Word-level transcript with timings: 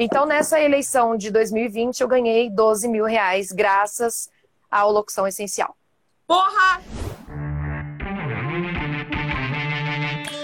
Então, 0.00 0.24
nessa 0.24 0.60
eleição 0.60 1.16
de 1.16 1.28
2020, 1.28 2.02
eu 2.02 2.06
ganhei 2.06 2.48
12 2.48 2.86
mil 2.86 3.04
reais 3.04 3.50
graças 3.50 4.30
à 4.70 4.84
locução 4.84 5.26
essencial. 5.26 5.76
Porra! 6.24 6.80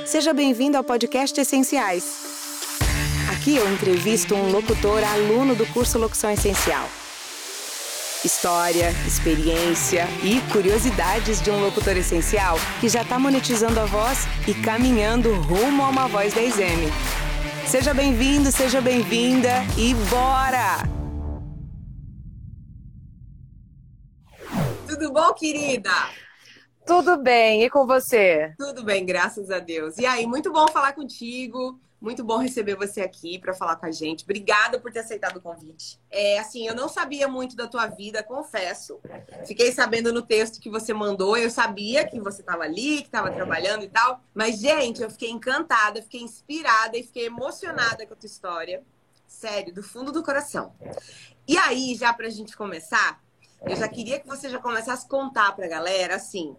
Seja 0.04 0.34
bem-vindo 0.34 0.76
ao 0.76 0.82
podcast 0.82 1.40
Essenciais. 1.40 2.04
Aqui 3.32 3.54
eu 3.54 3.72
entrevisto 3.72 4.34
um 4.34 4.50
locutor 4.50 5.04
aluno 5.04 5.54
do 5.54 5.66
curso 5.66 5.98
Locução 5.98 6.30
Essencial. 6.30 6.88
História, 8.24 8.90
experiência 9.06 10.06
e 10.24 10.40
curiosidades 10.52 11.40
de 11.40 11.50
um 11.50 11.60
locutor 11.60 11.96
essencial 11.96 12.56
que 12.80 12.88
já 12.88 13.02
está 13.02 13.20
monetizando 13.20 13.78
a 13.78 13.84
voz 13.84 14.26
e 14.48 14.54
caminhando 14.54 15.32
rumo 15.34 15.84
a 15.84 15.90
uma 15.90 16.08
voz 16.08 16.34
10M. 16.34 17.23
Seja 17.66 17.92
bem-vindo, 17.94 18.52
seja 18.52 18.80
bem-vinda 18.80 19.48
e 19.76 19.94
bora! 20.08 20.84
Tudo 24.86 25.12
bom, 25.12 25.32
querida? 25.32 25.90
Tudo 26.86 27.16
bem, 27.16 27.64
e 27.64 27.70
com 27.70 27.86
você? 27.86 28.54
Tudo 28.58 28.84
bem, 28.84 29.04
graças 29.04 29.50
a 29.50 29.58
Deus. 29.58 29.96
E 29.98 30.06
aí, 30.06 30.26
muito 30.26 30.52
bom 30.52 30.68
falar 30.68 30.92
contigo. 30.92 31.80
Muito 32.04 32.22
bom 32.22 32.36
receber 32.36 32.76
você 32.76 33.00
aqui 33.00 33.38
para 33.38 33.54
falar 33.54 33.76
com 33.76 33.86
a 33.86 33.90
gente. 33.90 34.24
Obrigada 34.24 34.78
por 34.78 34.92
ter 34.92 34.98
aceitado 34.98 35.38
o 35.38 35.40
convite. 35.40 35.98
É 36.10 36.38
assim, 36.38 36.66
eu 36.66 36.74
não 36.74 36.86
sabia 36.86 37.26
muito 37.26 37.56
da 37.56 37.66
tua 37.66 37.86
vida, 37.86 38.22
confesso. 38.22 39.00
Fiquei 39.46 39.72
sabendo 39.72 40.12
no 40.12 40.20
texto 40.20 40.60
que 40.60 40.68
você 40.68 40.92
mandou. 40.92 41.34
Eu 41.34 41.48
sabia 41.48 42.06
que 42.06 42.20
você 42.20 42.42
estava 42.42 42.62
ali, 42.62 42.98
que 42.98 43.08
estava 43.08 43.30
trabalhando 43.30 43.84
e 43.84 43.88
tal. 43.88 44.20
Mas, 44.34 44.58
gente, 44.58 45.02
eu 45.02 45.08
fiquei 45.08 45.30
encantada, 45.30 46.02
fiquei 46.02 46.20
inspirada 46.20 46.98
e 46.98 47.02
fiquei 47.02 47.24
emocionada 47.24 48.06
com 48.06 48.12
a 48.12 48.16
tua 48.16 48.26
história. 48.26 48.82
Sério, 49.26 49.72
do 49.72 49.82
fundo 49.82 50.12
do 50.12 50.22
coração. 50.22 50.74
E 51.48 51.56
aí, 51.56 51.94
já 51.94 52.12
para 52.12 52.26
a 52.26 52.30
gente 52.30 52.54
começar, 52.54 53.18
eu 53.62 53.76
já 53.76 53.88
queria 53.88 54.20
que 54.20 54.28
você 54.28 54.50
já 54.50 54.58
começasse 54.58 55.06
a 55.06 55.08
contar 55.08 55.52
para 55.56 55.64
a 55.64 55.70
galera, 55.70 56.16
assim, 56.16 56.54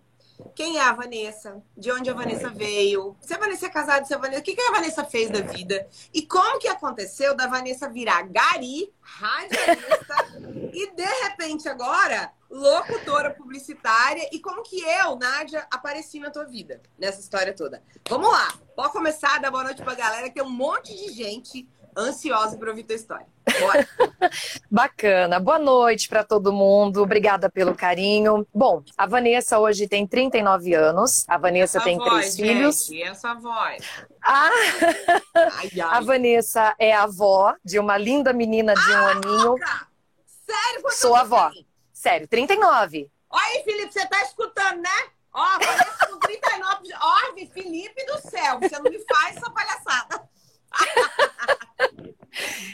quem 0.53 0.77
é 0.77 0.81
a 0.81 0.93
Vanessa? 0.93 1.61
De 1.77 1.91
onde 1.91 2.09
a 2.09 2.13
Vanessa 2.13 2.49
veio? 2.49 3.15
Se 3.19 3.33
a 3.33 3.37
Vanessa 3.37 3.65
é 3.65 3.69
casada, 3.69 4.05
se 4.05 4.13
a 4.13 4.17
Vanessa... 4.17 4.41
o 4.41 4.43
que, 4.43 4.55
que 4.55 4.61
a 4.61 4.71
Vanessa 4.71 5.03
fez 5.03 5.29
da 5.29 5.41
vida? 5.41 5.87
E 6.13 6.21
como 6.21 6.59
que 6.59 6.67
aconteceu 6.67 7.35
da 7.35 7.47
Vanessa 7.47 7.89
virar 7.89 8.23
gari, 8.23 8.93
radialista 9.01 10.27
e 10.73 10.91
de 10.91 11.05
repente 11.23 11.69
agora 11.69 12.31
locutora 12.49 13.31
publicitária 13.31 14.29
e 14.31 14.39
como 14.39 14.63
que 14.63 14.81
eu, 14.81 15.15
Nádia, 15.15 15.67
apareci 15.71 16.19
na 16.19 16.29
tua 16.29 16.45
vida 16.45 16.81
nessa 16.97 17.19
história 17.19 17.53
toda. 17.53 17.83
Vamos 18.07 18.31
lá, 18.31 18.53
pode 18.75 18.93
começar, 18.93 19.39
dar 19.39 19.51
boa 19.51 19.63
noite 19.63 19.81
pra 19.81 19.95
galera, 19.95 20.27
que 20.27 20.35
tem 20.35 20.43
um 20.43 20.49
monte 20.49 20.95
de 20.95 21.11
gente 21.11 21.67
ansiosa 21.97 22.57
para 22.57 22.69
ouvir 22.69 22.83
tua 22.83 22.95
história. 22.95 23.25
Bora. 23.59 23.87
Bacana. 24.69 25.39
Boa 25.39 25.59
noite 25.59 26.07
para 26.09 26.23
todo 26.23 26.51
mundo. 26.51 27.01
Obrigada 27.01 27.49
pelo 27.49 27.73
carinho. 27.75 28.45
Bom, 28.53 28.83
a 28.97 29.05
Vanessa 29.05 29.59
hoje 29.59 29.87
tem 29.87 30.05
39 30.05 30.73
anos. 30.73 31.23
A 31.27 31.37
Vanessa 31.37 31.77
essa 31.77 31.85
tem 31.85 31.97
voz, 31.97 32.09
três 32.09 32.35
gente, 32.35 32.47
filhos. 32.47 32.91
essa 33.09 33.33
voz. 33.35 33.83
Ah, 34.23 34.49
Ai, 35.53 35.69
ai. 35.75 35.79
a 35.79 36.01
Vanessa 36.01 36.75
é 36.79 36.93
avó 36.93 37.53
de 37.63 37.79
uma 37.79 37.97
linda 37.97 38.33
menina 38.33 38.73
de 38.73 38.91
um 38.91 39.05
aninho. 39.07 39.43
Louca! 39.49 39.87
Sério? 40.45 40.91
Sou 40.91 41.15
avó. 41.15 41.49
tem? 41.49 41.65
Sério, 41.93 42.27
39. 42.27 43.09
Olha 43.29 43.43
aí, 43.43 43.63
Felipe, 43.63 43.91
você 43.93 44.05
tá 44.07 44.21
escutando, 44.23 44.81
né? 44.81 44.89
Ó, 45.33 45.43
Vanessa 45.59 46.07
com 46.07 46.19
39. 46.19 46.89
Ó, 47.01 47.33
Felipe 47.53 48.05
do 48.05 48.17
céu, 48.29 48.59
você 48.59 48.75
não 48.79 48.91
me 48.91 48.99
faz 49.05 49.37
essa 49.37 49.49
palhaçada. 49.49 50.23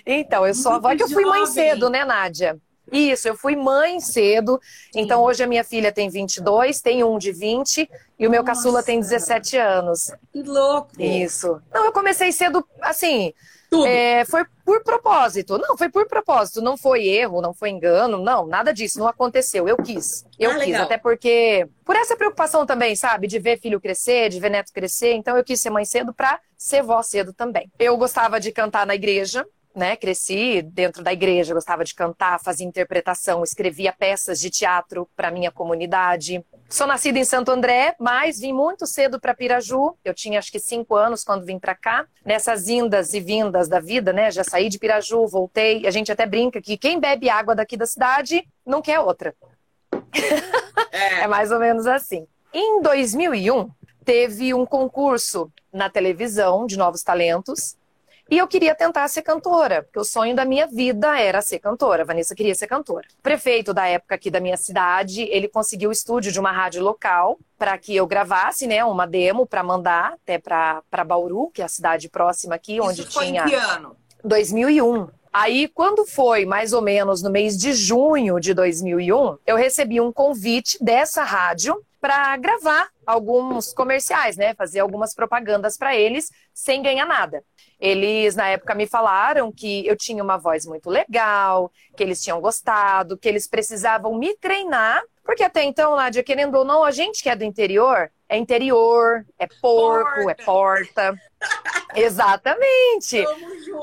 Então, 0.05 0.45
eu 0.45 0.53
sou 0.53 0.73
Muito 0.73 0.85
avó 0.85 0.95
que 0.95 1.03
eu 1.03 1.09
fui 1.09 1.25
mãe 1.25 1.45
cedo, 1.45 1.89
né, 1.89 2.03
Nádia? 2.05 2.57
Isso, 2.91 3.27
eu 3.27 3.37
fui 3.37 3.55
mãe 3.55 3.99
cedo. 4.01 4.59
Então, 4.93 5.21
hoje 5.23 5.43
a 5.43 5.47
minha 5.47 5.63
filha 5.63 5.91
tem 5.91 6.09
22, 6.09 6.81
tem 6.81 7.03
um 7.03 7.17
de 7.17 7.31
20 7.31 7.89
e 8.19 8.27
o 8.27 8.29
meu 8.29 8.43
Nossa. 8.43 8.55
caçula 8.55 8.83
tem 8.83 8.99
17 8.99 9.57
anos. 9.57 10.11
Que 10.33 10.43
louco. 10.43 10.89
Isso. 10.99 11.61
Não, 11.73 11.85
eu 11.85 11.91
comecei 11.93 12.31
cedo, 12.33 12.65
assim, 12.81 13.33
Tudo. 13.69 13.85
é, 13.85 14.25
foi 14.25 14.43
por 14.71 14.83
propósito. 14.83 15.57
Não, 15.57 15.77
foi 15.77 15.89
por 15.89 16.07
propósito. 16.07 16.61
Não 16.61 16.77
foi 16.77 17.05
erro, 17.05 17.41
não 17.41 17.53
foi 17.53 17.69
engano, 17.69 18.17
não, 18.17 18.45
nada 18.47 18.73
disso. 18.73 18.99
Não 18.99 19.07
aconteceu. 19.07 19.67
Eu 19.67 19.75
quis. 19.75 20.23
Eu 20.39 20.51
Ah, 20.51 20.55
quis. 20.55 20.65
legal. 20.67 20.83
Até 20.83 20.97
porque, 20.97 21.67
por 21.83 21.95
essa 21.97 22.15
preocupação 22.15 22.65
também, 22.65 22.95
sabe? 22.95 23.27
De 23.27 23.37
ver 23.37 23.59
filho 23.59 23.81
crescer, 23.81 24.29
de 24.29 24.39
ver 24.39 24.49
neto 24.49 24.71
crescer. 24.71 25.13
Então, 25.13 25.35
eu 25.35 25.43
quis 25.43 25.59
ser 25.59 25.69
mãe 25.69 25.83
cedo 25.83 26.13
pra 26.13 26.39
ser 26.57 26.81
vó 26.83 27.01
cedo 27.01 27.33
também. 27.33 27.69
Eu 27.77 27.97
gostava 27.97 28.39
de 28.39 28.51
cantar 28.51 28.85
na 28.85 28.95
igreja. 28.95 29.45
Né, 29.73 29.95
cresci 29.95 30.61
dentro 30.61 31.01
da 31.01 31.13
igreja, 31.13 31.53
gostava 31.53 31.85
de 31.85 31.95
cantar, 31.95 32.41
fazia 32.43 32.67
interpretação, 32.67 33.41
escrevia 33.41 33.93
peças 33.93 34.37
de 34.37 34.49
teatro 34.49 35.07
para 35.15 35.31
minha 35.31 35.49
comunidade. 35.49 36.43
Sou 36.71 36.87
nascida 36.87 37.19
em 37.19 37.25
Santo 37.25 37.51
André, 37.51 37.93
mas 37.99 38.39
vim 38.39 38.53
muito 38.53 38.87
cedo 38.87 39.19
para 39.19 39.33
Piraju. 39.33 39.93
Eu 40.05 40.13
tinha 40.13 40.39
acho 40.39 40.49
que 40.49 40.57
cinco 40.57 40.95
anos 40.95 41.21
quando 41.21 41.45
vim 41.45 41.59
para 41.59 41.75
cá. 41.75 42.07
Nessas 42.23 42.69
indas 42.69 43.13
e 43.13 43.19
vindas 43.19 43.67
da 43.67 43.81
vida, 43.81 44.13
né? 44.13 44.31
Já 44.31 44.41
saí 44.41 44.69
de 44.69 44.79
Piraju, 44.79 45.27
voltei. 45.27 45.85
A 45.85 45.91
gente 45.91 46.13
até 46.13 46.25
brinca 46.25 46.61
que 46.61 46.77
quem 46.77 46.97
bebe 46.97 47.29
água 47.29 47.53
daqui 47.53 47.75
da 47.75 47.85
cidade 47.85 48.47
não 48.65 48.81
quer 48.81 49.01
outra. 49.01 49.35
É. 50.91 51.23
É 51.23 51.27
mais 51.27 51.51
ou 51.51 51.59
menos 51.59 51.87
assim. 51.87 52.25
Em 52.53 52.81
2001, 52.81 53.69
teve 54.05 54.53
um 54.53 54.65
concurso 54.65 55.51
na 55.73 55.89
televisão 55.89 56.65
de 56.65 56.77
novos 56.77 57.03
talentos. 57.03 57.75
E 58.31 58.37
eu 58.37 58.47
queria 58.47 58.73
tentar 58.73 59.05
ser 59.09 59.23
cantora, 59.23 59.83
porque 59.83 59.99
o 59.99 60.05
sonho 60.05 60.33
da 60.33 60.45
minha 60.45 60.65
vida 60.65 61.19
era 61.19 61.41
ser 61.41 61.59
cantora. 61.59 62.03
A 62.03 62.05
Vanessa 62.05 62.33
queria 62.33 62.55
ser 62.55 62.65
cantora. 62.65 63.05
O 63.19 63.21
prefeito 63.21 63.73
da 63.73 63.85
época 63.85 64.15
aqui 64.15 64.31
da 64.31 64.39
minha 64.39 64.55
cidade, 64.55 65.23
ele 65.23 65.49
conseguiu 65.49 65.89
o 65.89 65.91
estúdio 65.91 66.31
de 66.31 66.39
uma 66.39 66.49
rádio 66.49 66.81
local 66.81 67.37
para 67.57 67.77
que 67.77 67.93
eu 67.93 68.07
gravasse, 68.07 68.65
né, 68.67 68.85
uma 68.85 69.05
demo 69.05 69.45
para 69.45 69.61
mandar 69.61 70.13
até 70.13 70.39
para 70.39 70.81
Bauru, 71.05 71.51
que 71.53 71.61
é 71.61 71.65
a 71.65 71.67
cidade 71.67 72.07
próxima 72.07 72.55
aqui, 72.55 72.79
onde 72.79 73.01
Isso 73.01 73.11
foi 73.11 73.25
tinha 73.25 73.43
em 73.43 73.49
que 73.49 73.53
ano? 73.53 73.97
2001. 74.23 75.09
Aí, 75.33 75.67
quando 75.67 76.05
foi 76.05 76.45
mais 76.45 76.71
ou 76.71 76.81
menos 76.81 77.21
no 77.21 77.29
mês 77.29 77.57
de 77.57 77.73
junho 77.73 78.39
de 78.39 78.53
2001, 78.53 79.39
eu 79.45 79.57
recebi 79.57 79.99
um 79.99 80.11
convite 80.11 80.77
dessa 80.81 81.23
rádio 81.23 81.75
para 82.01 82.35
gravar 82.37 82.89
alguns 83.05 83.73
comerciais, 83.73 84.35
né? 84.35 84.55
Fazer 84.55 84.79
algumas 84.79 85.13
propagandas 85.13 85.77
para 85.77 85.95
eles 85.95 86.31
sem 86.53 86.81
ganhar 86.81 87.05
nada. 87.05 87.43
Eles, 87.81 88.35
na 88.35 88.47
época, 88.47 88.75
me 88.75 88.85
falaram 88.85 89.51
que 89.51 89.87
eu 89.87 89.97
tinha 89.97 90.23
uma 90.23 90.37
voz 90.37 90.67
muito 90.67 90.87
legal, 90.87 91.71
que 91.97 92.03
eles 92.03 92.21
tinham 92.23 92.39
gostado, 92.39 93.17
que 93.17 93.27
eles 93.27 93.47
precisavam 93.47 94.15
me 94.15 94.37
treinar, 94.37 95.01
porque 95.23 95.43
até 95.43 95.63
então, 95.63 95.95
Nádia, 95.95 96.23
querendo 96.23 96.55
ou 96.55 96.63
não, 96.63 96.83
a 96.83 96.91
gente 96.91 97.23
que 97.23 97.29
é 97.29 97.35
do 97.35 97.43
interior, 97.43 98.11
é 98.29 98.37
interior, 98.37 99.25
é 99.39 99.47
porco, 99.61 100.29
é 100.29 100.35
porta. 100.35 101.13
Exatamente. 101.95 103.25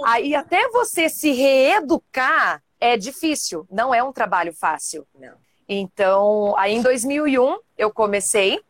Aí 0.07 0.35
até 0.35 0.69
você 0.69 1.09
se 1.09 1.33
reeducar 1.33 2.63
é 2.81 2.97
difícil, 2.97 3.67
não 3.69 3.93
é 3.93 4.01
um 4.01 4.13
trabalho 4.13 4.53
fácil. 4.53 5.05
Não. 5.19 5.35
Então, 5.69 6.57
aí 6.57 6.75
em 6.75 6.83
2001 6.83 7.59
eu 7.77 7.91
comecei 7.93 8.61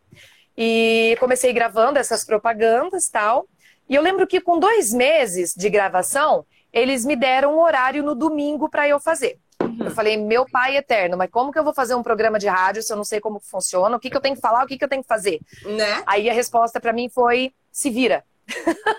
e 0.57 1.17
comecei 1.21 1.53
gravando 1.53 1.99
essas 1.99 2.25
propagandas 2.25 3.07
e 3.07 3.13
tal. 3.13 3.47
E 3.89 3.95
eu 3.95 4.03
lembro 4.03 4.27
que 4.27 4.41
com 4.41 4.59
dois 4.59 4.93
meses 4.93 5.55
de 5.57 5.69
gravação, 5.71 6.45
eles 6.73 7.05
me 7.05 7.17
deram 7.17 7.55
um 7.57 7.61
horário 7.61 8.03
no 8.03 8.15
domingo 8.15 8.69
para 8.69 8.87
eu 8.89 9.01
fazer. 9.01 9.39
Eu 9.81 9.91
falei, 9.93 10.17
meu 10.17 10.45
pai 10.51 10.77
eterno, 10.77 11.17
mas 11.17 11.31
como 11.31 11.51
que 11.53 11.59
eu 11.59 11.65
vou 11.65 11.73
fazer 11.73 11.95
um 11.95 12.03
programa 12.03 12.39
de 12.39 12.47
rádio 12.49 12.83
se 12.83 12.93
eu 12.93 12.97
não 12.97 13.05
sei 13.05 13.21
como 13.21 13.41
funciona? 13.41 13.97
O 13.97 14.01
que, 14.01 14.11
que 14.11 14.17
eu 14.17 14.21
tenho 14.21 14.35
que 14.35 14.41
falar? 14.41 14.65
O 14.65 14.67
que, 14.67 14.77
que 14.77 14.85
eu 14.85 14.89
tenho 14.89 15.03
que 15.03 15.09
fazer? 15.09 15.41
Né? 15.65 16.03
Aí 16.07 16.29
a 16.29 16.33
resposta 16.33 16.81
para 16.81 16.93
mim 16.93 17.09
foi: 17.09 17.53
se 17.73 17.89
vira. 17.91 18.25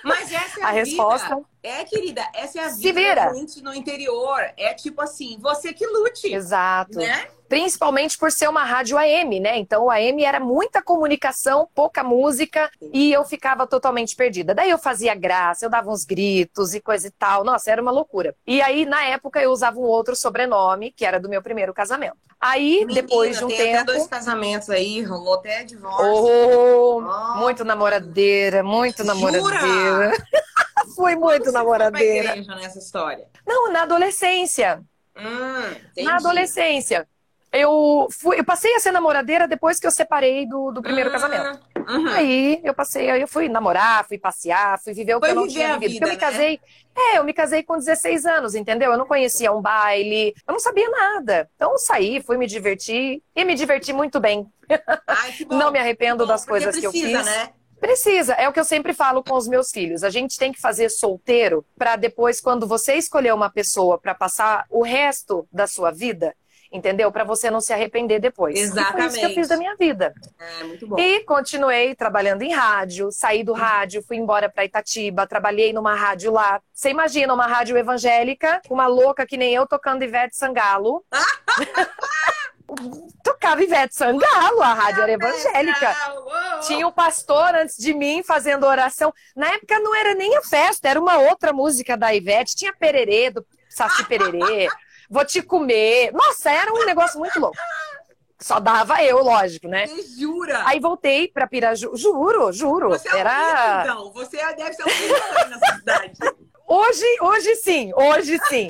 Mas 0.03 0.31
essa 0.31 0.59
é 0.59 0.63
a, 0.63 0.67
A 0.69 0.71
vida. 0.71 0.85
resposta- 0.85 1.41
É, 1.63 1.83
querida, 1.83 2.23
essa 2.33 2.59
é 2.59 2.63
a 2.65 2.69
Se 2.69 2.81
vida 2.81 2.99
vira. 2.99 3.25
da 3.25 3.33
gente 3.33 3.61
no 3.61 3.73
interior. 3.73 4.39
É 4.57 4.73
tipo 4.73 5.01
assim, 5.01 5.37
você 5.41 5.73
que 5.73 5.85
lute. 5.85 6.33
Exato. 6.33 6.99
Né? 6.99 7.27
Principalmente 7.49 8.15
por 8.17 8.31
ser 8.31 8.47
uma 8.47 8.63
rádio 8.63 8.95
AM, 8.97 9.39
né? 9.39 9.57
Então 9.57 9.85
o 9.85 9.89
AM 9.91 10.23
era 10.23 10.39
muita 10.39 10.81
comunicação, 10.83 11.67
pouca 11.73 12.03
música 12.03 12.69
e 12.93 13.11
eu 13.11 13.25
ficava 13.25 13.65
totalmente 13.65 14.15
perdida. 14.15 14.53
Daí 14.53 14.69
eu 14.69 14.77
fazia 14.77 15.15
graça, 15.15 15.65
eu 15.65 15.69
dava 15.69 15.89
uns 15.89 16.05
gritos 16.05 16.75
e 16.75 16.79
coisa 16.79 17.07
e 17.07 17.11
tal. 17.11 17.43
Nossa, 17.43 17.71
era 17.71 17.81
uma 17.81 17.91
loucura. 17.91 18.35
E 18.45 18.61
aí, 18.61 18.85
na 18.85 19.03
época, 19.03 19.41
eu 19.41 19.51
usava 19.51 19.79
um 19.79 19.83
outro 19.83 20.15
sobrenome, 20.15 20.91
que 20.91 21.03
era 21.03 21.19
do 21.19 21.27
meu 21.27 21.41
primeiro 21.41 21.73
casamento. 21.73 22.15
Aí, 22.39 22.85
Menina, 22.85 23.01
depois 23.01 23.37
de 23.37 23.43
um 23.43 23.47
tem 23.47 23.57
tempo. 23.57 23.77
até 23.77 23.83
dois 23.85 24.07
casamentos 24.07 24.69
aí, 24.69 25.01
rolou 25.01 25.33
até 25.33 25.63
divórcio. 25.63 26.05
Oh, 26.05 26.79
Oh. 27.01 27.37
muito 27.39 27.63
namoradeira, 27.65 28.61
muito 28.63 29.03
Jura? 29.03 29.13
namoradeira. 29.15 30.11
Fui 30.95 31.15
muito 31.15 31.45
você 31.45 31.51
foi 31.51 31.59
namoradeira. 31.59 32.29
igreja 32.31 32.55
nessa 32.55 32.77
história? 32.79 33.27
Não, 33.45 33.71
na 33.71 33.83
adolescência. 33.83 34.81
Hum. 35.17 36.03
Na 36.03 36.15
adolescência. 36.17 37.07
Eu, 37.51 38.07
fui, 38.11 38.39
eu 38.39 38.43
passei 38.43 38.75
a 38.75 38.79
ser 38.79 38.91
namoradeira 38.91 39.47
depois 39.47 39.79
que 39.79 39.87
eu 39.87 39.91
separei 39.91 40.45
do, 40.47 40.71
do 40.71 40.81
primeiro 40.81 41.09
Ah, 41.09 41.13
casamento. 41.13 41.59
Uhum. 41.87 42.07
Aí 42.09 42.61
eu 42.63 42.73
passei, 42.73 43.09
aí 43.09 43.19
eu 43.19 43.27
fui 43.27 43.49
namorar, 43.49 44.05
fui 44.07 44.19
passear, 44.19 44.79
fui 44.79 44.93
viver 44.93 45.15
o 45.15 45.19
Foi 45.19 45.29
que 45.29 45.31
eu 45.31 45.35
não 45.35 45.47
tinha 45.47 45.77
vivido. 45.79 45.93
Vida, 45.93 46.05
eu 46.05 46.09
me 46.09 46.15
né? 46.15 46.19
casei, 46.19 46.59
é, 46.95 47.17
eu 47.17 47.23
me 47.23 47.33
casei 47.33 47.63
com 47.63 47.77
16 47.77 48.25
anos, 48.27 48.53
entendeu? 48.53 48.91
Eu 48.91 48.97
não 48.97 49.07
conhecia 49.07 49.51
um 49.51 49.61
baile, 49.61 50.35
eu 50.47 50.51
não 50.51 50.59
sabia 50.59 50.87
nada. 50.89 51.49
Então 51.55 51.75
saí, 51.77 52.21
fui 52.21 52.37
me 52.37 52.45
divertir 52.45 53.23
e 53.35 53.45
me 53.45 53.55
diverti 53.55 53.91
muito 53.91 54.19
bem. 54.19 54.47
Ai, 55.07 55.33
não 55.49 55.71
me 55.71 55.79
arrependo 55.79 56.25
bom, 56.25 56.27
das 56.27 56.45
coisas 56.45 56.69
precisa, 56.69 56.91
que 56.91 56.97
eu 56.97 57.01
fiz. 57.01 57.25
Né? 57.25 57.49
Precisa, 57.79 58.33
é 58.33 58.47
o 58.47 58.53
que 58.53 58.59
eu 58.59 58.65
sempre 58.65 58.93
falo 58.93 59.23
com 59.23 59.35
os 59.35 59.47
meus 59.47 59.71
filhos. 59.71 60.03
A 60.03 60.09
gente 60.09 60.37
tem 60.37 60.51
que 60.51 60.59
fazer 60.59 60.89
solteiro 60.89 61.65
para 61.77 61.95
depois, 61.95 62.39
quando 62.41 62.67
você 62.67 62.95
escolher 62.95 63.33
uma 63.33 63.49
pessoa 63.49 63.97
para 63.97 64.13
passar 64.13 64.65
o 64.69 64.83
resto 64.83 65.47
da 65.51 65.65
sua 65.65 65.89
vida, 65.89 66.35
entendeu? 66.71 67.11
Para 67.11 67.23
você 67.23 67.49
não 67.49 67.61
se 67.61 67.73
arrepender 67.73 68.19
depois. 68.19 68.59
Exatamente. 68.59 68.89
E 68.89 68.93
foi 68.93 69.07
isso 69.07 69.19
que 69.19 69.25
eu 69.25 69.29
fiz 69.29 69.47
da 69.47 69.57
minha 69.57 69.75
vida. 69.75 70.13
É, 70.39 70.63
muito 70.63 70.87
bom. 70.87 70.99
E 70.99 71.23
continuei 71.23 71.95
trabalhando 71.95 72.41
em 72.41 72.53
rádio, 72.53 73.11
saí 73.11 73.43
do 73.43 73.53
rádio, 73.53 74.03
fui 74.03 74.17
embora 74.17 74.49
para 74.49 74.65
Itatiba, 74.65 75.27
trabalhei 75.27 75.73
numa 75.73 75.95
rádio 75.95 76.31
lá. 76.31 76.61
Você 76.73 76.89
imagina 76.89 77.33
uma 77.33 77.47
rádio 77.47 77.77
evangélica, 77.77 78.61
uma 78.69 78.87
louca 78.87 79.25
que 79.25 79.37
nem 79.37 79.53
eu 79.53 79.67
tocando 79.67 80.03
Ivete 80.03 80.35
Sangalo. 80.35 81.03
tocava 83.23 83.63
Ivete 83.63 83.95
Sangalo, 83.95 84.61
a 84.61 84.73
rádio 84.73 85.03
era 85.03 85.11
evangélica. 85.13 85.95
Tinha 86.67 86.87
o 86.87 86.91
pastor 86.91 87.55
antes 87.55 87.77
de 87.77 87.93
mim 87.93 88.21
fazendo 88.23 88.65
oração. 88.65 89.13
Na 89.35 89.47
época 89.53 89.79
não 89.79 89.95
era 89.95 90.13
nem 90.13 90.37
a 90.37 90.41
festa, 90.41 90.87
era 90.87 90.99
uma 90.99 91.17
outra 91.17 91.51
música 91.51 91.97
da 91.97 92.13
Ivete. 92.13 92.55
Tinha 92.55 92.73
Pererê, 92.73 93.31
do 93.31 93.45
Saci 93.69 94.03
Pererê. 94.05 94.69
Vou 95.09 95.25
te 95.25 95.41
comer. 95.41 96.11
Nossa, 96.13 96.51
era 96.51 96.71
um 96.71 96.85
negócio 96.85 97.19
muito 97.19 97.39
louco. 97.39 97.57
Só 98.41 98.59
dava 98.59 99.03
eu, 99.03 99.21
lógico, 99.21 99.67
né? 99.67 99.87
Você 99.87 100.19
jura? 100.19 100.61
Aí 100.65 100.79
voltei 100.79 101.27
pra 101.27 101.47
Piraju. 101.47 101.95
Juro, 101.95 102.53
juro. 102.53 102.89
Você 102.89 103.09
é 103.09 103.19
era... 103.19 103.81
então. 103.83 104.13
Você 104.13 104.37
deve 104.55 104.73
ser 104.73 104.83
um 104.83 105.49
nessa 105.49 105.75
cidade. 105.75 106.13
Hoje, 106.71 107.05
hoje 107.19 107.55
sim, 107.55 107.91
hoje 107.95 108.37
sim. 108.47 108.67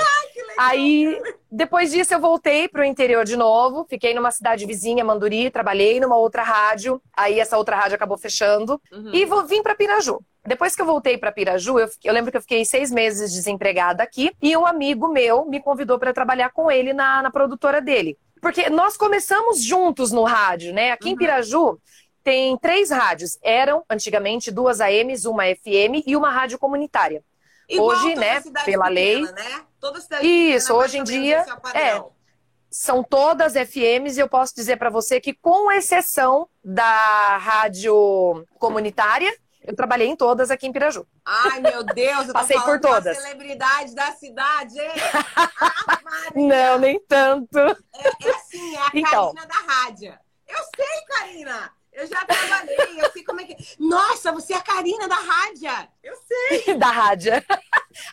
Aí, 0.57 1.21
depois 1.51 1.91
disso, 1.91 2.13
eu 2.13 2.19
voltei 2.21 2.65
para 2.69 2.81
o 2.81 2.85
interior 2.85 3.25
de 3.25 3.35
novo. 3.35 3.85
Fiquei 3.89 4.13
numa 4.13 4.31
cidade 4.31 4.65
vizinha, 4.65 5.03
Manduri, 5.03 5.51
trabalhei 5.51 5.99
numa 5.99 6.15
outra 6.15 6.41
rádio. 6.41 7.01
Aí, 7.15 7.41
essa 7.41 7.57
outra 7.57 7.75
rádio 7.75 7.95
acabou 7.95 8.17
fechando. 8.17 8.81
Uhum. 8.89 9.13
E 9.13 9.25
vou, 9.25 9.45
vim 9.45 9.61
para 9.61 9.75
Piraju. 9.75 10.21
Depois 10.45 10.77
que 10.77 10.81
eu 10.81 10.85
voltei 10.85 11.17
para 11.17 11.33
Piraju, 11.33 11.77
eu, 11.77 11.89
eu, 12.01 12.13
lembro 12.13 12.31
que 12.31 12.37
eu 12.37 12.41
fiquei 12.41 12.63
seis 12.63 12.89
meses 12.89 13.33
desempregada 13.33 14.01
aqui. 14.01 14.31
E 14.41 14.55
um 14.55 14.65
amigo 14.65 15.09
meu 15.09 15.45
me 15.45 15.59
convidou 15.59 15.99
para 15.99 16.13
trabalhar 16.13 16.51
com 16.51 16.71
ele 16.71 16.93
na, 16.93 17.21
na 17.21 17.29
produtora 17.29 17.81
dele. 17.81 18.17
Porque 18.41 18.69
nós 18.69 18.95
começamos 18.95 19.61
juntos 19.61 20.13
no 20.13 20.23
rádio, 20.23 20.73
né? 20.73 20.91
Aqui 20.91 21.07
uhum. 21.07 21.15
em 21.15 21.17
Piraju, 21.17 21.77
tem 22.23 22.57
três 22.57 22.91
rádios. 22.91 23.37
Eram, 23.43 23.83
antigamente, 23.89 24.51
duas 24.51 24.79
AMs, 24.79 25.25
uma 25.25 25.43
FM 25.43 26.07
e 26.07 26.15
uma 26.15 26.29
rádio 26.29 26.57
comunitária. 26.57 27.21
Igual 27.69 27.89
hoje, 27.89 28.15
né, 28.15 28.41
pela 28.41 28.63
pequena, 28.63 28.87
lei. 28.89 29.21
Né? 29.21 29.65
Toda 29.79 30.01
cidade 30.01 30.27
Isso, 30.27 30.73
hoje 30.73 30.97
em 30.97 31.03
dia. 31.03 31.45
É, 31.75 32.01
são 32.69 33.03
todas 33.03 33.53
FMs 33.53 34.17
e 34.17 34.19
eu 34.19 34.27
posso 34.27 34.55
dizer 34.55 34.77
para 34.77 34.89
você 34.89 35.21
que, 35.21 35.33
com 35.33 35.71
exceção 35.71 36.49
da 36.63 37.37
rádio 37.37 38.45
comunitária, 38.57 39.31
eu 39.61 39.75
trabalhei 39.75 40.07
em 40.07 40.15
todas 40.15 40.49
aqui 40.49 40.65
em 40.65 40.71
Piraju. 40.71 41.05
Ai, 41.23 41.59
meu 41.59 41.83
Deus, 41.83 42.27
eu 42.27 42.33
Passei 42.33 42.59
por 42.59 42.79
todas. 42.79 43.17
celebridade 43.17 43.93
da 43.93 44.11
cidade. 44.13 44.77
Não, 46.33 46.79
nem 46.79 46.99
tanto. 47.07 47.59
É, 47.59 47.67
é 47.67 48.29
assim, 48.31 48.75
é 48.75 48.79
a 48.79 48.91
então, 48.93 49.33
Karina 49.33 49.47
da 49.47 49.73
rádio. 49.73 50.17
Eu 50.47 50.57
sei, 50.75 51.05
Karina. 51.07 51.71
Eu 51.99 52.07
já 52.07 52.23
trabalhei, 52.23 53.01
eu 53.01 53.11
sei 53.11 53.23
como 53.25 53.41
é 53.41 53.43
que. 53.43 53.57
Nossa, 53.77 54.31
você 54.31 54.53
é 54.53 54.55
a 54.55 54.61
Karina 54.61 55.05
da 55.05 55.15
rádio. 55.15 55.89
Eu 56.01 56.13
sei. 56.15 56.75
da 56.79 56.87
rádio. 56.87 57.33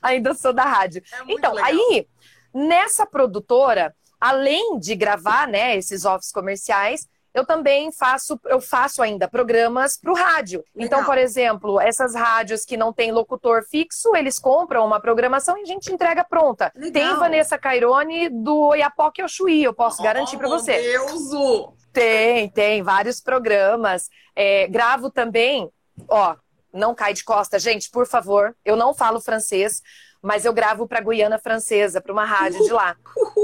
Ainda 0.02 0.34
sou 0.34 0.52
da 0.52 0.64
rádio. 0.64 1.04
É 1.12 1.22
então, 1.28 1.52
legal. 1.52 1.70
aí, 1.70 2.08
nessa 2.52 3.06
produtora, 3.06 3.94
além 4.20 4.80
de 4.80 4.96
gravar, 4.96 5.46
né, 5.46 5.76
esses 5.76 6.04
offs 6.04 6.32
comerciais, 6.32 7.06
eu 7.32 7.46
também 7.46 7.92
faço, 7.92 8.40
eu 8.46 8.60
faço 8.60 9.02
ainda 9.02 9.28
programas 9.28 9.96
para 9.96 10.10
o 10.10 10.16
rádio. 10.16 10.64
Então, 10.74 10.82
Legal. 10.82 11.00
Então, 11.00 11.04
por 11.04 11.18
exemplo, 11.18 11.80
essas 11.80 12.14
rádios 12.14 12.64
que 12.64 12.76
não 12.76 12.92
tem 12.92 13.12
locutor 13.12 13.62
fixo, 13.62 14.16
eles 14.16 14.38
compram 14.38 14.84
uma 14.84 14.98
programação 14.98 15.56
e 15.58 15.62
a 15.62 15.66
gente 15.66 15.92
entrega 15.92 16.24
pronta. 16.24 16.72
Legal. 16.74 16.92
Tem 16.92 17.14
Vanessa 17.20 17.56
Cairone 17.56 18.30
do 18.30 18.68
Oiapoque 18.68 19.22
ao 19.22 19.28
Chuí, 19.28 19.62
eu 19.62 19.74
posso 19.74 20.00
oh, 20.00 20.04
garantir 20.04 20.38
para 20.38 20.48
você. 20.48 20.80
Meu 20.80 21.06
Deus! 21.06 21.76
Tem, 21.96 22.50
tem 22.50 22.82
vários 22.82 23.22
programas. 23.22 24.10
É, 24.34 24.66
gravo 24.68 25.10
também, 25.10 25.70
ó, 26.06 26.36
não 26.70 26.94
cai 26.94 27.14
de 27.14 27.24
costa, 27.24 27.58
gente, 27.58 27.88
por 27.88 28.06
favor. 28.06 28.54
Eu 28.62 28.76
não 28.76 28.92
falo 28.92 29.18
francês, 29.18 29.80
mas 30.20 30.44
eu 30.44 30.52
gravo 30.52 30.86
para 30.86 31.00
Guiana 31.00 31.38
Francesa, 31.38 31.98
para 31.98 32.12
uma 32.12 32.26
rádio 32.26 32.62
de 32.64 32.70
lá. 32.70 32.94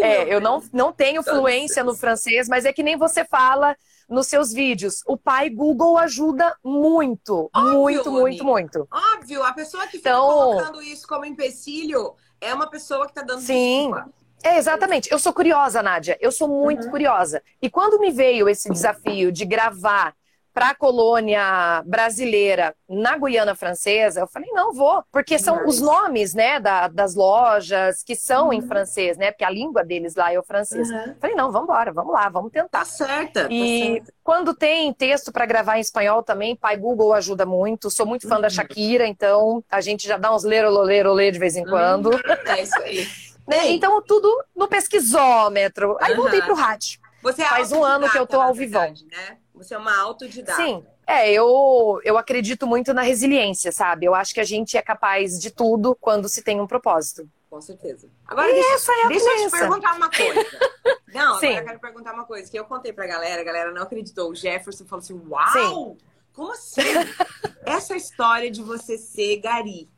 É, 0.02 0.34
eu 0.34 0.38
não, 0.38 0.62
não 0.70 0.92
tenho 0.92 1.22
fluência 1.22 1.82
no 1.82 1.94
francês, 1.94 2.46
mas 2.46 2.66
é 2.66 2.74
que 2.74 2.82
nem 2.82 2.94
você 2.94 3.24
fala 3.24 3.74
nos 4.06 4.26
seus 4.26 4.52
vídeos. 4.52 5.02
O 5.06 5.16
pai 5.16 5.48
Google 5.48 5.96
ajuda 5.96 6.54
muito, 6.62 7.48
Óbvio, 7.54 7.72
muito, 7.72 8.12
muito, 8.12 8.44
muito. 8.44 8.88
Óbvio, 8.90 9.42
a 9.42 9.54
pessoa 9.54 9.84
que 9.86 9.96
fica 9.96 10.10
então, 10.10 10.26
colocando 10.26 10.82
isso 10.82 11.08
como 11.08 11.24
empecilho 11.24 12.14
é 12.38 12.52
uma 12.52 12.68
pessoa 12.68 13.06
que 13.06 13.12
está 13.12 13.22
dando 13.22 13.40
Sim. 13.40 13.90
Desculpa. 13.90 14.21
É, 14.44 14.56
exatamente. 14.58 15.10
Eu 15.10 15.18
sou 15.18 15.32
curiosa, 15.32 15.82
Nádia. 15.82 16.16
Eu 16.20 16.32
sou 16.32 16.48
muito 16.48 16.84
uhum. 16.84 16.90
curiosa. 16.90 17.42
E 17.60 17.70
quando 17.70 17.98
me 17.98 18.10
veio 18.10 18.48
esse 18.48 18.70
desafio 18.70 19.30
de 19.30 19.44
gravar 19.44 20.14
para 20.52 20.70
a 20.70 20.74
colônia 20.74 21.82
brasileira 21.86 22.74
na 22.88 23.16
Guiana 23.16 23.54
Francesa, 23.54 24.20
eu 24.20 24.26
falei, 24.26 24.50
não, 24.52 24.72
vou. 24.72 25.02
Porque 25.10 25.38
são 25.38 25.66
os 25.66 25.80
nomes, 25.80 26.34
né, 26.34 26.60
da, 26.60 26.88
das 26.88 27.14
lojas 27.14 28.02
que 28.02 28.14
são 28.14 28.46
uhum. 28.46 28.52
em 28.52 28.60
francês, 28.60 29.16
né? 29.16 29.30
Porque 29.30 29.44
a 29.44 29.50
língua 29.50 29.82
deles 29.82 30.14
lá 30.14 30.32
é 30.32 30.38
o 30.38 30.42
francês. 30.42 30.90
Uhum. 30.90 31.14
Falei, 31.18 31.34
não, 31.34 31.50
vamos 31.50 31.68
embora, 31.68 31.92
vamos 31.92 32.12
lá, 32.12 32.28
vamos 32.28 32.52
tentar. 32.52 32.80
Tá 32.80 32.84
certa. 32.84 33.48
E 33.50 34.02
tá 34.04 34.12
quando 34.22 34.54
tem 34.54 34.92
texto 34.92 35.32
para 35.32 35.46
gravar 35.46 35.78
em 35.78 35.80
espanhol 35.80 36.22
também, 36.22 36.54
pai 36.54 36.76
Google 36.76 37.14
ajuda 37.14 37.46
muito. 37.46 37.90
Sou 37.90 38.04
muito 38.04 38.28
fã 38.28 38.36
uhum. 38.36 38.42
da 38.42 38.50
Shakira, 38.50 39.06
então 39.06 39.64
a 39.70 39.80
gente 39.80 40.06
já 40.06 40.18
dá 40.18 40.34
uns 40.34 40.44
lerololê, 40.44 41.30
de 41.30 41.38
vez 41.38 41.56
em 41.56 41.64
quando. 41.64 42.10
Uhum. 42.10 42.20
É 42.46 42.62
isso 42.62 42.78
aí. 42.82 43.06
Né? 43.46 43.70
Então, 43.72 44.00
tudo 44.02 44.28
no 44.54 44.68
pesquisômetro. 44.68 45.96
Aí 46.00 46.12
uhum. 46.12 46.22
voltei 46.22 46.42
pro 46.42 46.54
rádio. 46.54 47.00
Você 47.22 47.42
é 47.42 47.46
Faz 47.46 47.72
um 47.72 47.84
ano 47.84 48.10
que 48.10 48.18
eu 48.18 48.26
tô 48.26 48.40
ao 48.40 48.52
vivão. 48.52 48.92
Né? 49.10 49.38
Você 49.54 49.74
é 49.74 49.78
uma 49.78 49.96
autodidata. 49.96 50.60
Sim. 50.60 50.84
É, 51.06 51.30
eu, 51.30 52.00
eu 52.04 52.16
acredito 52.16 52.66
muito 52.66 52.94
na 52.94 53.02
resiliência, 53.02 53.70
sabe? 53.70 54.06
Eu 54.06 54.14
acho 54.14 54.32
que 54.32 54.40
a 54.40 54.44
gente 54.44 54.76
é 54.76 54.82
capaz 54.82 55.38
de 55.38 55.50
tudo 55.50 55.96
quando 56.00 56.28
se 56.28 56.42
tem 56.42 56.60
um 56.60 56.66
propósito. 56.66 57.28
Com 57.50 57.60
certeza. 57.60 58.08
Agora, 58.26 58.48
e 58.48 58.54
deixa, 58.54 58.74
essa 58.74 58.92
é 58.92 59.04
a 59.04 59.08
deixa 59.08 59.28
eu 59.28 59.36
te 59.44 59.50
perguntar 59.50 59.94
uma 59.94 60.08
coisa. 60.08 60.46
Não, 61.12 61.38
Sim. 61.38 61.48
agora 61.48 61.60
eu 61.60 61.66
quero 61.66 61.80
perguntar 61.80 62.14
uma 62.14 62.24
coisa. 62.24 62.50
Que 62.50 62.58
eu 62.58 62.64
contei 62.64 62.92
pra 62.92 63.06
galera, 63.06 63.42
a 63.42 63.44
galera 63.44 63.70
não 63.70 63.82
acreditou. 63.82 64.30
O 64.30 64.34
Jefferson 64.34 64.86
falou 64.86 65.02
assim, 65.02 65.20
uau! 65.28 65.52
Sim. 65.52 65.98
Como 66.32 66.50
assim? 66.50 66.80
essa 67.66 67.94
história 67.94 68.50
de 68.50 68.62
você 68.62 68.96
ser 68.96 69.36
gari. 69.36 69.90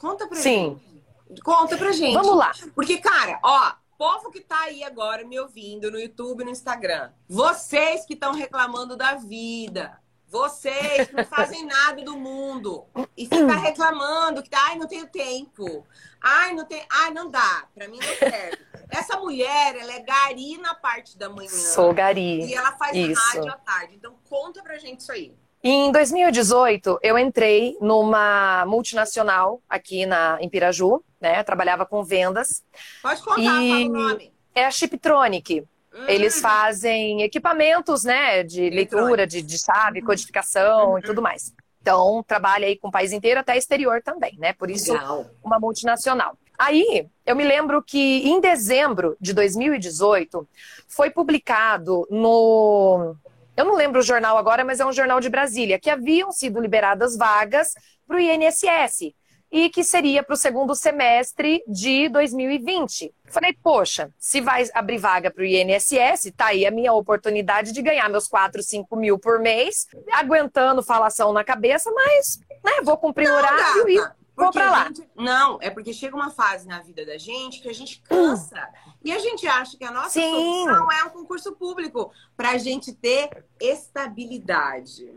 Conta 0.00 0.26
pra 0.26 0.36
Sim. 0.36 0.80
gente. 0.80 0.95
Conta 1.42 1.76
pra 1.76 1.92
gente. 1.92 2.14
Vamos 2.14 2.36
lá. 2.36 2.52
Porque, 2.74 2.98
cara, 2.98 3.38
ó, 3.42 3.72
povo 3.96 4.30
que 4.30 4.40
tá 4.40 4.60
aí 4.62 4.84
agora 4.84 5.24
me 5.24 5.38
ouvindo 5.38 5.90
no 5.90 5.98
YouTube 5.98 6.42
e 6.42 6.44
no 6.44 6.50
Instagram, 6.50 7.10
vocês 7.28 8.04
que 8.04 8.14
estão 8.14 8.32
reclamando 8.32 8.96
da 8.96 9.14
vida, 9.14 9.98
vocês 10.28 11.08
que 11.08 11.14
não 11.14 11.24
fazem 11.26 11.64
nada 11.64 12.02
do 12.02 12.16
mundo 12.16 12.84
e 13.16 13.24
fica 13.24 13.56
reclamando 13.56 14.42
que 14.42 14.54
ai, 14.54 14.76
não 14.76 14.86
tenho 14.86 15.06
tempo. 15.08 15.86
Ai, 16.20 16.54
não 16.54 16.64
tem, 16.64 16.84
ai, 16.90 17.10
não 17.10 17.30
dá, 17.30 17.66
para 17.74 17.88
mim 17.88 17.98
não 17.98 18.30
serve. 18.30 18.58
Essa 18.90 19.18
mulher, 19.18 19.76
ela 19.76 19.92
é 19.92 20.00
gari 20.00 20.58
na 20.58 20.74
parte 20.74 21.18
da 21.18 21.28
manhã. 21.28 21.48
Sou 21.48 21.92
gari. 21.92 22.44
E 22.44 22.54
ela 22.54 22.72
faz 22.72 22.96
isso. 22.96 23.20
rádio 23.20 23.50
à 23.50 23.56
tarde. 23.56 23.96
Então 23.96 24.16
conta 24.28 24.62
pra 24.62 24.78
gente 24.78 25.00
isso 25.00 25.12
aí. 25.12 25.34
Em 25.62 25.90
2018, 25.90 26.98
eu 27.02 27.18
entrei 27.18 27.76
numa 27.80 28.64
multinacional 28.66 29.60
aqui 29.68 30.06
na, 30.06 30.38
em 30.40 30.48
Piraju, 30.48 31.02
né? 31.20 31.42
Trabalhava 31.42 31.84
com 31.84 32.04
vendas. 32.04 32.62
Pode 33.02 33.22
contar, 33.22 33.62
e... 33.62 33.88
o 33.88 33.92
nome. 33.92 34.32
É 34.54 34.64
a 34.64 34.70
Chiptronic. 34.70 35.60
Hum. 35.92 36.04
Eles 36.06 36.40
fazem 36.40 37.22
equipamentos, 37.22 38.04
né? 38.04 38.42
De 38.42 38.70
leitura, 38.70 39.26
de, 39.26 39.42
de 39.42 39.58
chave, 39.58 40.00
uhum. 40.00 40.06
codificação 40.06 40.90
uhum. 40.90 40.98
e 40.98 41.02
tudo 41.02 41.20
mais. 41.20 41.52
Então, 41.80 42.24
trabalha 42.26 42.66
aí 42.66 42.76
com 42.76 42.88
o 42.88 42.92
país 42.92 43.12
inteiro, 43.12 43.40
até 43.40 43.56
exterior 43.56 44.02
também, 44.02 44.36
né? 44.38 44.52
Por 44.52 44.70
isso, 44.70 44.92
Legal. 44.92 45.26
uma 45.42 45.58
multinacional. 45.58 46.36
Aí, 46.58 47.06
eu 47.24 47.36
me 47.36 47.44
lembro 47.44 47.82
que 47.82 48.28
em 48.28 48.40
dezembro 48.40 49.16
de 49.20 49.32
2018, 49.32 50.48
foi 50.88 51.10
publicado 51.10 52.06
no 52.10 53.14
eu 53.56 53.64
não 53.64 53.74
lembro 53.74 54.00
o 54.00 54.04
jornal 54.04 54.36
agora, 54.36 54.64
mas 54.64 54.80
é 54.80 54.86
um 54.86 54.92
jornal 54.92 55.20
de 55.20 55.28
Brasília, 55.28 55.78
que 55.78 55.90
haviam 55.90 56.30
sido 56.30 56.60
liberadas 56.60 57.16
vagas 57.16 57.72
para 58.06 58.16
o 58.16 58.20
INSS. 58.20 59.14
e 59.50 59.70
que 59.70 59.84
seria 59.84 60.24
para 60.24 60.34
o 60.34 60.36
segundo 60.36 60.74
semestre 60.74 61.62
de 61.68 62.08
2020. 62.08 63.14
Falei, 63.26 63.56
poxa, 63.62 64.10
se 64.18 64.40
vai 64.40 64.64
abrir 64.74 64.98
vaga 64.98 65.30
para 65.30 65.42
o 65.42 65.46
INSS, 65.46 66.32
tá 66.36 66.46
aí 66.46 66.66
a 66.66 66.70
minha 66.70 66.92
oportunidade 66.92 67.70
de 67.72 67.80
ganhar 67.80 68.08
meus 68.10 68.26
4, 68.26 68.60
5 68.60 68.96
mil 68.96 69.18
por 69.20 69.38
mês, 69.38 69.86
aguentando 70.12 70.82
falação 70.82 71.32
na 71.32 71.44
cabeça, 71.44 71.92
mas 71.92 72.40
né, 72.64 72.82
vou 72.82 72.98
cumprir 72.98 73.30
o 73.30 73.34
horário 73.34 73.88
e 73.88 74.00
vou 74.36 74.50
para 74.50 74.70
lá. 74.70 74.84
Gente, 74.86 75.08
não, 75.14 75.58
é 75.62 75.70
porque 75.70 75.92
chega 75.92 76.16
uma 76.16 76.30
fase 76.30 76.66
na 76.66 76.82
vida 76.82 77.06
da 77.06 77.16
gente 77.16 77.62
que 77.62 77.68
a 77.68 77.74
gente 77.74 78.02
cansa. 78.02 78.68
Hum. 78.86 78.92
E 79.06 79.12
a 79.12 79.20
gente 79.20 79.46
acha 79.46 79.76
que 79.78 79.84
a 79.84 79.90
nossa 79.92 80.10
Sim. 80.10 80.28
solução 80.28 80.90
é 80.90 81.04
um 81.04 81.10
concurso 81.10 81.54
público 81.54 82.10
para 82.36 82.50
a 82.50 82.58
gente 82.58 82.92
ter 82.92 83.30
estabilidade. 83.60 85.08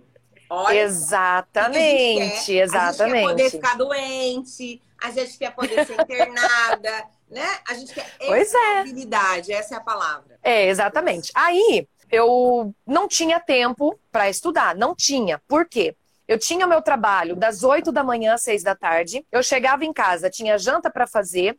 Olha, 0.48 0.80
exatamente, 0.80 2.54
exatamente. 2.54 3.02
A 3.02 3.08
gente 3.08 3.12
quer 3.12 3.30
poder 3.30 3.50
ficar 3.50 3.76
doente, 3.76 4.82
a 5.02 5.10
gente 5.10 5.38
quer 5.40 5.56
poder 5.56 5.88
ser 5.88 6.00
internada, 6.00 7.04
né? 7.32 7.48
A 7.68 7.74
gente 7.74 7.92
quer 7.92 8.06
pois 8.28 8.54
é. 8.54 8.74
estabilidade, 8.84 9.52
é. 9.52 9.56
essa 9.56 9.74
é 9.74 9.78
a 9.80 9.82
palavra. 9.82 10.40
É, 10.44 10.68
exatamente. 10.68 11.32
Aí 11.34 11.88
eu 12.12 12.72
não 12.86 13.08
tinha 13.08 13.40
tempo 13.40 14.00
para 14.12 14.30
estudar, 14.30 14.76
não 14.76 14.94
tinha. 14.94 15.42
Por 15.48 15.68
quê? 15.68 15.96
Eu 16.30 16.38
tinha 16.38 16.68
meu 16.68 16.80
trabalho 16.80 17.36
das 17.36 17.64
8 17.64 17.92
da 17.92 18.04
manhã 18.04 18.36
às 18.36 18.44
6 18.44 18.62
da 18.62 18.76
tarde. 18.76 19.26
Eu 19.32 19.42
chegava 19.42 19.84
em 19.84 19.92
casa, 19.92 20.30
tinha 20.30 20.60
janta 20.60 20.88
para 20.88 21.08
fazer, 21.08 21.58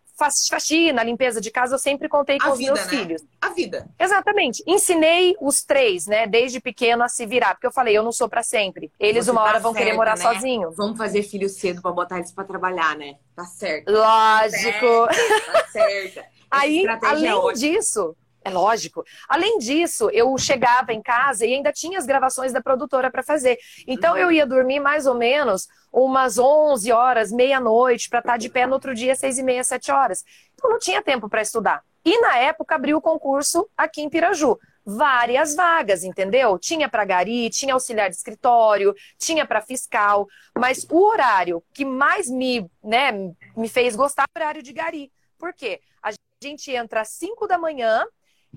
faxina, 0.49 1.03
limpeza 1.03 1.41
de 1.41 1.50
casa, 1.50 1.75
eu 1.75 1.79
sempre 1.79 2.09
contei 2.09 2.39
com 2.39 2.47
a 2.47 2.53
os 2.53 2.59
vida, 2.59 2.73
meus 2.73 2.87
né? 2.87 2.89
filhos. 2.89 3.23
A 3.41 3.49
vida. 3.49 3.91
Exatamente. 3.99 4.62
Ensinei 4.65 5.35
os 5.41 5.65
três, 5.65 6.07
né, 6.07 6.25
desde 6.25 6.61
pequeno 6.61 7.03
a 7.03 7.09
se 7.09 7.27
virar, 7.27 7.55
porque 7.55 7.67
eu 7.67 7.73
falei, 7.73 7.99
eu 7.99 8.05
não 8.05 8.12
sou 8.12 8.29
para 8.29 8.45
sempre. 8.45 8.93
Eles 9.00 9.25
Você 9.25 9.33
uma 9.33 9.43
hora 9.43 9.55
tá 9.55 9.59
vão 9.59 9.73
certa, 9.73 9.85
querer 9.85 9.97
morar 9.97 10.17
né? 10.17 10.23
sozinhos. 10.23 10.77
Vamos 10.77 10.97
fazer 10.97 11.25
filho 11.25 11.49
cedo 11.49 11.83
para 11.83 11.91
botar 11.91 12.19
eles 12.19 12.31
para 12.31 12.45
trabalhar, 12.45 12.97
né? 12.97 13.17
Tá 13.35 13.45
certo. 13.47 13.91
Lógico. 13.91 15.09
Tá 15.53 15.67
certo. 15.73 16.21
Aí, 16.49 16.87
além 17.03 17.29
é 17.29 17.53
disso, 17.55 18.17
é 18.42 18.50
lógico. 18.50 19.04
Além 19.28 19.59
disso, 19.59 20.09
eu 20.11 20.37
chegava 20.38 20.92
em 20.92 21.02
casa 21.02 21.44
e 21.44 21.54
ainda 21.54 21.73
tinha 21.73 21.99
as 21.99 22.06
gravações 22.06 22.52
da 22.52 22.62
produtora 22.62 23.11
para 23.11 23.23
fazer. 23.23 23.59
Então 23.87 24.16
eu 24.16 24.32
ia 24.32 24.47
dormir 24.47 24.80
mais 24.80 25.06
ou 25.06 25.14
menos 25.14 25.68
umas 25.92 26.38
11 26.38 26.90
horas, 26.92 27.30
meia-noite, 27.30 28.09
para 28.09 28.20
estar 28.20 28.32
tá 28.32 28.37
de 28.38 28.49
pé 28.49 28.66
no 28.66 28.75
outro 28.75 28.94
dia, 28.94 29.14
seis 29.14 29.38
e 29.38 29.42
meia, 29.42 29.62
sete 29.62 29.92
horas. 29.92 30.25
Então 30.54 30.70
não 30.70 30.78
tinha 30.78 31.02
tempo 31.02 31.28
para 31.28 31.42
estudar. 31.42 31.82
E 32.04 32.18
na 32.20 32.38
época 32.38 32.75
abriu 32.75 32.97
o 32.97 33.02
concurso 33.02 33.68
aqui 33.76 34.00
em 34.00 34.09
Piraju. 34.09 34.59
Várias 34.85 35.54
vagas, 35.54 36.02
entendeu? 36.02 36.59
Tinha 36.59 36.88
para 36.88 37.04
gari, 37.04 37.50
tinha 37.50 37.75
auxiliar 37.75 38.09
de 38.09 38.16
escritório, 38.16 38.94
tinha 39.18 39.47
para 39.47 39.61
fiscal, 39.61 40.26
mas 40.59 40.87
o 40.90 41.04
horário 41.04 41.62
que 41.75 41.85
mais 41.85 42.30
me, 42.30 42.68
né, 42.82 43.12
me 43.54 43.68
fez 43.68 43.94
gostar 43.94 44.25
é 44.35 44.38
o 44.38 44.42
horário 44.42 44.62
de 44.62 44.73
gari. 44.73 45.12
Por 45.38 45.52
quê? 45.52 45.80
A 46.02 46.11
gente 46.42 46.73
entra 46.73 47.02
às 47.02 47.11
5 47.11 47.47
da 47.47 47.59
manhã 47.59 48.06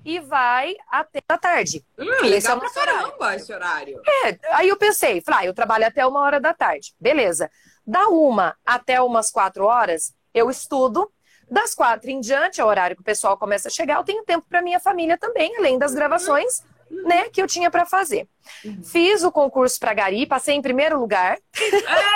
e 0.04 0.18
vai 0.20 0.74
até 0.90 1.20
a 1.28 1.38
tarde. 1.38 1.84
Hum, 1.98 2.04
esse 2.04 2.48
legal 2.48 2.56
é 2.56 2.60
pra 2.60 2.70
caramba 2.70 3.14
horário. 3.18 3.36
esse 3.36 3.52
horário. 3.52 4.02
É, 4.24 4.38
aí 4.52 4.68
eu 4.68 4.76
pensei, 4.76 5.20
falei, 5.20 5.40
ah, 5.40 5.46
eu 5.46 5.54
trabalho 5.54 5.86
até 5.86 6.06
uma 6.06 6.20
hora 6.20 6.40
da 6.40 6.54
tarde. 6.54 6.94
Beleza. 6.98 7.50
Da 7.86 8.08
uma 8.08 8.56
até 8.64 9.00
umas 9.00 9.30
quatro 9.30 9.64
horas, 9.64 10.14
eu 10.32 10.50
estudo. 10.50 11.10
Das 11.50 11.74
quatro 11.74 12.10
em 12.10 12.20
diante, 12.20 12.60
é 12.60 12.64
o 12.64 12.68
horário 12.68 12.96
que 12.96 13.02
o 13.02 13.04
pessoal 13.04 13.36
começa 13.36 13.68
a 13.68 13.70
chegar, 13.70 13.96
eu 13.96 14.04
tenho 14.04 14.24
tempo 14.24 14.46
para 14.48 14.62
minha 14.62 14.80
família 14.80 15.18
também, 15.18 15.54
além 15.58 15.78
das 15.78 15.94
gravações. 15.94 16.60
Uhum. 16.90 17.08
Né, 17.08 17.30
que 17.30 17.40
eu 17.40 17.46
tinha 17.46 17.70
para 17.70 17.86
fazer. 17.86 18.28
Uhum. 18.62 18.84
Fiz 18.84 19.24
o 19.24 19.32
concurso 19.32 19.80
para 19.80 19.94
Gari, 19.94 20.26
passei 20.26 20.54
em 20.54 20.60
primeiro 20.60 20.98
lugar. 21.00 21.38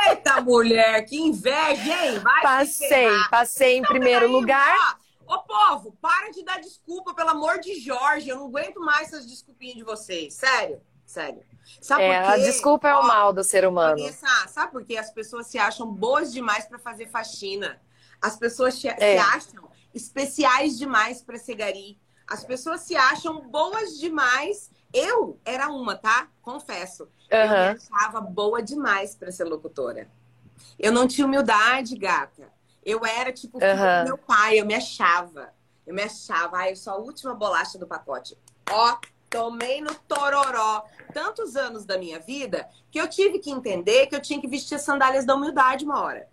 Eita, 0.08 0.42
mulher, 0.42 1.04
que 1.06 1.18
inveja, 1.18 2.06
hein? 2.06 2.18
Vai 2.18 2.42
passei, 2.42 3.08
passei 3.30 3.76
em 3.76 3.78
então, 3.78 3.90
primeiro 3.90 4.30
lugar. 4.30 4.98
Ô, 5.28 5.40
povo, 5.40 5.94
para 6.00 6.30
de 6.30 6.42
dar 6.42 6.58
desculpa, 6.58 7.12
pelo 7.12 7.28
amor 7.28 7.60
de 7.60 7.78
Jorge. 7.78 8.30
Eu 8.30 8.36
não 8.36 8.46
aguento 8.46 8.80
mais 8.80 9.08
essas 9.08 9.26
desculpinhas 9.26 9.76
de 9.76 9.84
vocês. 9.84 10.32
Sério, 10.32 10.80
sério. 11.04 11.42
Sabe 11.82 12.04
é, 12.04 12.18
por 12.18 12.26
quê? 12.26 12.32
A 12.32 12.44
desculpa 12.44 12.88
é 12.88 12.94
o 12.94 13.06
mal 13.06 13.30
do 13.30 13.44
ser 13.44 13.66
humano. 13.66 13.98
Sabe 14.48 14.72
por 14.72 14.84
quê? 14.84 14.96
As 14.96 15.10
pessoas 15.10 15.46
se 15.46 15.58
acham 15.58 15.86
boas 15.86 16.32
demais 16.32 16.64
para 16.64 16.78
fazer 16.78 17.08
faxina. 17.08 17.78
As 18.22 18.36
pessoas 18.36 18.74
se, 18.74 18.88
é. 18.88 19.18
acham 19.18 19.68
especiais 19.94 20.78
demais 20.78 21.20
para 21.20 21.36
ser 21.38 21.56
gari. 21.56 22.00
As 22.26 22.42
pessoas 22.42 22.80
se 22.80 22.96
acham 22.96 23.40
boas 23.48 23.98
demais. 23.98 24.70
Eu 24.94 25.38
era 25.44 25.68
uma, 25.68 25.94
tá? 25.94 26.28
Confesso. 26.40 27.04
Uhum. 27.04 27.08
Eu 27.30 27.48
me 27.48 27.80
achava 27.92 28.20
boa 28.22 28.62
demais 28.62 29.14
para 29.14 29.30
ser 29.30 29.44
locutora. 29.44 30.08
Eu 30.78 30.90
não 30.90 31.06
tinha 31.06 31.26
humildade, 31.26 31.96
gata. 31.96 32.50
Eu 32.88 33.04
era 33.04 33.30
tipo 33.30 33.58
uhum. 33.58 34.04
meu 34.04 34.16
pai, 34.16 34.58
eu 34.58 34.64
me 34.64 34.74
achava. 34.74 35.50
Eu 35.86 35.94
me 35.94 36.02
achava, 36.02 36.56
ai, 36.56 36.72
eu 36.72 36.76
sou 36.76 36.94
a 36.94 36.96
última 36.96 37.34
bolacha 37.34 37.78
do 37.78 37.86
pacote. 37.86 38.34
Ó, 38.70 38.96
tomei 39.28 39.82
no 39.82 39.94
tororó 39.94 40.86
tantos 41.12 41.54
anos 41.54 41.84
da 41.84 41.98
minha 41.98 42.18
vida 42.18 42.66
que 42.90 42.98
eu 42.98 43.06
tive 43.06 43.40
que 43.40 43.50
entender 43.50 44.06
que 44.06 44.16
eu 44.16 44.22
tinha 44.22 44.40
que 44.40 44.48
vestir 44.48 44.76
as 44.76 44.82
sandálias 44.82 45.26
da 45.26 45.34
humildade 45.34 45.84
uma 45.84 46.02
hora. 46.02 46.28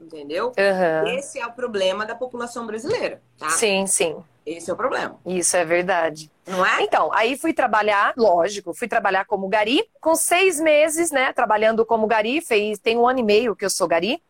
Entendeu? 0.00 0.48
Uhum. 0.48 1.16
Esse 1.16 1.38
é 1.38 1.46
o 1.46 1.52
problema 1.52 2.04
da 2.04 2.16
população 2.16 2.66
brasileira, 2.66 3.22
tá? 3.38 3.50
Sim, 3.50 3.86
sim. 3.86 4.16
Esse 4.44 4.72
é 4.72 4.74
o 4.74 4.76
problema. 4.76 5.20
Isso 5.24 5.56
é 5.56 5.64
verdade. 5.64 6.28
Não 6.44 6.66
é? 6.66 6.82
Então, 6.82 7.12
aí 7.12 7.38
fui 7.38 7.52
trabalhar, 7.52 8.12
lógico, 8.16 8.74
fui 8.74 8.88
trabalhar 8.88 9.24
como 9.24 9.46
gari. 9.46 9.88
Com 10.00 10.16
seis 10.16 10.58
meses, 10.58 11.12
né, 11.12 11.32
trabalhando 11.32 11.86
como 11.86 12.08
gari, 12.08 12.40
fez, 12.40 12.80
tem 12.80 12.98
um 12.98 13.06
ano 13.06 13.20
e 13.20 13.22
meio 13.22 13.54
que 13.54 13.64
eu 13.64 13.70
sou 13.70 13.86
gari. 13.86 14.20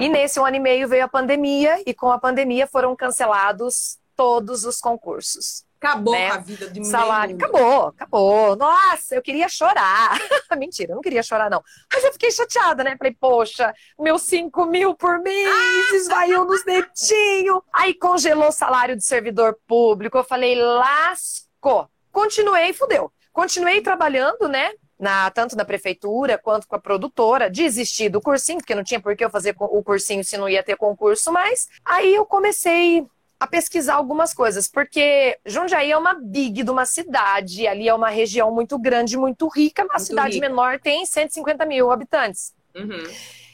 E 0.00 0.08
nesse 0.08 0.40
um 0.40 0.44
ano 0.44 0.56
e 0.56 0.60
meio 0.60 0.88
veio 0.88 1.04
a 1.04 1.08
pandemia, 1.08 1.82
e 1.86 1.94
com 1.94 2.10
a 2.10 2.18
pandemia 2.18 2.66
foram 2.66 2.96
cancelados 2.96 3.98
todos 4.16 4.64
os 4.64 4.80
concursos. 4.80 5.64
Acabou 5.82 6.14
né? 6.14 6.30
a 6.30 6.38
vida 6.38 6.70
de 6.70 6.84
salário. 6.86 7.34
Acabou, 7.34 7.86
acabou. 7.88 8.54
Nossa, 8.54 9.16
eu 9.16 9.22
queria 9.22 9.48
chorar. 9.48 10.16
Mentira, 10.56 10.92
eu 10.92 10.94
não 10.94 11.02
queria 11.02 11.24
chorar, 11.24 11.50
não. 11.50 11.60
Mas 11.92 12.04
eu 12.04 12.12
fiquei 12.12 12.30
chateada, 12.30 12.84
né? 12.84 12.96
Falei, 12.96 13.16
poxa, 13.18 13.74
meus 13.98 14.22
5 14.22 14.64
mil 14.66 14.94
por 14.94 15.18
mês, 15.18 15.48
ah! 15.48 15.96
esvaiu 15.96 16.44
nos 16.44 16.64
netinhos. 16.64 17.62
Aí 17.74 17.94
congelou 17.94 18.46
o 18.46 18.52
salário 18.52 18.96
de 18.96 19.04
servidor 19.04 19.58
público. 19.66 20.16
Eu 20.16 20.22
falei, 20.22 20.54
lascou. 20.54 21.88
Continuei, 22.12 22.72
fudeu. 22.72 23.12
Continuei 23.32 23.80
trabalhando, 23.80 24.46
né? 24.46 24.70
Na, 25.02 25.28
tanto 25.32 25.56
na 25.56 25.64
prefeitura 25.64 26.38
quanto 26.38 26.68
com 26.68 26.76
a 26.76 26.78
produtora, 26.78 27.50
desisti 27.50 28.08
do 28.08 28.20
cursinho, 28.20 28.60
porque 28.60 28.72
não 28.72 28.84
tinha 28.84 29.00
por 29.00 29.16
que 29.16 29.24
eu 29.24 29.28
fazer 29.28 29.52
o 29.58 29.82
cursinho 29.82 30.22
se 30.22 30.38
não 30.38 30.48
ia 30.48 30.62
ter 30.62 30.76
concurso 30.76 31.32
mais. 31.32 31.68
Aí 31.84 32.14
eu 32.14 32.24
comecei 32.24 33.04
a 33.40 33.44
pesquisar 33.48 33.94
algumas 33.94 34.32
coisas, 34.32 34.68
porque 34.68 35.36
Jundiaí 35.44 35.90
é 35.90 35.98
uma 35.98 36.14
big 36.14 36.62
de 36.62 36.70
uma 36.70 36.86
cidade, 36.86 37.66
ali 37.66 37.88
é 37.88 37.94
uma 37.94 38.10
região 38.10 38.54
muito 38.54 38.78
grande, 38.78 39.16
muito 39.16 39.48
rica, 39.48 39.82
uma 39.82 39.94
muito 39.94 40.06
cidade 40.06 40.34
rica. 40.34 40.48
menor 40.48 40.78
tem 40.78 41.04
150 41.04 41.66
mil 41.66 41.90
habitantes. 41.90 42.54
Uhum. 42.72 43.02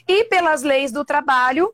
E 0.07 0.25
pelas 0.25 0.61
leis 0.61 0.91
do 0.91 1.03
trabalho, 1.03 1.73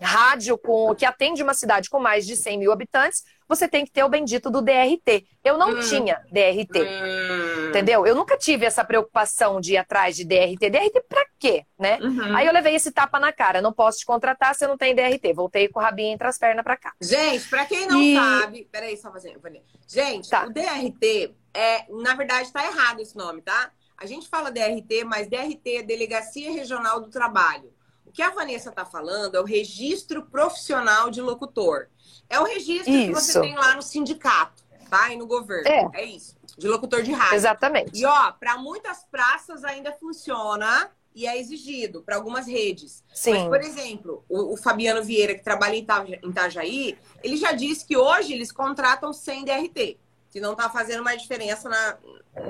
rádio 0.00 0.56
com 0.56 0.94
que 0.94 1.04
atende 1.04 1.42
uma 1.42 1.52
cidade 1.52 1.90
com 1.90 2.00
mais 2.00 2.26
de 2.26 2.34
100 2.34 2.58
mil 2.58 2.72
habitantes, 2.72 3.24
você 3.54 3.68
tem 3.68 3.84
que 3.84 3.90
ter 3.90 4.02
o 4.02 4.08
bendito 4.08 4.50
do 4.50 4.62
DRT. 4.62 5.26
Eu 5.44 5.58
não 5.58 5.70
hum. 5.70 5.80
tinha 5.80 6.20
DRT. 6.30 6.80
Hum. 6.80 7.68
Entendeu? 7.68 8.06
Eu 8.06 8.14
nunca 8.14 8.36
tive 8.36 8.64
essa 8.64 8.84
preocupação 8.84 9.60
de 9.60 9.74
ir 9.74 9.76
atrás 9.76 10.16
de 10.16 10.24
DRT. 10.24 10.70
DRT 10.70 11.04
pra 11.08 11.24
quê, 11.38 11.64
né? 11.78 11.98
Uhum. 12.00 12.36
Aí 12.36 12.46
eu 12.46 12.52
levei 12.52 12.74
esse 12.74 12.90
tapa 12.90 13.20
na 13.20 13.32
cara. 13.32 13.60
Não 13.60 13.72
posso 13.72 13.98
te 13.98 14.06
contratar 14.06 14.54
se 14.54 14.64
eu 14.64 14.68
não 14.68 14.78
tem 14.78 14.94
DRT. 14.94 15.32
Voltei 15.34 15.68
com 15.68 15.80
o 15.80 15.82
rabinho 15.82 16.14
entre 16.14 16.26
as 16.26 16.38
pernas 16.38 16.64
pra 16.64 16.76
cá. 16.76 16.92
Gente, 17.00 17.48
pra 17.48 17.66
quem 17.66 17.86
não 17.86 18.00
e... 18.00 18.14
sabe... 18.14 18.68
Peraí, 18.70 18.96
só 18.96 19.12
fazendo. 19.12 19.40
Gente, 19.86 20.30
tá. 20.30 20.46
o 20.46 20.50
DRT 20.50 21.34
é... 21.52 21.84
Na 21.90 22.14
verdade, 22.14 22.52
tá 22.52 22.64
errado 22.64 23.00
esse 23.00 23.16
nome, 23.16 23.42
tá? 23.42 23.70
A 23.98 24.06
gente 24.06 24.28
fala 24.28 24.50
DRT, 24.50 25.04
mas 25.04 25.28
DRT 25.28 25.76
é 25.76 25.82
Delegacia 25.82 26.50
Regional 26.50 27.00
do 27.00 27.08
Trabalho. 27.08 27.72
O 28.12 28.14
que 28.14 28.20
a 28.20 28.28
Vanessa 28.28 28.68
está 28.68 28.84
falando 28.84 29.36
é 29.36 29.40
o 29.40 29.44
registro 29.44 30.26
profissional 30.26 31.08
de 31.08 31.22
locutor. 31.22 31.88
É 32.28 32.38
o 32.38 32.44
registro 32.44 32.92
isso. 32.92 33.06
que 33.06 33.14
você 33.14 33.40
tem 33.40 33.54
lá 33.54 33.74
no 33.74 33.80
sindicato, 33.80 34.62
tá? 34.90 35.10
E 35.10 35.16
no 35.16 35.26
governo. 35.26 35.66
É, 35.66 36.02
é 36.02 36.04
isso. 36.04 36.36
De 36.58 36.68
locutor 36.68 37.02
de 37.02 37.10
rádio. 37.10 37.36
Exatamente. 37.36 37.98
E 37.98 38.04
ó, 38.04 38.32
para 38.32 38.58
muitas 38.58 39.02
praças 39.10 39.64
ainda 39.64 39.92
funciona 39.92 40.90
e 41.14 41.26
é 41.26 41.40
exigido 41.40 42.02
para 42.02 42.16
algumas 42.16 42.46
redes. 42.46 43.02
Sim. 43.14 43.32
Mas, 43.32 43.48
por 43.48 43.60
exemplo, 43.62 44.22
o, 44.28 44.52
o, 44.52 44.56
Fabiano 44.58 45.02
Vieira, 45.02 45.34
que 45.34 45.42
trabalha 45.42 45.74
em 45.74 45.86
Itajaí, 46.22 46.98
ele 47.24 47.38
já 47.38 47.52
disse 47.52 47.86
que 47.86 47.96
hoje 47.96 48.34
eles 48.34 48.52
contratam 48.52 49.10
sem 49.10 49.42
DRT, 49.42 49.98
que 50.30 50.38
não 50.38 50.52
está 50.52 50.68
fazendo 50.68 51.02
mais 51.02 51.22
diferença 51.22 51.66
na, 51.66 51.96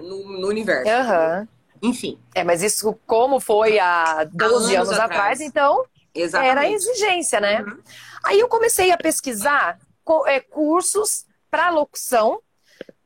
no, 0.00 0.40
no 0.40 0.49
universo. 0.49 0.90
Uhum. 0.90 1.49
Enfim. 1.83 2.19
É, 2.35 2.45
mas 2.45 2.62
isso 2.62 2.97
como 3.07 3.41
foi 3.41 3.79
há 3.79 4.25
12 4.25 4.77
há 4.77 4.81
anos, 4.81 4.89
anos 4.89 4.91
atrás, 4.91 5.03
atrás, 5.03 5.41
então 5.41 5.85
Exatamente. 6.15 6.51
era 6.51 6.61
a 6.61 6.71
exigência, 6.71 7.41
né? 7.41 7.62
Uhum. 7.62 7.79
Aí 8.25 8.39
eu 8.39 8.49
comecei 8.49 8.93
a 8.93 8.97
pesquisar 8.97 9.79
é, 10.27 10.41
cursos 10.41 11.27
para 11.51 11.71
locução 11.71 12.41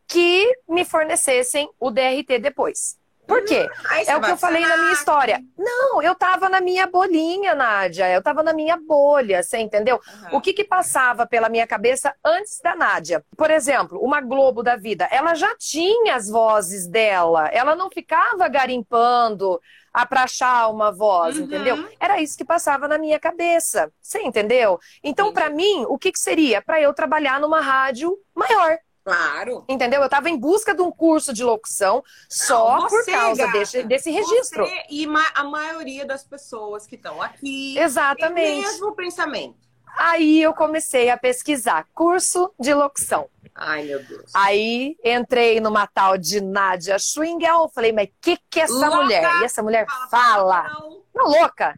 que 0.06 0.52
me 0.68 0.85
fornecessem 0.85 1.68
o 1.80 1.90
DRT 1.90 2.38
depois. 2.38 2.99
Por 3.26 3.45
quê? 3.45 3.68
é 4.06 4.16
o 4.16 4.21
que 4.21 4.30
eu 4.30 4.37
falei 4.37 4.64
na 4.64 4.76
minha 4.76 4.92
história. 4.92 5.42
Não, 5.59 6.00
eu 6.02 6.14
tava 6.14 6.49
na 6.49 6.61
minha 6.61 6.87
bolinha, 6.87 7.54
Nádia. 7.54 8.11
Eu 8.11 8.23
tava 8.23 8.42
na 8.42 8.52
minha 8.52 8.76
bolha, 8.76 9.42
você 9.42 9.59
entendeu? 9.59 10.00
Uhum. 10.30 10.38
O 10.38 10.40
que 10.40 10.52
que 10.52 10.64
passava 10.64 11.26
pela 11.26 11.49
minha 11.49 11.66
cabeça 11.66 12.14
antes 12.25 12.61
da 12.61 12.75
Nádia? 12.75 13.25
Por 13.37 13.50
exemplo, 13.50 13.99
uma 14.00 14.21
Globo 14.21 14.62
da 14.62 14.76
vida, 14.76 15.09
ela 15.11 15.35
já 15.35 15.54
tinha 15.56 16.14
as 16.14 16.28
vozes 16.28 16.87
dela. 16.87 17.49
Ela 17.49 17.75
não 17.75 17.90
ficava 17.90 18.49
garimpando 18.49 19.61
para 20.04 20.25
achar 20.25 20.68
uma 20.68 20.92
voz, 20.92 21.38
uhum. 21.38 21.45
entendeu? 21.45 21.88
Era 21.99 22.21
isso 22.21 22.37
que 22.37 22.45
passava 22.45 22.87
na 22.87 22.99
minha 22.99 23.18
cabeça. 23.18 23.90
Você 24.00 24.21
entendeu? 24.21 24.78
Então, 25.02 25.33
para 25.33 25.49
mim, 25.49 25.87
o 25.88 25.97
que, 25.97 26.12
que 26.12 26.18
seria? 26.18 26.61
Para 26.61 26.80
eu 26.80 26.92
trabalhar 26.92 27.40
numa 27.40 27.61
rádio 27.61 28.14
maior. 28.35 28.78
Claro. 29.06 29.64
Entendeu? 29.68 30.00
Eu 30.00 30.06
estava 30.06 30.28
em 30.28 30.36
busca 30.36 30.75
de 30.75 30.82
um 30.82 30.90
curso 30.90 31.32
de 31.32 31.44
locução 31.44 32.02
só 32.28 32.80
você, 32.80 33.12
por 33.12 33.18
causa 33.20 33.46
desse, 33.52 33.82
desse 33.84 34.10
registro. 34.10 34.64
Você 34.64 34.82
e 34.90 35.06
a 35.32 35.44
maioria 35.44 36.04
das 36.04 36.25
pessoas 36.25 36.88
que 36.88 36.96
estão 36.96 37.22
aqui. 37.22 37.78
Exatamente. 37.78 38.58
o 38.58 38.62
mesmo 38.62 38.96
pensamento. 38.96 39.54
Aí 39.96 40.42
eu 40.42 40.52
comecei 40.52 41.08
a 41.08 41.16
pesquisar 41.16 41.86
curso 41.94 42.52
de 42.58 42.75
locução. 42.75 43.30
Ai, 43.54 43.84
meu 43.84 44.02
Deus. 44.02 44.32
Aí 44.34 44.96
entrei 45.04 45.60
numa 45.60 45.86
tal 45.86 46.18
de 46.18 46.40
Nádia 46.40 46.98
Schwingel. 46.98 47.70
Falei, 47.72 47.92
mas 47.92 48.08
o 48.08 48.12
que, 48.20 48.36
que 48.50 48.58
é 48.58 48.64
essa 48.64 48.75
louca. 48.75 48.96
mulher? 48.96 49.40
E 49.40 49.44
essa 49.44 49.62
mulher 49.62 49.86
fala. 50.10 50.64
Não. 50.64 51.02
não, 51.14 51.26
louca 51.26 51.76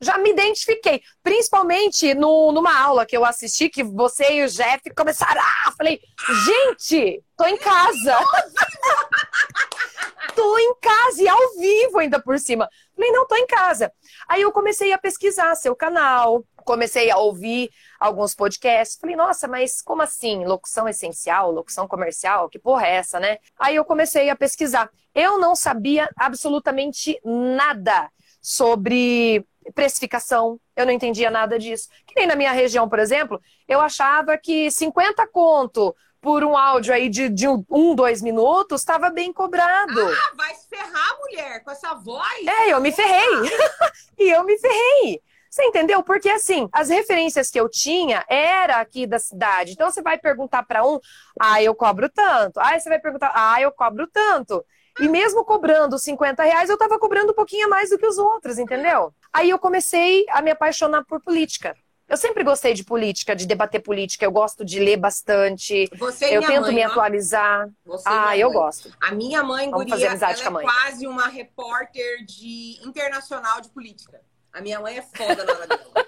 já 0.00 0.18
me 0.18 0.30
identifiquei. 0.30 1.02
Principalmente 1.22 2.14
no, 2.14 2.52
numa 2.52 2.78
aula 2.78 3.06
que 3.06 3.16
eu 3.16 3.24
assisti, 3.24 3.68
que 3.68 3.82
você 3.82 4.32
e 4.32 4.44
o 4.44 4.48
Jeff 4.48 4.82
começaram. 4.94 5.40
Ah, 5.40 5.72
falei, 5.76 6.00
gente, 6.44 7.22
tô 7.36 7.46
em 7.46 7.56
casa. 7.56 8.18
tô 10.34 10.58
em 10.58 10.74
casa 10.80 11.22
e 11.22 11.28
ao 11.28 11.38
vivo 11.58 11.98
ainda 11.98 12.20
por 12.20 12.38
cima. 12.38 12.68
Falei, 12.94 13.10
não, 13.10 13.26
tô 13.26 13.36
em 13.36 13.46
casa. 13.46 13.92
Aí 14.28 14.42
eu 14.42 14.52
comecei 14.52 14.92
a 14.92 14.98
pesquisar 14.98 15.54
seu 15.54 15.74
canal, 15.74 16.44
comecei 16.64 17.10
a 17.10 17.16
ouvir 17.16 17.70
alguns 17.98 18.34
podcasts. 18.34 18.98
Falei, 19.00 19.16
nossa, 19.16 19.48
mas 19.48 19.82
como 19.82 20.02
assim? 20.02 20.44
Locução 20.44 20.88
essencial, 20.88 21.50
locução 21.50 21.88
comercial? 21.88 22.48
Que 22.48 22.58
porra 22.58 22.86
é 22.86 22.96
essa, 22.96 23.18
né? 23.18 23.38
Aí 23.58 23.76
eu 23.76 23.84
comecei 23.84 24.30
a 24.30 24.36
pesquisar. 24.36 24.90
Eu 25.14 25.38
não 25.38 25.56
sabia 25.56 26.08
absolutamente 26.16 27.18
nada 27.24 28.10
sobre 28.40 29.44
precificação, 29.74 30.60
eu 30.76 30.86
não 30.86 30.92
entendia 30.92 31.30
nada 31.30 31.58
disso. 31.58 31.88
Que 32.06 32.14
nem 32.16 32.26
na 32.26 32.36
minha 32.36 32.52
região, 32.52 32.88
por 32.88 32.98
exemplo, 32.98 33.40
eu 33.66 33.80
achava 33.80 34.36
que 34.38 34.70
50 34.70 35.26
conto 35.28 35.94
por 36.20 36.42
um 36.42 36.56
áudio 36.56 36.92
aí 36.92 37.08
de, 37.08 37.28
de 37.28 37.46
um, 37.46 37.64
um, 37.70 37.94
dois 37.94 38.20
minutos 38.20 38.80
estava 38.80 39.10
bem 39.10 39.32
cobrado. 39.32 40.00
Ah, 40.00 40.34
vai 40.36 40.54
se 40.54 40.68
ferrar, 40.68 41.18
mulher, 41.18 41.62
com 41.62 41.70
essa 41.70 41.94
voz. 41.94 42.46
É, 42.46 42.72
eu 42.72 42.80
me 42.80 42.92
ferrei. 42.92 43.50
e 44.18 44.30
eu 44.30 44.44
me 44.44 44.58
ferrei. 44.58 45.22
Você 45.50 45.64
entendeu? 45.64 46.02
Porque 46.02 46.28
assim, 46.28 46.68
as 46.72 46.88
referências 46.88 47.50
que 47.50 47.58
eu 47.58 47.68
tinha 47.68 48.24
era 48.28 48.76
aqui 48.76 49.06
da 49.06 49.18
cidade. 49.18 49.72
Então 49.72 49.90
você 49.90 50.02
vai 50.02 50.18
perguntar 50.18 50.62
para 50.64 50.86
um, 50.86 50.98
ah, 51.40 51.62
eu 51.62 51.74
cobro 51.74 52.08
tanto. 52.08 52.60
Aí 52.60 52.78
você 52.78 52.88
vai 52.88 52.98
perguntar, 52.98 53.32
ah, 53.34 53.60
eu 53.60 53.72
cobro 53.72 54.06
tanto. 54.06 54.64
E 55.00 55.08
mesmo 55.08 55.44
cobrando 55.44 55.98
50 55.98 56.42
reais, 56.42 56.68
eu 56.68 56.74
estava 56.74 56.98
cobrando 56.98 57.30
um 57.30 57.34
pouquinho 57.34 57.70
mais 57.70 57.90
do 57.90 57.98
que 57.98 58.06
os 58.06 58.18
outros, 58.18 58.58
entendeu? 58.58 59.14
Aí 59.38 59.50
eu 59.50 59.58
comecei 59.58 60.26
a 60.30 60.42
me 60.42 60.50
apaixonar 60.50 61.04
por 61.04 61.20
política. 61.20 61.76
Eu 62.08 62.16
sempre 62.16 62.42
gostei 62.42 62.74
de 62.74 62.82
política, 62.82 63.36
de 63.36 63.46
debater 63.46 63.80
política. 63.80 64.24
Eu 64.24 64.32
gosto 64.32 64.64
de 64.64 64.80
ler 64.80 64.96
bastante. 64.96 65.88
Você 65.96 66.36
eu 66.36 66.40
tento 66.44 66.62
mãe, 66.62 66.74
me 66.74 66.82
atualizar. 66.82 67.68
Você 67.84 68.02
ah, 68.04 68.36
eu 68.36 68.50
gosto. 68.50 68.90
A 69.00 69.12
minha 69.12 69.44
mãe, 69.44 69.70
Vamos 69.70 69.86
guria, 69.86 70.08
ela 70.08 70.32
é 70.32 70.62
quase 70.62 71.06
uma 71.06 71.28
repórter 71.28 72.24
de 72.24 72.80
internacional 72.84 73.60
de 73.60 73.68
política. 73.68 74.20
A 74.52 74.60
minha 74.60 74.80
mãe 74.80 74.98
é 74.98 75.02
foda 75.02 75.44
na 75.44 75.52
hora 75.52 75.66
dela. 75.68 76.06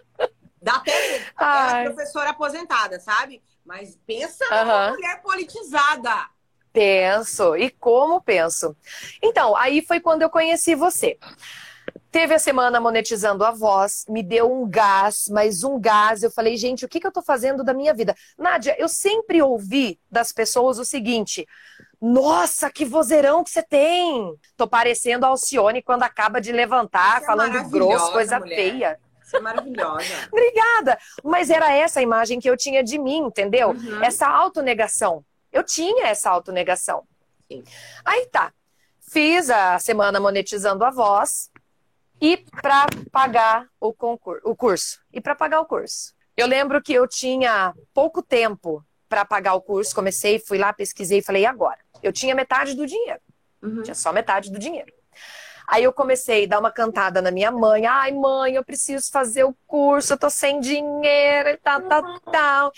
Dá 0.60 0.74
até 0.76 1.22
Ela 1.38 1.80
é 1.82 1.84
professora 1.84 2.30
aposentada, 2.30 2.98
sabe? 2.98 3.40
Mas 3.64 3.96
pensa 4.04 4.44
uh 4.46 4.48
-huh. 4.48 4.64
numa 4.64 4.90
mulher 4.90 5.22
politizada. 5.22 6.30
Penso. 6.72 7.56
E 7.56 7.70
como 7.70 8.20
penso? 8.20 8.76
Então, 9.22 9.54
aí 9.54 9.82
foi 9.82 10.00
quando 10.00 10.22
eu 10.22 10.30
conheci 10.30 10.74
você. 10.74 11.16
Teve 12.10 12.34
a 12.34 12.38
semana 12.40 12.80
monetizando 12.80 13.44
a 13.44 13.52
voz, 13.52 14.04
me 14.08 14.20
deu 14.20 14.52
um 14.52 14.68
gás, 14.68 15.26
mas 15.30 15.62
um 15.62 15.78
gás. 15.80 16.24
Eu 16.24 16.30
falei, 16.30 16.56
gente, 16.56 16.84
o 16.84 16.88
que, 16.88 16.98
que 16.98 17.06
eu 17.06 17.12
tô 17.12 17.22
fazendo 17.22 17.62
da 17.62 17.72
minha 17.72 17.94
vida? 17.94 18.16
Nádia, 18.36 18.74
eu 18.78 18.88
sempre 18.88 19.40
ouvi 19.40 19.98
das 20.10 20.32
pessoas 20.32 20.80
o 20.80 20.84
seguinte: 20.84 21.46
nossa, 22.00 22.68
que 22.68 22.84
vozeirão 22.84 23.44
que 23.44 23.50
você 23.50 23.62
tem! 23.62 24.34
Tô 24.56 24.66
parecendo 24.66 25.24
a 25.24 25.28
Alcione 25.28 25.82
quando 25.82 26.02
acaba 26.02 26.40
de 26.40 26.50
levantar, 26.50 27.22
é 27.22 27.24
falando 27.24 27.70
grosso, 27.70 28.10
coisa 28.10 28.40
mulher. 28.40 28.56
feia. 28.56 29.00
Você 29.22 29.36
é 29.36 29.40
maravilhosa. 29.40 30.04
Obrigada! 30.32 30.98
Mas 31.22 31.48
era 31.48 31.72
essa 31.72 32.00
a 32.00 32.02
imagem 32.02 32.40
que 32.40 32.50
eu 32.50 32.56
tinha 32.56 32.82
de 32.82 32.98
mim, 32.98 33.18
entendeu? 33.18 33.70
Uhum. 33.70 34.02
Essa 34.02 34.26
autonegação. 34.26 35.24
Eu 35.52 35.62
tinha 35.62 36.08
essa 36.08 36.28
autonegação. 36.28 37.04
Sim. 37.46 37.62
Aí 38.04 38.26
tá. 38.26 38.52
Fiz 39.00 39.48
a 39.48 39.78
semana 39.78 40.18
monetizando 40.18 40.84
a 40.84 40.90
voz 40.90 41.50
e 42.20 42.36
para 42.36 42.86
pagar 43.10 43.66
o 43.80 43.92
concurso, 43.92 44.42
o 44.44 44.54
curso. 44.54 45.00
E 45.12 45.20
para 45.20 45.34
pagar 45.34 45.60
o 45.60 45.66
curso. 45.66 46.14
Eu 46.36 46.46
lembro 46.46 46.82
que 46.82 46.92
eu 46.92 47.08
tinha 47.08 47.74
pouco 47.94 48.22
tempo 48.22 48.84
para 49.08 49.24
pagar 49.24 49.54
o 49.54 49.60
curso, 49.60 49.94
comecei, 49.94 50.38
fui 50.38 50.58
lá, 50.58 50.72
pesquisei 50.72 51.18
e 51.18 51.22
falei, 51.22 51.42
e 51.42 51.46
agora? 51.46 51.78
Eu 52.02 52.12
tinha 52.12 52.34
metade 52.34 52.74
do 52.74 52.86
dinheiro. 52.86 53.20
Uhum. 53.62 53.82
Tinha 53.82 53.94
só 53.94 54.12
metade 54.12 54.50
do 54.50 54.58
dinheiro. 54.58 54.92
Aí 55.70 55.84
eu 55.84 55.92
comecei 55.92 56.44
a 56.44 56.48
dar 56.48 56.58
uma 56.58 56.72
cantada 56.72 57.22
na 57.22 57.30
minha 57.30 57.52
mãe. 57.52 57.86
Ai, 57.86 58.10
mãe, 58.10 58.54
eu 58.54 58.64
preciso 58.64 59.08
fazer 59.12 59.44
o 59.44 59.54
curso, 59.68 60.12
eu 60.12 60.18
tô 60.18 60.28
sem 60.28 60.58
dinheiro 60.58 61.48
e 61.48 61.56
tal, 61.58 61.80
tal, 61.82 62.20
tal. 62.22 62.72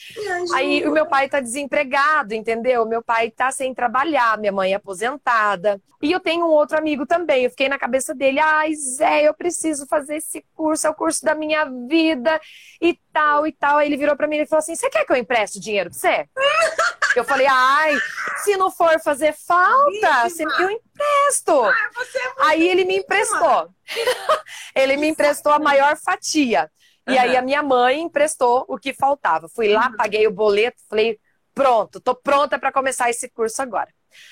Aí 0.54 0.86
o 0.86 0.92
meu 0.92 1.06
pai 1.06 1.26
tá 1.26 1.40
desempregado, 1.40 2.34
entendeu? 2.34 2.84
Meu 2.84 3.02
pai 3.02 3.30
tá 3.30 3.50
sem 3.50 3.72
trabalhar, 3.72 4.36
minha 4.36 4.52
mãe 4.52 4.72
é 4.72 4.76
aposentada. 4.76 5.80
E 6.02 6.12
eu 6.12 6.20
tenho 6.20 6.44
um 6.44 6.50
outro 6.50 6.76
amigo 6.76 7.06
também. 7.06 7.44
Eu 7.44 7.50
fiquei 7.50 7.68
na 7.68 7.78
cabeça 7.78 8.14
dele, 8.14 8.38
ai, 8.38 8.74
Zé, 8.74 9.26
eu 9.26 9.32
preciso 9.32 9.86
fazer 9.86 10.16
esse 10.16 10.44
curso, 10.54 10.86
é 10.86 10.90
o 10.90 10.94
curso 10.94 11.24
da 11.24 11.34
minha 11.34 11.64
vida 11.88 12.38
e 12.78 12.98
tal 13.10 13.46
e 13.46 13.52
tal. 13.52 13.78
Aí 13.78 13.88
ele 13.88 13.96
virou 13.96 14.16
para 14.16 14.28
mim 14.28 14.36
e 14.36 14.46
falou 14.46 14.58
assim: 14.58 14.74
Você 14.74 14.90
quer 14.90 15.06
que 15.06 15.12
eu 15.12 15.16
empreste 15.16 15.58
dinheiro 15.58 15.88
pra 15.88 15.98
você? 15.98 16.28
Eu 17.14 17.24
falei, 17.24 17.46
ai, 17.46 17.94
se 18.42 18.56
não 18.56 18.70
for 18.70 19.00
fazer 19.00 19.34
falta, 19.34 20.26
eu 20.58 20.70
empresto. 20.70 21.62
Ah, 21.64 21.74
é 21.74 22.48
aí 22.48 22.68
ele 22.68 22.84
me 22.84 22.98
emprestou. 22.98 23.68
ele 24.74 24.96
me 24.96 25.08
emprestou 25.08 25.52
a 25.52 25.58
maior 25.58 25.96
fatia. 25.96 26.70
E 27.06 27.12
uhum. 27.12 27.20
aí 27.20 27.36
a 27.36 27.42
minha 27.42 27.62
mãe 27.62 28.00
emprestou 28.00 28.64
o 28.68 28.78
que 28.78 28.94
faltava. 28.94 29.48
Fui 29.48 29.68
lá, 29.68 29.88
uhum. 29.88 29.96
paguei 29.96 30.26
o 30.26 30.32
boleto, 30.32 30.82
falei, 30.88 31.18
pronto, 31.54 32.00
tô 32.00 32.14
pronta 32.14 32.58
para 32.58 32.72
começar 32.72 33.10
esse 33.10 33.28
curso 33.28 33.60
agora. 33.60 33.88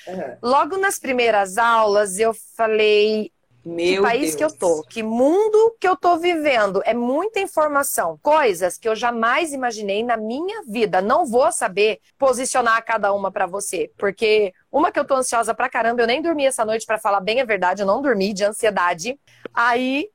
Uhum. 0.07 0.37
Logo 0.41 0.77
nas 0.77 0.97
primeiras 0.97 1.57
aulas, 1.57 2.17
eu 2.17 2.33
falei, 2.55 3.31
meu 3.63 3.95
que 3.95 4.01
país 4.01 4.21
Deus. 4.21 4.35
que 4.35 4.43
eu 4.43 4.57
tô, 4.57 4.83
que 4.83 5.03
mundo 5.03 5.75
que 5.79 5.87
eu 5.87 5.95
tô 5.95 6.17
vivendo. 6.17 6.81
É 6.83 6.93
muita 6.93 7.39
informação, 7.39 8.19
coisas 8.21 8.77
que 8.77 8.89
eu 8.89 8.95
jamais 8.95 9.53
imaginei 9.53 10.03
na 10.03 10.17
minha 10.17 10.63
vida. 10.63 11.01
Não 11.01 11.25
vou 11.25 11.51
saber 11.51 11.99
posicionar 12.17 12.83
cada 12.83 13.13
uma 13.13 13.31
para 13.31 13.45
você, 13.45 13.91
porque 13.97 14.53
uma 14.71 14.91
que 14.91 14.99
eu 14.99 15.05
tô 15.05 15.15
ansiosa 15.15 15.53
pra 15.53 15.69
caramba, 15.69 16.01
eu 16.01 16.07
nem 16.07 16.21
dormi 16.21 16.45
essa 16.45 16.65
noite 16.65 16.85
para 16.85 16.97
falar 16.97 17.21
bem 17.21 17.39
a 17.39 17.45
verdade, 17.45 17.83
eu 17.83 17.87
não 17.87 18.01
dormi 18.01 18.33
de 18.33 18.43
ansiedade. 18.43 19.19
Aí, 19.53 20.09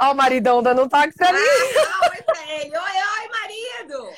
ó 0.00 0.12
o 0.12 0.14
maridão 0.14 0.62
dando 0.62 0.82
um 0.82 0.88
pra 0.88 1.06
mim. 1.06 1.12
Ah, 1.18 2.10
oi 2.10 2.22
pra 2.22 2.52
ele. 2.54 2.76
Oi, 2.76 2.80
oi, 2.80 3.28
marido. 3.28 4.08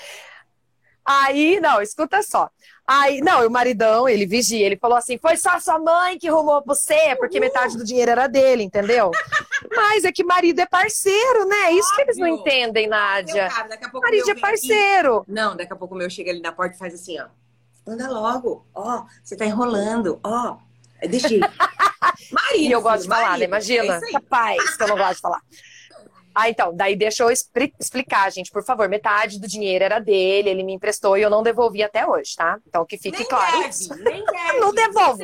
Aí, 1.05 1.61
não, 1.61 1.83
escuta 1.83 2.23
só. 2.23 2.49
Aí, 2.87 3.23
não, 3.23 3.47
o 3.47 3.51
maridão, 3.51 4.07
ele 4.07 4.27
vigia, 4.27 4.67
ele 4.67 4.77
falou 4.77 4.99
assim: 4.99 5.17
foi 5.17 5.37
só 5.39 5.59
sua 5.59 5.79
mãe 5.79 6.19
que 6.19 6.29
arrumou 6.29 6.63
você, 6.67 7.17
porque 7.17 7.41
metade 7.41 7.79
do 7.79 7.85
dinheiro 7.85 8.11
era 8.11 8.27
dele, 8.27 8.63
entendeu? 8.63 9.11
Mas 9.75 10.05
é 10.05 10.13
que 10.13 10.23
marido 10.23 10.61
é 10.61 10.67
parceiro, 10.67 11.47
né? 11.47 11.73
Isso 11.73 11.89
Óbvio. 11.89 11.95
que 11.97 12.03
eles 12.03 12.19
não 12.19 12.29
entendem, 12.29 12.87
Nádia. 12.87 13.45
Meu, 13.45 13.51
cara, 13.53 13.69
daqui 13.69 13.85
a 13.87 13.89
pouco 13.89 14.07
marido 14.07 14.31
é 14.31 14.35
parceiro. 14.35 15.17
Aqui. 15.19 15.33
Não, 15.33 15.57
daqui 15.57 15.73
a 15.73 15.77
pouco 15.77 15.95
o 15.95 15.99
meu 15.99 16.11
chega 16.11 16.31
ali 16.31 16.41
na 16.41 16.53
porta 16.53 16.75
e 16.75 16.79
faz 16.79 16.93
assim, 16.93 17.19
ó. 17.19 17.27
Anda 17.87 18.11
logo, 18.11 18.67
ó, 18.75 19.05
você 19.23 19.37
tá 19.37 19.47
enrolando, 19.47 20.21
ó. 20.23 20.59
Deixa 21.09 21.29
marido. 22.31 22.59
E 22.59 22.71
eu 22.71 22.83
gosto 22.83 23.03
de 23.03 23.09
marido, 23.09 23.25
falar, 23.25 23.39
né? 23.39 23.45
Imagina. 23.47 23.97
É 23.97 24.13
Capaz 24.13 24.77
que 24.77 24.83
eu 24.83 24.89
não 24.89 24.97
gosto 24.97 25.15
de 25.15 25.21
falar. 25.21 25.41
Ah, 26.35 26.51
então, 26.51 26.75
daí 26.75 26.97
deixa 26.97 27.23
eu 27.23 27.31
explicar, 27.31 28.31
gente, 28.33 28.51
por 28.51 28.65
favor. 28.65 28.89
Metade 28.89 29.39
do 29.39 29.47
dinheiro 29.47 29.85
era 29.85 30.01
dele, 30.01 30.51
ele 30.51 30.65
me 30.65 30.73
emprestou 30.75 31.17
e 31.17 31.23
eu 31.23 31.31
não 31.31 31.43
devolvi 31.43 31.83
até 31.83 32.07
hoje, 32.07 32.35
tá? 32.35 32.59
Então 32.67 32.85
que 32.85 32.99
fique 32.99 33.19
nem 33.19 33.29
claro. 33.29 33.59
Deve, 33.59 33.69
isso. 33.69 33.95
Nem 33.95 34.25
deve, 34.27 34.59
não 34.59 34.73
devolvo. 34.73 35.23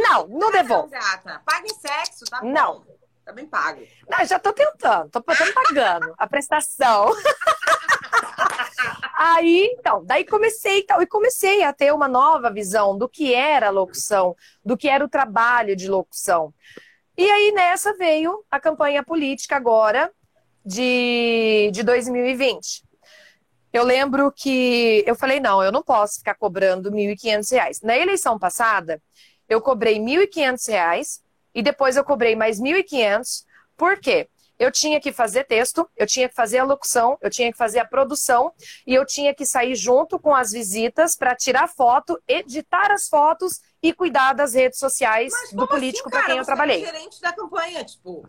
Não, 0.00 0.28
não 0.28 0.50
devolvo. 0.52 0.88
Gata. 0.88 1.42
Paga 1.44 1.66
em 1.66 1.74
sexo, 1.74 2.24
tá. 2.30 2.40
Não. 2.42 2.86
Tá 3.24 3.32
bem 3.32 3.46
pago. 3.46 3.82
Não, 4.08 4.24
já 4.24 4.38
tô 4.38 4.52
tentando, 4.52 5.10
tô, 5.10 5.20
tô 5.20 5.52
pagando 5.52 6.14
a 6.16 6.26
prestação. 6.26 7.10
Aí, 9.18 9.74
então, 9.78 10.04
daí 10.04 10.24
comecei 10.24 10.84
tal, 10.84 11.02
e 11.02 11.06
comecei 11.06 11.64
a 11.64 11.72
ter 11.72 11.92
uma 11.92 12.06
nova 12.06 12.50
visão 12.50 12.96
do 12.96 13.08
que 13.08 13.34
era 13.34 13.68
locução, 13.68 14.36
do 14.64 14.76
que 14.76 14.88
era 14.88 15.04
o 15.04 15.08
trabalho 15.08 15.74
de 15.74 15.88
locução. 15.88 16.54
E 17.16 17.28
aí 17.28 17.50
nessa 17.50 17.94
veio 17.94 18.44
a 18.48 18.60
campanha 18.60 19.02
política 19.02 19.56
agora 19.56 20.12
de, 20.68 21.70
de 21.72 21.82
2020. 21.82 22.84
Eu 23.72 23.84
lembro 23.84 24.30
que 24.30 25.02
eu 25.06 25.14
falei, 25.14 25.40
não, 25.40 25.62
eu 25.62 25.72
não 25.72 25.82
posso 25.82 26.18
ficar 26.18 26.34
cobrando 26.34 26.90
R$ 26.90 27.14
1.500. 27.14 27.80
Na 27.82 27.96
eleição 27.96 28.38
passada, 28.38 29.00
eu 29.48 29.62
cobrei 29.62 29.94
R$ 29.94 30.26
1.500 30.26 31.20
e 31.54 31.62
depois 31.62 31.96
eu 31.96 32.04
cobrei 32.04 32.36
mais 32.36 32.60
R$ 32.60 32.82
1.500. 32.82 33.44
Por 33.76 33.98
quê? 33.98 34.28
eu 34.58 34.72
tinha 34.72 35.00
que 35.00 35.12
fazer 35.12 35.44
texto, 35.44 35.88
eu 35.96 36.04
tinha 36.04 36.28
que 36.28 36.34
fazer 36.34 36.58
a 36.58 36.64
locução, 36.64 37.16
eu 37.22 37.30
tinha 37.30 37.50
que 37.52 37.56
fazer 37.56 37.78
a 37.78 37.84
produção 37.84 38.52
e 38.84 38.92
eu 38.92 39.06
tinha 39.06 39.32
que 39.32 39.46
sair 39.46 39.76
junto 39.76 40.18
com 40.18 40.34
as 40.34 40.50
visitas 40.50 41.14
para 41.14 41.36
tirar 41.36 41.68
foto, 41.68 42.20
editar 42.26 42.90
as 42.90 43.08
fotos 43.08 43.60
e 43.80 43.92
cuidar 43.92 44.32
das 44.32 44.54
redes 44.54 44.80
sociais 44.80 45.32
do 45.52 45.62
assim, 45.62 45.70
político 45.70 46.08
assim, 46.08 46.18
para 46.18 46.26
quem 46.26 46.38
eu 46.38 46.44
trabalhei. 46.44 46.82
É 46.82 46.86
gerente 46.86 47.20
da 47.20 47.32
campanha, 47.32 47.84
tipo. 47.84 48.28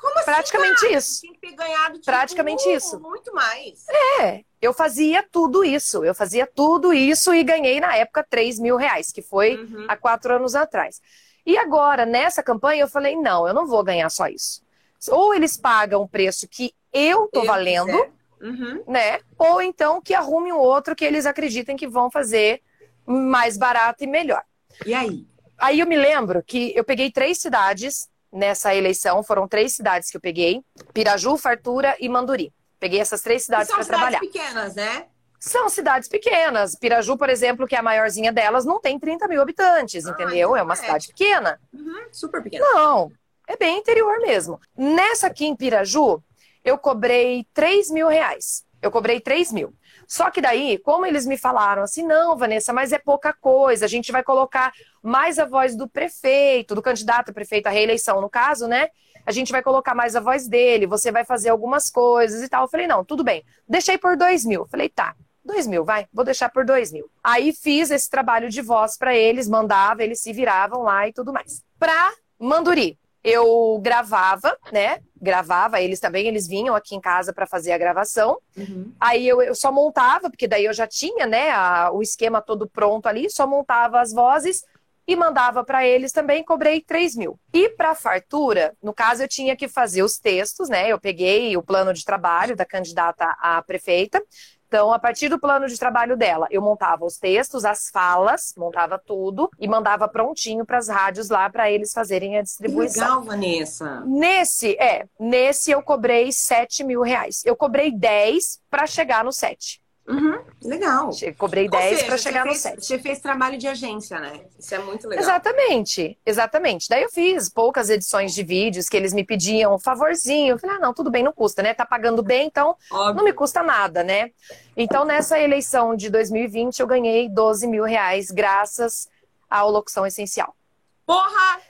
Como 0.00 0.16
assim, 0.16 0.24
Praticamente 0.24 0.80
cara? 0.80 0.92
isso. 0.92 1.20
Tinha 1.20 1.32
que 1.32 1.40
ter 1.40 1.52
ganhado 1.52 1.94
tipo, 1.94 2.04
Praticamente 2.04 2.68
isso. 2.68 3.00
Muito 3.00 3.34
mais. 3.34 3.84
É, 4.20 4.44
eu 4.62 4.72
fazia 4.72 5.24
tudo 5.30 5.64
isso. 5.64 6.04
Eu 6.04 6.14
fazia 6.14 6.46
tudo 6.46 6.92
isso 6.92 7.34
e 7.34 7.42
ganhei 7.42 7.80
na 7.80 7.96
época 7.96 8.24
3 8.28 8.60
mil 8.60 8.76
reais, 8.76 9.10
que 9.10 9.20
foi 9.20 9.56
uhum. 9.56 9.86
há 9.88 9.96
quatro 9.96 10.34
anos 10.34 10.54
atrás. 10.54 11.00
E 11.44 11.58
agora, 11.58 12.06
nessa 12.06 12.42
campanha, 12.42 12.82
eu 12.82 12.88
falei: 12.88 13.16
não, 13.16 13.46
eu 13.48 13.52
não 13.52 13.66
vou 13.66 13.82
ganhar 13.82 14.08
só 14.08 14.28
isso. 14.28 14.62
Ou 15.10 15.34
eles 15.34 15.56
pagam 15.56 16.02
o 16.02 16.08
preço 16.08 16.46
que 16.48 16.72
eu 16.92 17.28
tô 17.28 17.40
eu 17.40 17.46
valendo, 17.46 18.06
uhum. 18.40 18.84
né? 18.86 19.20
Ou 19.36 19.60
então 19.60 20.00
que 20.00 20.14
arrume 20.14 20.52
um 20.52 20.58
outro 20.58 20.94
que 20.94 21.04
eles 21.04 21.26
acreditem 21.26 21.76
que 21.76 21.88
vão 21.88 22.10
fazer 22.10 22.62
mais 23.04 23.56
barato 23.56 24.04
e 24.04 24.06
melhor. 24.06 24.42
E 24.86 24.94
aí? 24.94 25.26
Aí 25.56 25.80
eu 25.80 25.86
me 25.86 25.96
lembro 25.96 26.42
que 26.42 26.72
eu 26.76 26.84
peguei 26.84 27.10
três 27.10 27.38
cidades 27.38 28.08
nessa 28.32 28.74
eleição, 28.74 29.22
foram 29.22 29.48
três 29.48 29.74
cidades 29.74 30.10
que 30.10 30.16
eu 30.16 30.20
peguei: 30.20 30.62
Piraju, 30.92 31.36
Fartura 31.36 31.96
e 31.98 32.08
Manduri. 32.08 32.52
Peguei 32.78 33.00
essas 33.00 33.22
três 33.22 33.44
cidades 33.44 33.70
para 33.70 33.84
trabalhar. 33.84 34.20
São 34.20 34.28
cidades 34.28 34.40
pequenas, 34.40 34.74
né? 34.74 35.06
São 35.40 35.68
cidades 35.68 36.08
pequenas. 36.08 36.74
Piraju, 36.76 37.16
por 37.16 37.30
exemplo, 37.30 37.66
que 37.66 37.74
é 37.74 37.78
a 37.78 37.82
maiorzinha 37.82 38.32
delas, 38.32 38.64
não 38.64 38.80
tem 38.80 38.98
30 38.98 39.28
mil 39.28 39.40
habitantes, 39.40 40.06
ah, 40.06 40.10
entendeu? 40.10 40.50
Então 40.50 40.56
é 40.56 40.62
uma 40.62 40.74
é. 40.74 40.76
cidade 40.76 41.08
pequena. 41.08 41.60
Uhum, 41.72 42.08
super 42.12 42.42
pequena. 42.42 42.64
Não, 42.64 43.10
é 43.46 43.56
bem 43.56 43.78
interior 43.78 44.18
mesmo. 44.20 44.60
Nessa 44.76 45.28
aqui 45.28 45.46
em 45.46 45.56
Piraju, 45.56 46.22
eu 46.64 46.76
cobrei 46.76 47.46
3 47.54 47.90
mil 47.90 48.08
reais. 48.08 48.64
Eu 48.80 48.90
cobrei 48.90 49.20
3 49.20 49.52
mil. 49.52 49.74
Só 50.06 50.30
que 50.30 50.40
daí, 50.40 50.78
como 50.78 51.04
eles 51.04 51.26
me 51.26 51.36
falaram 51.36 51.82
assim, 51.82 52.02
não, 52.02 52.36
Vanessa, 52.36 52.72
mas 52.72 52.92
é 52.92 52.98
pouca 52.98 53.32
coisa, 53.32 53.84
a 53.84 53.88
gente 53.88 54.10
vai 54.10 54.22
colocar 54.22 54.72
mais 55.08 55.38
a 55.38 55.44
voz 55.44 55.74
do 55.74 55.88
prefeito, 55.88 56.74
do 56.74 56.82
candidato 56.82 57.30
a 57.30 57.34
prefeito 57.34 57.66
à 57.66 57.70
reeleição, 57.70 58.20
no 58.20 58.28
caso, 58.28 58.68
né? 58.68 58.90
A 59.26 59.32
gente 59.32 59.50
vai 59.50 59.62
colocar 59.62 59.94
mais 59.94 60.14
a 60.14 60.20
voz 60.20 60.46
dele, 60.46 60.86
você 60.86 61.10
vai 61.10 61.24
fazer 61.24 61.48
algumas 61.48 61.90
coisas 61.90 62.42
e 62.42 62.48
tal. 62.48 62.64
Eu 62.64 62.68
falei, 62.68 62.86
não, 62.86 63.04
tudo 63.04 63.24
bem. 63.24 63.44
Deixei 63.68 63.98
por 63.98 64.16
2 64.16 64.44
mil. 64.44 64.66
Falei, 64.66 64.88
tá, 64.88 65.14
2 65.44 65.66
mil, 65.66 65.84
vai, 65.84 66.06
vou 66.12 66.24
deixar 66.24 66.50
por 66.50 66.64
2 66.64 66.92
mil. 66.92 67.10
Aí 67.22 67.52
fiz 67.52 67.90
esse 67.90 68.08
trabalho 68.08 68.48
de 68.48 68.62
voz 68.62 68.96
para 68.96 69.16
eles, 69.16 69.48
mandava, 69.48 70.04
eles 70.04 70.20
se 70.20 70.32
viravam 70.32 70.82
lá 70.82 71.08
e 71.08 71.12
tudo 71.12 71.32
mais. 71.32 71.62
Pra 71.78 72.12
Manduri, 72.38 72.98
eu 73.24 73.78
gravava, 73.82 74.56
né? 74.72 75.00
Gravava, 75.20 75.80
eles 75.80 76.00
também, 76.00 76.26
eles 76.26 76.46
vinham 76.46 76.74
aqui 76.74 76.94
em 76.94 77.00
casa 77.00 77.32
para 77.32 77.46
fazer 77.46 77.72
a 77.72 77.78
gravação. 77.78 78.38
Uhum. 78.56 78.92
Aí 79.00 79.26
eu, 79.26 79.42
eu, 79.42 79.54
só 79.54 79.72
montava, 79.72 80.30
porque 80.30 80.46
daí 80.46 80.64
eu 80.64 80.72
já 80.72 80.86
tinha, 80.86 81.26
né, 81.26 81.50
a, 81.50 81.90
o 81.92 82.02
esquema 82.02 82.40
todo 82.40 82.68
pronto 82.68 83.06
ali, 83.06 83.28
só 83.30 83.46
montava 83.46 84.00
as 84.00 84.12
vozes 84.12 84.64
e 85.08 85.16
mandava 85.16 85.64
para 85.64 85.86
eles 85.86 86.12
também, 86.12 86.44
cobrei 86.44 86.82
3 86.82 87.16
mil. 87.16 87.40
E 87.50 87.70
para 87.70 87.94
fartura, 87.94 88.76
no 88.82 88.92
caso, 88.92 89.22
eu 89.22 89.28
tinha 89.28 89.56
que 89.56 89.66
fazer 89.66 90.02
os 90.02 90.18
textos, 90.18 90.68
né? 90.68 90.86
Eu 90.86 91.00
peguei 91.00 91.56
o 91.56 91.62
plano 91.62 91.94
de 91.94 92.04
trabalho 92.04 92.54
da 92.54 92.66
candidata 92.66 93.24
à 93.40 93.62
prefeita, 93.62 94.22
então, 94.68 94.92
a 94.92 94.98
partir 94.98 95.30
do 95.30 95.38
plano 95.38 95.66
de 95.66 95.78
trabalho 95.78 96.14
dela, 96.14 96.46
eu 96.50 96.60
montava 96.60 97.02
os 97.02 97.16
textos, 97.16 97.64
as 97.64 97.88
falas, 97.88 98.52
montava 98.54 98.98
tudo 98.98 99.48
e 99.58 99.66
mandava 99.66 100.06
prontinho 100.06 100.62
para 100.66 100.76
as 100.76 100.88
rádios 100.88 101.30
lá 101.30 101.48
para 101.48 101.70
eles 101.70 101.90
fazerem 101.90 102.36
a 102.36 102.42
distribuição. 102.42 102.92
Que 102.92 103.00
legal, 103.00 103.22
Vanessa. 103.22 104.04
Nesse, 104.06 104.72
é, 104.72 105.06
nesse 105.18 105.70
eu 105.70 105.82
cobrei 105.82 106.30
7 106.30 106.84
mil 106.84 107.00
reais. 107.00 107.42
Eu 107.46 107.56
cobrei 107.56 107.90
10 107.90 108.60
para 108.68 108.86
chegar 108.86 109.24
no 109.24 109.32
7. 109.32 109.80
Uhum, 110.08 110.42
legal. 110.64 111.10
Cobrei 111.36 111.68
10 111.68 112.04
para 112.04 112.16
chegar 112.16 112.46
no 112.46 112.54
7. 112.54 112.82
Você 112.82 112.98
fez 112.98 113.20
trabalho 113.20 113.58
de 113.58 113.68
agência, 113.68 114.18
né? 114.18 114.40
Isso 114.58 114.74
é 114.74 114.78
muito 114.78 115.06
legal. 115.06 115.22
Exatamente, 115.22 116.18
exatamente. 116.24 116.88
Daí 116.88 117.02
eu 117.02 117.10
fiz 117.10 117.50
poucas 117.50 117.90
edições 117.90 118.32
de 118.32 118.42
vídeos 118.42 118.88
que 118.88 118.96
eles 118.96 119.12
me 119.12 119.22
pediam 119.22 119.74
um 119.74 119.78
favorzinho. 119.78 120.54
Eu 120.54 120.58
falei, 120.58 120.76
ah, 120.76 120.78
não, 120.78 120.94
tudo 120.94 121.10
bem, 121.10 121.22
não 121.22 121.32
custa, 121.32 121.62
né? 121.62 121.74
Tá 121.74 121.84
pagando 121.84 122.22
bem, 122.22 122.46
então 122.46 122.74
Óbvio. 122.90 123.14
não 123.16 123.24
me 123.24 123.34
custa 123.34 123.62
nada, 123.62 124.02
né? 124.02 124.30
Então 124.74 125.04
nessa 125.04 125.38
eleição 125.38 125.94
de 125.94 126.08
2020 126.08 126.80
eu 126.80 126.86
ganhei 126.86 127.28
12 127.28 127.66
mil 127.66 127.84
reais 127.84 128.30
graças 128.30 129.10
à 129.50 129.62
locução 129.62 130.06
essencial. 130.06 130.56
Porra! 131.04 131.60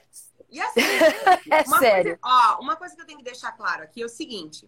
E 0.49 0.61
assim, 0.61 0.79
é 1.51 1.63
sério. 1.77 2.17
Coisa, 2.17 2.55
ó, 2.57 2.61
uma 2.61 2.77
coisa 2.77 2.95
que 2.95 3.01
eu 3.01 3.05
tenho 3.05 3.19
que 3.19 3.25
deixar 3.25 3.51
claro 3.51 3.83
aqui 3.83 4.01
é 4.01 4.05
o 4.05 4.09
seguinte: 4.09 4.65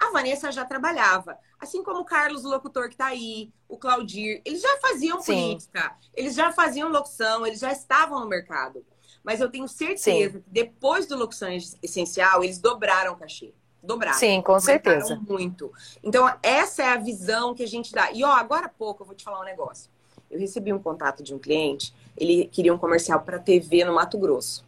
a 0.00 0.10
Vanessa 0.10 0.50
já 0.50 0.64
trabalhava. 0.64 1.38
Assim 1.60 1.84
como 1.84 2.00
o 2.00 2.04
Carlos, 2.04 2.44
o 2.44 2.48
locutor 2.48 2.88
que 2.88 2.94
está 2.94 3.06
aí, 3.06 3.52
o 3.68 3.76
Claudir, 3.76 4.40
eles 4.46 4.62
já 4.62 4.78
faziam 4.78 5.20
Sim. 5.20 5.34
política, 5.34 5.94
eles 6.14 6.34
já 6.34 6.50
faziam 6.50 6.88
locução, 6.88 7.46
eles 7.46 7.60
já 7.60 7.70
estavam 7.70 8.18
no 8.20 8.26
mercado. 8.26 8.84
Mas 9.22 9.40
eu 9.40 9.50
tenho 9.50 9.68
certeza 9.68 10.38
Sim. 10.38 10.40
que 10.40 10.50
depois 10.50 11.06
do 11.06 11.14
Locução 11.14 11.50
Essencial, 11.82 12.42
eles 12.42 12.58
dobraram 12.58 13.12
o 13.12 13.16
cachê. 13.16 13.52
Dobraram. 13.82 14.18
Sim, 14.18 14.40
com 14.40 14.58
certeza. 14.58 15.20
muito. 15.28 15.70
Então, 16.02 16.26
essa 16.42 16.82
é 16.82 16.88
a 16.88 16.96
visão 16.96 17.54
que 17.54 17.62
a 17.62 17.66
gente 17.66 17.92
dá. 17.92 18.10
E, 18.12 18.24
ó, 18.24 18.32
agora 18.32 18.66
há 18.66 18.68
pouco 18.70 19.02
eu 19.02 19.06
vou 19.06 19.14
te 19.14 19.22
falar 19.22 19.40
um 19.40 19.44
negócio. 19.44 19.90
Eu 20.30 20.38
recebi 20.38 20.72
um 20.72 20.78
contato 20.78 21.22
de 21.22 21.34
um 21.34 21.38
cliente, 21.38 21.94
ele 22.16 22.46
queria 22.46 22.72
um 22.72 22.78
comercial 22.78 23.20
para 23.20 23.38
TV 23.38 23.84
no 23.84 23.94
Mato 23.94 24.16
Grosso. 24.16 24.64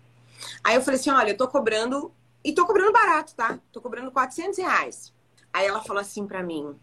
Aí 0.63 0.75
eu 0.75 0.83
falei 0.83 0.99
assim: 0.99 1.11
olha, 1.11 1.31
eu 1.31 1.37
tô 1.37 1.47
cobrando, 1.47 2.13
e 2.45 2.53
tô 2.53 2.67
cobrando 2.67 2.93
barato, 2.93 3.35
tá? 3.35 3.59
Tô 3.71 3.81
cobrando 3.81 4.11
400 4.11 4.59
reais. 4.59 5.13
Aí 5.53 5.67
ela 5.67 5.83
falou 5.83 6.01
assim 6.01 6.27
para 6.27 6.43
mim: 6.43 6.79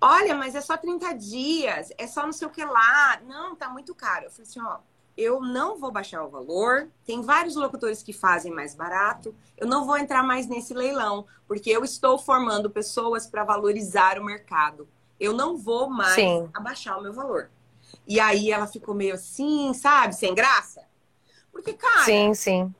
Olha, 0.00 0.34
mas 0.34 0.54
é 0.54 0.60
só 0.60 0.76
30 0.76 1.12
dias, 1.14 1.92
é 1.96 2.06
só 2.06 2.24
não 2.24 2.32
sei 2.32 2.46
o 2.46 2.50
que 2.50 2.64
lá. 2.64 3.20
Não, 3.26 3.56
tá 3.56 3.68
muito 3.68 3.94
caro. 3.94 4.26
Eu 4.26 4.30
falei 4.30 4.46
assim: 4.48 4.60
Ó, 4.60 4.78
eu 5.16 5.40
não 5.40 5.78
vou 5.78 5.90
baixar 5.90 6.24
o 6.24 6.30
valor. 6.30 6.88
Tem 7.04 7.20
vários 7.22 7.56
locutores 7.56 8.02
que 8.02 8.12
fazem 8.12 8.52
mais 8.52 8.74
barato. 8.74 9.34
Eu 9.56 9.66
não 9.66 9.84
vou 9.86 9.96
entrar 9.96 10.22
mais 10.22 10.46
nesse 10.46 10.74
leilão, 10.74 11.26
porque 11.46 11.70
eu 11.70 11.84
estou 11.84 12.18
formando 12.18 12.70
pessoas 12.70 13.26
para 13.26 13.44
valorizar 13.44 14.18
o 14.18 14.24
mercado. 14.24 14.88
Eu 15.20 15.32
não 15.32 15.56
vou 15.56 15.88
mais 15.88 16.14
Sim. 16.14 16.48
abaixar 16.52 16.98
o 16.98 17.02
meu 17.02 17.12
valor. 17.12 17.50
E 18.06 18.18
aí 18.18 18.50
ela 18.50 18.66
ficou 18.66 18.94
meio 18.94 19.14
assim, 19.14 19.72
sabe, 19.74 20.14
sem 20.14 20.34
graça. 20.34 20.82
Porque, 21.52 21.74
cara, 21.74 22.04
sim, 22.04 22.34
sim. 22.34 22.74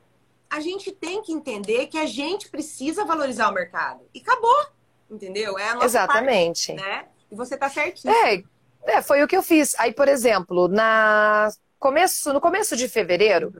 a 0.48 0.58
gente 0.58 0.90
tem 0.90 1.22
que 1.22 1.32
entender 1.32 1.86
que 1.86 1.98
a 1.98 2.06
gente 2.06 2.48
precisa 2.48 3.04
valorizar 3.04 3.50
o 3.50 3.54
mercado. 3.54 4.00
E 4.14 4.20
acabou 4.20 4.66
entendeu? 5.12 5.58
É 5.58 5.70
a 5.70 5.84
Exatamente. 5.84 6.74
Parte, 6.74 6.88
né? 6.88 7.04
E 7.30 7.34
você 7.34 7.56
tá 7.56 7.68
certinho. 7.68 8.12
É, 8.12 8.42
é, 8.84 9.02
foi 9.02 9.22
o 9.22 9.28
que 9.28 9.36
eu 9.36 9.42
fiz. 9.42 9.78
Aí, 9.78 9.92
por 9.92 10.08
exemplo, 10.08 10.68
na 10.68 11.50
começo, 11.78 12.32
no 12.32 12.40
começo 12.40 12.76
de 12.76 12.88
fevereiro, 12.88 13.52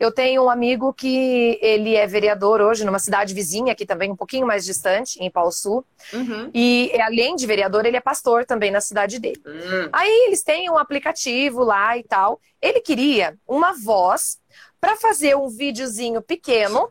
eu 0.00 0.10
tenho 0.10 0.44
um 0.44 0.50
amigo 0.50 0.94
que 0.94 1.58
ele 1.60 1.94
é 1.94 2.06
vereador 2.06 2.60
hoje 2.62 2.84
numa 2.84 2.98
cidade 2.98 3.34
vizinha, 3.34 3.72
aqui 3.72 3.84
também 3.84 4.10
um 4.10 4.16
pouquinho 4.16 4.46
mais 4.46 4.64
distante, 4.64 5.22
em 5.22 5.30
Pau 5.30 5.52
Sul. 5.52 5.84
Uhum. 6.12 6.50
E 6.54 6.90
além 7.00 7.36
de 7.36 7.46
vereador, 7.46 7.84
ele 7.84 7.96
é 7.96 8.00
pastor 8.00 8.46
também 8.46 8.70
na 8.70 8.80
cidade 8.80 9.18
dele. 9.18 9.40
Uhum. 9.44 9.88
Aí 9.92 10.26
eles 10.26 10.42
têm 10.42 10.70
um 10.70 10.78
aplicativo 10.78 11.62
lá 11.62 11.98
e 11.98 12.02
tal. 12.02 12.40
Ele 12.62 12.80
queria 12.80 13.36
uma 13.46 13.72
voz 13.72 14.38
para 14.80 14.96
fazer 14.96 15.36
um 15.36 15.48
videozinho 15.48 16.22
pequeno 16.22 16.90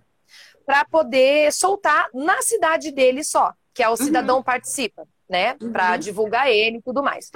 para 0.65 0.86
poder 0.86 1.51
soltar 1.51 2.10
na 2.13 2.41
cidade 2.41 2.91
dele 2.91 3.23
só 3.23 3.54
que 3.75 3.83
é 3.83 3.89
o 3.89 3.97
cidadão 3.97 4.38
uhum. 4.38 4.43
participa, 4.43 5.05
né? 5.29 5.57
Uhum. 5.61 5.71
Para 5.71 5.97
divulgar 5.97 6.49
ele 6.49 6.77
e 6.77 6.81
tudo 6.81 7.03
mais. 7.03 7.29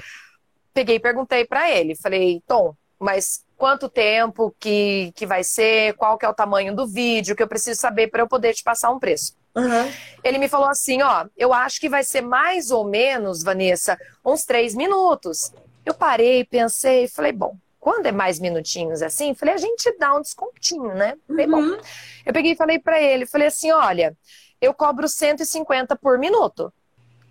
Peguei 0.74 0.96
e 0.96 1.00
perguntei 1.00 1.46
para 1.46 1.70
ele, 1.70 1.96
falei, 1.96 2.42
Tom, 2.48 2.74
mas 2.98 3.44
quanto 3.58 3.90
tempo 3.90 4.56
que, 4.58 5.12
que 5.16 5.26
vai 5.26 5.44
ser, 5.44 5.94
qual 5.96 6.18
que 6.18 6.26
é 6.26 6.30
o 6.30 6.34
tamanho 6.34 6.74
do 6.74 6.88
vídeo, 6.88 7.36
que 7.36 7.44
eu 7.44 7.48
preciso 7.48 7.80
saber 7.80 8.08
para 8.08 8.22
eu 8.22 8.28
poder 8.28 8.54
te 8.54 8.64
passar 8.64 8.90
um 8.90 9.00
preço. 9.00 9.36
Uhum. 9.54 9.92
Ele 10.24 10.38
me 10.38 10.48
falou 10.48 10.70
assim, 10.70 11.02
ó, 11.02 11.26
eu 11.36 11.52
acho 11.52 11.82
que 11.82 11.90
vai 11.90 12.04
ser 12.04 12.22
mais 12.22 12.72
ou 12.72 12.86
menos, 12.86 13.44
Vanessa, 13.44 14.00
uns 14.24 14.46
três 14.46 14.74
minutos. 14.74 15.52
Eu 15.86 15.94
parei, 15.94 16.46
pensei, 16.46 17.10
falei, 17.10 17.34
bom, 17.34 17.58
quando 17.82 18.06
é 18.06 18.12
mais 18.14 18.40
minutinhos 18.40 19.02
assim, 19.02 19.34
falei, 19.34 19.56
a 19.56 19.58
gente 19.58 19.94
dá 19.98 20.16
um 20.16 20.22
descontinho, 20.22 20.94
né? 20.94 21.18
Falei, 21.28 21.48
uhum. 21.48 21.72
bom. 21.72 21.82
Eu 22.26 22.32
peguei 22.32 22.54
e 22.54 22.56
falei 22.56 22.80
para 22.80 23.02
ele, 23.02 23.26
falei 23.26 23.48
assim, 23.48 23.72
olha, 23.72 24.16
eu 24.62 24.74
cobro 24.74 25.08
150 25.08 25.96
por 25.96 26.18
minuto. 26.18 26.74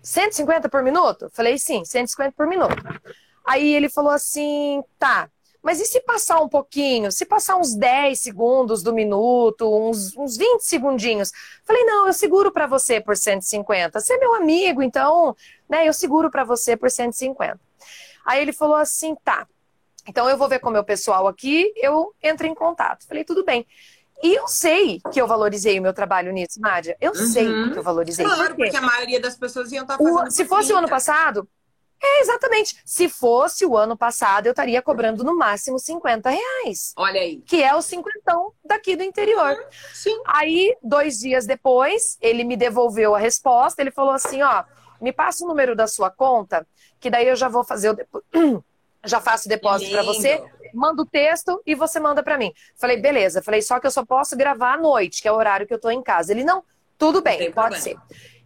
150 0.01 0.69
por 0.69 0.81
minuto? 0.81 1.29
Falei, 1.33 1.57
sim, 1.57 1.83
150 1.83 2.33
por 2.35 2.47
minuto. 2.47 2.75
Aí 3.45 3.73
ele 3.73 3.89
falou 3.89 4.11
assim, 4.11 4.83
tá, 4.97 5.29
mas 5.61 5.81
e 5.81 5.85
se 5.85 5.99
passar 6.01 6.39
um 6.41 6.47
pouquinho? 6.47 7.11
Se 7.11 7.25
passar 7.25 7.57
uns 7.57 7.75
10 7.75 8.17
segundos 8.17 8.81
do 8.81 8.93
minuto, 8.93 9.69
uns, 9.69 10.15
uns 10.15 10.37
20 10.37 10.61
segundinhos? 10.61 11.31
Falei, 11.65 11.83
não, 11.83 12.07
eu 12.07 12.13
seguro 12.13 12.51
para 12.51 12.65
você 12.65 13.01
por 13.01 13.17
150. 13.17 13.99
Você 13.99 14.13
é 14.13 14.17
meu 14.17 14.35
amigo, 14.35 14.81
então, 14.81 15.35
né, 15.69 15.87
eu 15.87 15.93
seguro 15.93 16.31
para 16.31 16.45
você 16.45 16.77
por 16.77 16.89
150. 16.89 17.59
Aí 18.25 18.41
ele 18.41 18.53
falou 18.53 18.77
assim, 18.77 19.15
tá. 19.15 19.47
Então 20.07 20.29
eu 20.29 20.37
vou 20.37 20.47
ver 20.47 20.59
com 20.59 20.69
o 20.69 20.73
meu 20.73 20.83
pessoal 20.83 21.27
aqui, 21.27 21.73
eu 21.75 22.13
entro 22.23 22.47
em 22.47 22.55
contato. 22.55 23.05
Falei, 23.05 23.25
tudo 23.25 23.43
bem. 23.43 23.65
E 24.21 24.35
eu 24.35 24.47
sei 24.47 24.99
que 25.11 25.21
eu 25.21 25.27
valorizei 25.27 25.79
o 25.79 25.81
meu 25.81 25.93
trabalho 25.93 26.31
nisso, 26.31 26.59
Nádia. 26.59 26.97
Eu 26.99 27.11
uhum. 27.11 27.27
sei 27.27 27.45
que 27.71 27.79
eu 27.79 27.83
valorizei. 27.83 28.25
Claro, 28.25 28.55
porque 28.55 28.75
a 28.75 28.81
maioria 28.81 29.19
das 29.19 29.37
pessoas 29.37 29.71
iam 29.71 29.83
estar 29.83 29.97
tá 29.97 30.03
fazendo. 30.03 30.27
O, 30.27 30.31
se 30.31 30.45
fosse 30.45 30.73
o 30.73 30.77
ano 30.77 30.89
passado, 30.89 31.47
é, 32.01 32.21
exatamente. 32.21 32.77
Se 32.85 33.09
fosse 33.09 33.65
o 33.65 33.77
ano 33.77 33.97
passado, 33.97 34.47
eu 34.47 34.51
estaria 34.51 34.81
cobrando 34.81 35.23
no 35.23 35.37
máximo 35.37 35.77
50 35.77 36.29
reais. 36.29 36.93
Olha 36.95 37.19
aí. 37.19 37.41
Que 37.45 37.61
é 37.61 37.75
o 37.75 37.81
cinquentão 37.81 38.53
daqui 38.63 38.95
do 38.95 39.03
interior. 39.03 39.51
Uhum, 39.51 39.65
sim. 39.93 40.21
Aí, 40.25 40.75
dois 40.81 41.19
dias 41.19 41.45
depois, 41.45 42.17
ele 42.21 42.43
me 42.43 42.55
devolveu 42.55 43.15
a 43.15 43.19
resposta. 43.19 43.81
Ele 43.81 43.91
falou 43.91 44.13
assim: 44.13 44.41
ó, 44.41 44.63
me 45.01 45.11
passa 45.11 45.43
o 45.43 45.47
número 45.47 45.75
da 45.75 45.87
sua 45.87 46.09
conta, 46.09 46.65
que 46.99 47.09
daí 47.09 47.27
eu 47.27 47.35
já 47.35 47.49
vou 47.49 47.63
fazer 47.63 47.89
o. 47.91 48.63
Já 49.05 49.21
faço 49.21 49.47
o 49.47 49.49
depósito 49.49 49.91
para 49.91 50.03
você 50.03 50.43
manda 50.73 51.01
o 51.01 51.05
texto 51.05 51.61
e 51.65 51.75
você 51.75 51.99
manda 51.99 52.23
para 52.23 52.37
mim. 52.37 52.53
Falei, 52.75 52.97
beleza. 52.97 53.41
Falei, 53.41 53.61
só 53.61 53.79
que 53.79 53.87
eu 53.87 53.91
só 53.91 54.05
posso 54.05 54.35
gravar 54.35 54.73
à 54.73 54.77
noite, 54.77 55.21
que 55.21 55.27
é 55.27 55.31
o 55.31 55.35
horário 55.35 55.67
que 55.67 55.73
eu 55.73 55.79
tô 55.79 55.89
em 55.89 56.01
casa. 56.01 56.31
Ele, 56.31 56.43
não, 56.43 56.63
tudo 56.97 57.21
bem, 57.21 57.51
pode 57.51 57.81
problema. 57.81 57.81
ser. 57.81 57.97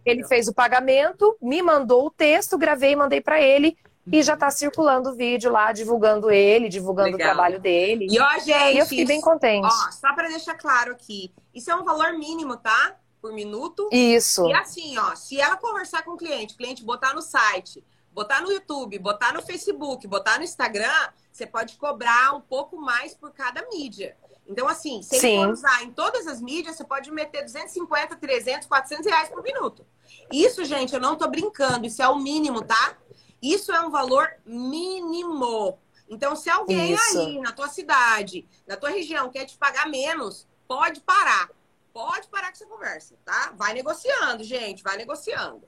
Ele 0.04 0.24
fez 0.26 0.48
o 0.48 0.54
pagamento, 0.54 1.36
me 1.40 1.62
mandou 1.62 2.06
o 2.06 2.10
texto, 2.10 2.58
gravei 2.58 2.92
e 2.92 2.96
mandei 2.96 3.20
para 3.20 3.40
ele. 3.40 3.76
E 4.12 4.22
já 4.22 4.36
tá 4.36 4.50
circulando 4.50 5.10
o 5.10 5.14
vídeo 5.14 5.50
lá, 5.50 5.72
divulgando 5.72 6.30
ele, 6.30 6.68
divulgando 6.68 7.12
Legal. 7.12 7.30
o 7.30 7.32
trabalho 7.32 7.58
dele. 7.58 8.06
E 8.10 8.20
ó, 8.20 8.38
gente. 8.38 8.74
E 8.74 8.78
eu 8.78 8.84
fiquei 8.84 9.06
bem 9.06 9.18
contente. 9.18 9.66
Ó, 9.66 9.90
só 9.90 10.14
para 10.14 10.28
deixar 10.28 10.54
claro 10.56 10.92
aqui, 10.92 11.32
isso 11.54 11.70
é 11.70 11.74
um 11.74 11.84
valor 11.84 12.12
mínimo, 12.12 12.54
tá? 12.58 12.96
Por 13.18 13.32
minuto. 13.32 13.88
Isso. 13.90 14.46
E 14.46 14.52
assim, 14.52 14.98
ó, 14.98 15.14
se 15.14 15.40
ela 15.40 15.56
conversar 15.56 16.02
com 16.02 16.10
o 16.10 16.16
cliente, 16.18 16.52
o 16.52 16.56
cliente 16.58 16.84
botar 16.84 17.14
no 17.14 17.22
site, 17.22 17.82
botar 18.14 18.40
no 18.40 18.52
YouTube, 18.52 18.98
botar 18.98 19.32
no 19.32 19.42
Facebook, 19.42 20.06
botar 20.06 20.38
no 20.38 20.44
Instagram, 20.44 21.10
você 21.30 21.46
pode 21.46 21.76
cobrar 21.76 22.32
um 22.34 22.40
pouco 22.40 22.80
mais 22.80 23.12
por 23.12 23.32
cada 23.32 23.68
mídia. 23.68 24.16
Então, 24.46 24.68
assim, 24.68 25.02
se 25.02 25.16
ele 25.16 25.36
for 25.36 25.52
usar 25.52 25.82
em 25.82 25.90
todas 25.90 26.26
as 26.26 26.40
mídias, 26.40 26.76
você 26.76 26.84
pode 26.84 27.10
meter 27.10 27.42
250, 27.42 28.16
300, 28.16 28.68
400 28.68 29.06
reais 29.06 29.28
por 29.28 29.42
minuto. 29.42 29.84
Isso, 30.30 30.64
gente, 30.64 30.94
eu 30.94 31.00
não 31.00 31.16
tô 31.16 31.28
brincando, 31.28 31.86
isso 31.86 32.02
é 32.02 32.08
o 32.08 32.16
mínimo, 32.16 32.62
tá? 32.62 32.96
Isso 33.42 33.72
é 33.72 33.80
um 33.80 33.90
valor 33.90 34.28
mínimo. 34.46 35.78
Então, 36.08 36.36
se 36.36 36.48
alguém 36.48 36.92
isso. 36.92 37.18
aí 37.18 37.40
na 37.40 37.52
tua 37.52 37.68
cidade, 37.68 38.46
na 38.66 38.76
tua 38.76 38.90
região, 38.90 39.30
quer 39.30 39.46
te 39.46 39.56
pagar 39.56 39.88
menos, 39.88 40.46
pode 40.68 41.00
parar. 41.00 41.50
Pode 41.92 42.28
parar 42.28 42.48
com 42.48 42.52
essa 42.52 42.66
conversa, 42.66 43.16
tá? 43.24 43.52
Vai 43.56 43.72
negociando, 43.72 44.44
gente, 44.44 44.82
vai 44.82 44.96
negociando. 44.96 45.62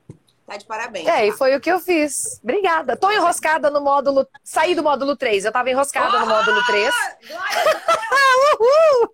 Tá 0.46 0.56
de 0.56 0.64
parabéns. 0.64 1.06
É, 1.08 1.10
tá? 1.10 1.24
e 1.24 1.32
foi 1.32 1.56
o 1.56 1.60
que 1.60 1.70
eu 1.70 1.80
fiz. 1.80 2.40
Obrigada. 2.42 2.96
Tô 2.96 3.10
enroscada 3.10 3.68
no 3.68 3.80
módulo. 3.80 4.26
Saí 4.44 4.74
do 4.76 4.82
módulo 4.82 5.16
3. 5.16 5.44
Eu 5.44 5.52
tava 5.52 5.70
enroscada 5.70 6.16
oh! 6.16 6.20
no 6.20 6.26
módulo 6.26 6.64
3. 6.64 6.94
Uhul! 8.60 9.10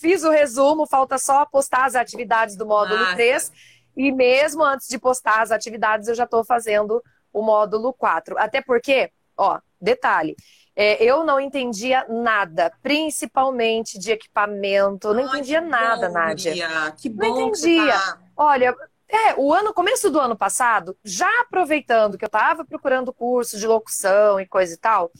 Fiz 0.00 0.22
o 0.22 0.30
resumo, 0.30 0.86
falta 0.86 1.18
só 1.18 1.44
postar 1.44 1.86
as 1.86 1.96
atividades 1.96 2.56
do 2.56 2.64
módulo 2.64 3.00
Nossa. 3.00 3.16
3. 3.16 3.52
E 3.96 4.12
mesmo 4.12 4.62
antes 4.62 4.86
de 4.86 4.96
postar 4.96 5.42
as 5.42 5.50
atividades, 5.50 6.06
eu 6.06 6.14
já 6.14 6.24
tô 6.24 6.44
fazendo 6.44 7.02
o 7.32 7.42
módulo 7.42 7.92
4. 7.92 8.38
Até 8.38 8.62
porque, 8.62 9.10
ó, 9.36 9.58
detalhe. 9.80 10.36
É, 10.76 11.02
eu 11.02 11.24
não 11.24 11.40
entendia 11.40 12.06
nada, 12.08 12.72
principalmente 12.80 13.98
de 13.98 14.12
equipamento. 14.12 15.12
não 15.12 15.24
Ai, 15.24 15.26
entendia 15.26 15.60
nada, 15.60 16.06
bom, 16.06 16.14
Nádia. 16.14 16.54
Que 16.96 17.08
bom 17.08 17.26
não 17.26 17.48
entendia. 17.48 17.98
Tá... 17.98 18.18
Olha, 18.36 18.76
é, 19.08 19.34
o 19.36 19.52
ano, 19.52 19.72
começo 19.72 20.10
do 20.10 20.20
ano 20.20 20.36
passado, 20.36 20.96
já 21.02 21.30
aproveitando 21.40 22.18
que 22.18 22.24
eu 22.24 22.28
estava 22.28 22.64
procurando 22.64 23.12
curso 23.12 23.58
de 23.58 23.66
locução 23.66 24.38
e 24.38 24.46
coisa 24.46 24.74
e 24.74 24.76
tal, 24.76 25.10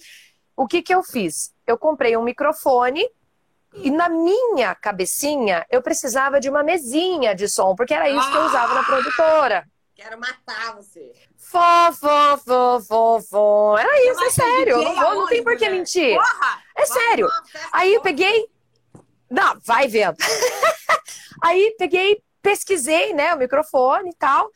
o 0.57 0.66
que 0.66 0.83
que 0.83 0.94
eu 0.94 1.03
fiz? 1.03 1.55
Eu 1.66 1.79
comprei 1.79 2.16
um 2.16 2.22
microfone 2.22 3.09
e 3.74 3.90
na 3.90 4.09
minha 4.09 4.74
cabecinha 4.74 5.66
eu 5.70 5.81
precisava 5.81 6.40
de 6.40 6.51
uma 6.51 6.62
mesinha 6.62 7.35
de 7.35 7.48
som, 7.48 7.74
porque 7.74 7.94
era 7.94 8.11
isso 8.11 8.31
que 8.31 8.37
eu 8.37 8.44
usava 8.44 8.74
na 8.74 8.83
produtora. 8.83 9.66
Quero 9.94 10.18
matar 10.20 10.77
você. 10.77 11.12
Fó, 11.37 11.92
fó, 11.92 12.38
fó, 12.38 12.81
fó, 12.81 13.20
fó. 13.20 13.79
Era 13.79 14.11
isso, 14.11 14.24
é 14.24 14.31
sério. 14.31 14.83
Não, 14.83 14.94
vou, 14.94 15.14
não 15.14 15.27
tem 15.27 15.42
por 15.42 15.57
que 15.57 15.68
mentir. 15.68 16.14
Porra, 16.14 16.62
é 16.77 16.87
sério. 16.87 17.29
Aí 17.72 17.94
eu 17.94 18.01
peguei. 18.01 18.46
Não, 19.29 19.59
vai 19.64 19.88
vendo. 19.88 20.16
Aí 21.42 21.74
peguei, 21.79 22.22
pesquisei, 22.42 23.12
né, 23.12 23.35
o 23.35 23.38
microfone 23.38 24.11
e 24.11 24.14
tal. 24.14 24.51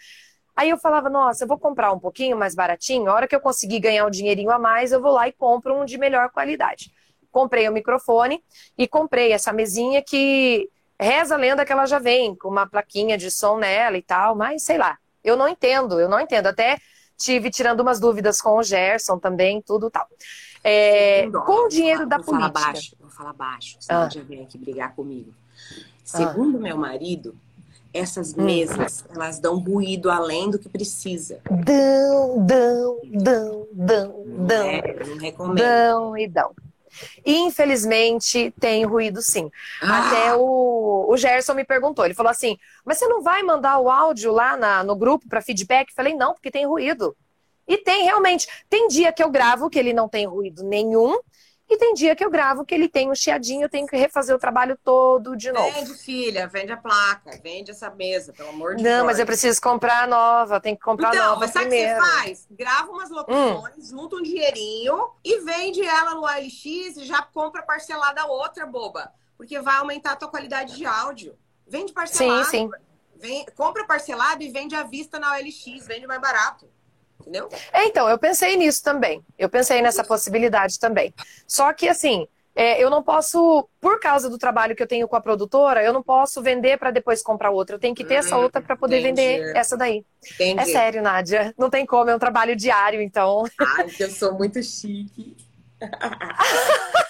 Aí 0.54 0.68
eu 0.68 0.76
falava, 0.76 1.08
nossa, 1.08 1.44
eu 1.44 1.48
vou 1.48 1.58
comprar 1.58 1.92
um 1.92 1.98
pouquinho 1.98 2.36
mais 2.36 2.54
baratinho. 2.54 3.10
A 3.10 3.14
hora 3.14 3.28
que 3.28 3.34
eu 3.34 3.40
conseguir 3.40 3.80
ganhar 3.80 4.06
um 4.06 4.10
dinheirinho 4.10 4.50
a 4.50 4.58
mais, 4.58 4.92
eu 4.92 5.00
vou 5.00 5.12
lá 5.12 5.26
e 5.26 5.32
compro 5.32 5.74
um 5.74 5.84
de 5.84 5.96
melhor 5.96 6.30
qualidade. 6.30 6.92
Comprei 7.30 7.68
o 7.68 7.72
microfone 7.72 8.44
e 8.76 8.86
comprei 8.86 9.32
essa 9.32 9.52
mesinha 9.52 10.02
que 10.02 10.68
reza 11.00 11.34
a 11.34 11.38
lenda 11.38 11.64
que 11.64 11.72
ela 11.72 11.86
já 11.86 11.98
vem 11.98 12.34
com 12.36 12.48
uma 12.48 12.66
plaquinha 12.66 13.16
de 13.16 13.30
som 13.30 13.56
nela 13.56 13.96
e 13.96 14.02
tal, 14.02 14.36
mas 14.36 14.62
sei 14.62 14.76
lá. 14.76 14.98
Eu 15.24 15.36
não 15.36 15.48
entendo, 15.48 15.98
eu 15.98 16.08
não 16.08 16.20
entendo. 16.20 16.48
Até 16.48 16.78
tive 17.16 17.50
tirando 17.50 17.80
umas 17.80 17.98
dúvidas 17.98 18.40
com 18.40 18.58
o 18.58 18.62
Gerson 18.62 19.18
também, 19.18 19.62
tudo 19.62 19.90
tal. 19.90 20.06
É, 20.64 21.28
com 21.30 21.66
o 21.66 21.68
dinheiro 21.68 22.06
da 22.06 22.18
vou 22.18 22.26
política. 22.26 22.52
Falar 22.52 22.72
baixo, 22.72 22.96
vou 23.00 23.10
falar 23.10 23.32
baixo, 23.32 23.76
senão 23.80 24.02
ah. 24.02 24.08
já 24.08 24.22
vem 24.22 24.42
aqui 24.42 24.58
brigar 24.58 24.94
comigo. 24.94 25.32
Segundo 26.04 26.58
ah. 26.58 26.60
meu 26.60 26.76
marido, 26.76 27.36
essas 27.92 28.34
hum. 28.34 28.44
mesas, 28.44 29.04
elas 29.14 29.38
dão 29.38 29.58
ruído 29.58 30.10
além 30.10 30.50
do 30.50 30.58
que 30.58 30.68
precisa. 30.68 31.40
Dão, 31.50 32.46
dão, 32.46 33.00
dão, 33.04 33.68
dão, 33.72 34.24
dão. 34.26 34.66
É, 34.66 35.04
não 35.06 35.16
recomendo. 35.18 35.58
Dão 35.58 36.16
e 36.16 36.28
dão. 36.28 36.54
Infelizmente, 37.24 38.52
tem 38.60 38.84
ruído 38.84 39.22
sim. 39.22 39.50
Ah. 39.80 40.06
Até 40.06 40.34
o, 40.34 41.06
o 41.08 41.16
Gerson 41.16 41.54
me 41.54 41.64
perguntou, 41.64 42.04
ele 42.04 42.14
falou 42.14 42.30
assim, 42.30 42.58
mas 42.84 42.98
você 42.98 43.08
não 43.08 43.22
vai 43.22 43.42
mandar 43.42 43.78
o 43.78 43.90
áudio 43.90 44.32
lá 44.32 44.56
na, 44.56 44.84
no 44.84 44.94
grupo 44.94 45.28
para 45.28 45.40
feedback? 45.40 45.92
Falei, 45.94 46.14
não, 46.14 46.34
porque 46.34 46.50
tem 46.50 46.66
ruído. 46.66 47.16
E 47.66 47.78
tem 47.78 48.04
realmente. 48.04 48.46
Tem 48.68 48.88
dia 48.88 49.12
que 49.12 49.22
eu 49.22 49.30
gravo 49.30 49.70
que 49.70 49.78
ele 49.78 49.92
não 49.92 50.08
tem 50.08 50.26
ruído 50.26 50.64
nenhum, 50.64 51.18
e 51.72 51.78
tem 51.78 51.94
dia 51.94 52.14
que 52.14 52.24
eu 52.24 52.30
gravo 52.30 52.64
que 52.64 52.74
ele 52.74 52.88
tem 52.88 53.10
um 53.10 53.14
chiadinho, 53.14 53.62
eu 53.62 53.68
tenho 53.68 53.86
que 53.86 53.96
refazer 53.96 54.34
o 54.34 54.38
trabalho 54.38 54.78
todo 54.84 55.36
de 55.36 55.50
novo. 55.50 55.72
Vende, 55.72 55.94
filha, 55.94 56.46
vende 56.46 56.72
a 56.72 56.76
placa, 56.76 57.30
vende 57.42 57.70
essa 57.70 57.88
mesa, 57.90 58.32
pelo 58.32 58.50
amor 58.50 58.76
de 58.76 58.82
Deus. 58.82 58.96
Não, 58.96 59.06
mas 59.06 59.18
eu 59.18 59.26
preciso 59.26 59.60
comprar 59.60 60.04
a 60.04 60.06
nova, 60.06 60.60
tem 60.60 60.76
que 60.76 60.82
comprar 60.82 61.14
então, 61.14 61.30
nova 61.30 61.40
mas 61.40 61.50
sabe 61.50 61.66
o 61.66 61.70
que 61.70 61.76
você 61.76 61.96
faz? 61.96 62.46
Grava 62.50 62.90
umas 62.90 63.10
locuções, 63.10 63.92
hum. 63.92 63.96
junta 63.96 64.16
um 64.16 64.22
dinheirinho 64.22 65.10
e 65.24 65.40
vende 65.40 65.82
ela 65.82 66.14
no 66.14 66.22
OLX 66.22 66.64
e 66.96 67.04
já 67.04 67.22
compra 67.22 67.62
parcelada 67.62 68.26
outra, 68.26 68.66
boba. 68.66 69.12
Porque 69.36 69.58
vai 69.60 69.76
aumentar 69.76 70.12
a 70.12 70.16
tua 70.16 70.28
qualidade 70.28 70.76
de 70.76 70.84
áudio. 70.84 71.36
Vende 71.66 71.92
parcelado. 71.92 72.44
Sim, 72.44 72.50
sim. 72.50 72.70
Vem, 73.16 73.46
compra 73.56 73.86
parcelado 73.86 74.42
e 74.42 74.50
vende 74.50 74.74
à 74.74 74.82
vista 74.82 75.18
na 75.18 75.32
OLX, 75.32 75.86
vende 75.86 76.06
mais 76.06 76.20
barato. 76.20 76.68
Entendeu? 77.22 77.48
É, 77.72 77.86
então, 77.86 78.08
eu 78.08 78.18
pensei 78.18 78.56
nisso 78.56 78.82
também. 78.82 79.24
Eu 79.38 79.48
pensei 79.48 79.80
nessa 79.80 80.04
possibilidade 80.04 80.78
também. 80.78 81.14
Só 81.46 81.72
que, 81.72 81.88
assim, 81.88 82.26
é, 82.54 82.82
eu 82.82 82.90
não 82.90 83.02
posso, 83.02 83.66
por 83.80 83.98
causa 83.98 84.28
do 84.28 84.36
trabalho 84.36 84.76
que 84.76 84.82
eu 84.82 84.86
tenho 84.86 85.08
com 85.08 85.16
a 85.16 85.20
produtora, 85.20 85.82
eu 85.82 85.92
não 85.92 86.02
posso 86.02 86.42
vender 86.42 86.78
para 86.78 86.90
depois 86.90 87.22
comprar 87.22 87.50
outra. 87.50 87.76
Eu 87.76 87.80
tenho 87.80 87.94
que 87.94 88.04
ter 88.04 88.16
hum, 88.16 88.18
essa 88.18 88.36
outra 88.36 88.60
para 88.60 88.76
poder 88.76 89.00
entendi. 89.00 89.22
vender 89.22 89.56
essa 89.56 89.76
daí. 89.76 90.04
Entendi. 90.34 90.60
É 90.60 90.64
sério, 90.66 91.02
Nádia. 91.02 91.54
Não 91.56 91.70
tem 91.70 91.86
como, 91.86 92.10
é 92.10 92.14
um 92.14 92.18
trabalho 92.18 92.54
diário, 92.54 93.00
então. 93.00 93.44
Ai, 93.58 93.88
que 93.88 94.04
eu 94.04 94.10
sou 94.10 94.34
muito 94.34 94.62
chique. 94.62 95.34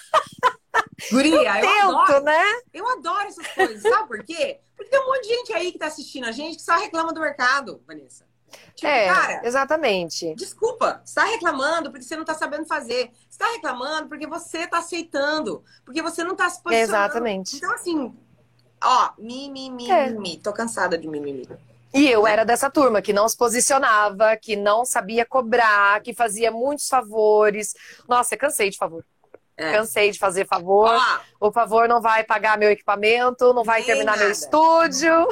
Guria, 1.11 1.61
eu, 1.61 1.68
eu 1.68 1.98
adoro, 1.98 2.22
né? 2.22 2.42
Eu 2.72 2.88
adoro 2.88 3.27
essas 3.27 3.46
coisas. 3.48 3.83
Sabe 3.83 4.07
por 4.07 4.25
quê? 4.25 4.61
Porque 4.77 4.90
tem 4.90 5.01
um 5.01 5.07
monte 5.07 5.22
de 5.22 5.29
gente 5.29 5.53
aí 5.53 5.72
que 5.72 5.79
tá 5.79 5.87
assistindo 5.87 6.25
a 6.25 6.33
gente 6.33 6.57
que 6.57 6.62
só 6.62 6.79
reclama 6.79 7.12
do 7.12 7.20
mercado, 7.20 7.83
Vanessa. 7.87 8.25
Tipo, 8.74 8.86
é, 8.86 9.06
cara, 9.06 9.40
exatamente. 9.44 10.34
Desculpa, 10.34 11.02
está 11.04 11.24
reclamando 11.24 11.90
porque 11.90 12.04
você 12.04 12.14
não 12.14 12.22
está 12.22 12.34
sabendo 12.34 12.66
fazer. 12.66 13.10
Está 13.30 13.46
reclamando 13.52 14.08
porque 14.08 14.26
você 14.26 14.58
está 14.58 14.78
aceitando, 14.78 15.62
porque 15.84 16.02
você 16.02 16.24
não 16.24 16.32
está 16.32 16.48
se 16.48 16.62
posicionando. 16.62 16.92
Exatamente. 16.92 17.56
Então, 17.56 17.72
assim, 17.74 18.14
ó, 18.82 19.10
mimimi, 19.18 19.90
é. 19.90 20.10
mi, 20.10 20.36
tô 20.38 20.52
cansada 20.52 20.96
de 20.98 21.08
mimimi. 21.08 21.48
E 21.94 22.08
eu 22.08 22.26
era 22.26 22.44
dessa 22.44 22.70
turma 22.70 23.02
que 23.02 23.12
não 23.12 23.28
se 23.28 23.36
posicionava, 23.36 24.34
que 24.36 24.56
não 24.56 24.84
sabia 24.84 25.26
cobrar, 25.26 26.00
que 26.00 26.14
fazia 26.14 26.50
muitos 26.50 26.88
favores. 26.88 27.74
Nossa, 28.08 28.36
cansei 28.36 28.70
de 28.70 28.78
favor. 28.78 29.04
É. 29.56 29.72
Cansei 29.72 30.10
de 30.10 30.18
fazer 30.18 30.46
favor. 30.46 30.88
Ó, 30.88 31.48
o 31.48 31.52
favor 31.52 31.86
não 31.86 32.00
vai 32.00 32.24
pagar 32.24 32.56
meu 32.56 32.70
equipamento, 32.70 33.52
não 33.52 33.62
vai 33.62 33.82
terminar 33.82 34.12
nada. 34.12 34.24
meu 34.24 34.32
estúdio. 34.32 35.28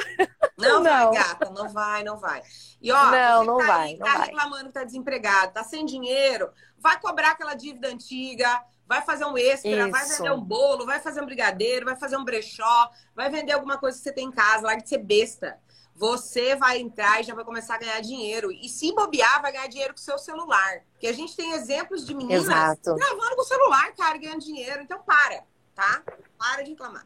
Não, 0.57 0.81
não, 0.83 1.11
vai, 1.11 1.23
gata, 1.23 1.49
não 1.49 1.69
vai, 1.69 2.03
não 2.03 2.17
vai. 2.17 2.41
E 2.81 2.91
ó, 2.91 3.11
não, 3.11 3.43
não 3.43 3.57
tá 3.57 3.65
vai, 3.65 3.87
aí, 3.87 3.97
não 3.97 4.05
tá 4.05 4.17
vai. 4.17 4.27
reclamando 4.27 4.67
que 4.67 4.73
tá 4.73 4.83
desempregado, 4.83 5.53
tá 5.53 5.63
sem 5.63 5.85
dinheiro, 5.85 6.49
vai 6.77 6.99
cobrar 6.99 7.31
aquela 7.31 7.53
dívida 7.53 7.87
antiga, 7.87 8.63
vai 8.87 9.01
fazer 9.01 9.25
um 9.25 9.37
extra, 9.37 9.69
Isso. 9.69 9.91
vai 9.91 10.05
vender 10.05 10.31
um 10.31 10.41
bolo, 10.41 10.85
vai 10.85 10.99
fazer 10.99 11.21
um 11.21 11.25
brigadeiro, 11.25 11.85
vai 11.85 11.95
fazer 11.95 12.17
um 12.17 12.25
brechó, 12.25 12.89
vai 13.15 13.29
vender 13.29 13.53
alguma 13.53 13.77
coisa 13.77 13.97
que 13.97 14.03
você 14.03 14.11
tem 14.11 14.25
em 14.27 14.31
casa, 14.31 14.65
larga 14.65 14.83
de 14.83 14.89
ser 14.89 14.97
besta. 14.97 15.57
Você 16.01 16.55
vai 16.55 16.79
entrar 16.79 17.21
e 17.21 17.23
já 17.23 17.35
vai 17.35 17.45
começar 17.45 17.75
a 17.75 17.77
ganhar 17.77 18.01
dinheiro. 18.01 18.51
E 18.51 18.67
se 18.67 18.91
bobear, 18.91 19.39
vai 19.39 19.51
ganhar 19.51 19.67
dinheiro 19.67 19.93
com 19.93 19.99
o 19.99 20.03
seu 20.03 20.17
celular. 20.17 20.83
Porque 20.93 21.05
a 21.05 21.13
gente 21.13 21.35
tem 21.35 21.51
exemplos 21.51 22.07
de 22.07 22.15
meninas 22.15 22.45
Exato. 22.45 22.95
gravando 22.95 23.35
com 23.35 23.41
o 23.43 23.45
celular, 23.45 23.93
cara, 23.95 24.17
ganhando 24.17 24.39
dinheiro. 24.39 24.81
Então 24.81 24.99
para, 25.03 25.43
tá? 25.75 26.01
Para 26.39 26.63
de 26.63 26.71
reclamar. 26.71 27.05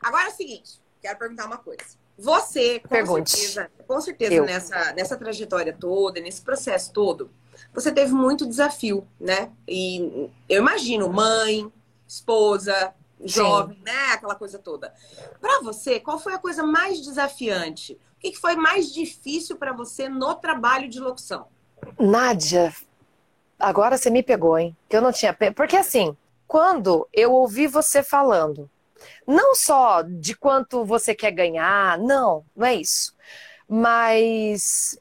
Agora 0.00 0.24
é 0.24 0.28
o 0.28 0.34
seguinte, 0.34 0.80
quero 1.02 1.18
perguntar 1.18 1.44
uma 1.44 1.58
coisa. 1.58 1.84
Você, 2.16 2.80
com 2.80 2.88
Pergunte. 2.88 3.30
certeza, 3.30 3.70
com 3.86 4.00
certeza 4.00 4.42
nessa, 4.42 4.92
nessa 4.94 5.16
trajetória 5.18 5.76
toda, 5.78 6.18
nesse 6.18 6.40
processo 6.40 6.94
todo, 6.94 7.30
você 7.74 7.92
teve 7.92 8.14
muito 8.14 8.46
desafio, 8.46 9.06
né? 9.20 9.52
E 9.68 10.30
eu 10.48 10.62
imagino, 10.62 11.12
mãe, 11.12 11.70
esposa, 12.08 12.94
jovem, 13.24 13.76
Sim. 13.76 13.82
né? 13.84 14.12
Aquela 14.12 14.34
coisa 14.34 14.58
toda. 14.58 14.92
Para 15.40 15.60
você, 15.62 16.00
qual 16.00 16.18
foi 16.18 16.34
a 16.34 16.38
coisa 16.38 16.62
mais 16.62 17.00
desafiante? 17.00 17.98
O 18.16 18.20
que 18.20 18.34
foi 18.34 18.56
mais 18.56 18.92
difícil 18.92 19.56
para 19.56 19.72
você 19.72 20.08
no 20.08 20.34
trabalho 20.34 20.88
de 20.88 21.00
locução? 21.00 21.46
Nádia, 21.98 22.74
agora 23.58 23.96
você 23.96 24.10
me 24.10 24.22
pegou, 24.22 24.58
hein? 24.58 24.76
Que 24.88 24.96
eu 24.96 25.02
não 25.02 25.12
tinha. 25.12 25.36
Porque 25.54 25.76
assim, 25.76 26.16
quando 26.46 27.08
eu 27.12 27.32
ouvi 27.32 27.66
você 27.66 28.02
falando, 28.02 28.68
não 29.26 29.54
só 29.54 30.02
de 30.02 30.34
quanto 30.34 30.84
você 30.84 31.14
quer 31.14 31.30
ganhar, 31.30 31.98
não, 31.98 32.44
não 32.54 32.66
é 32.66 32.74
isso. 32.74 33.14
Mas 33.68 34.98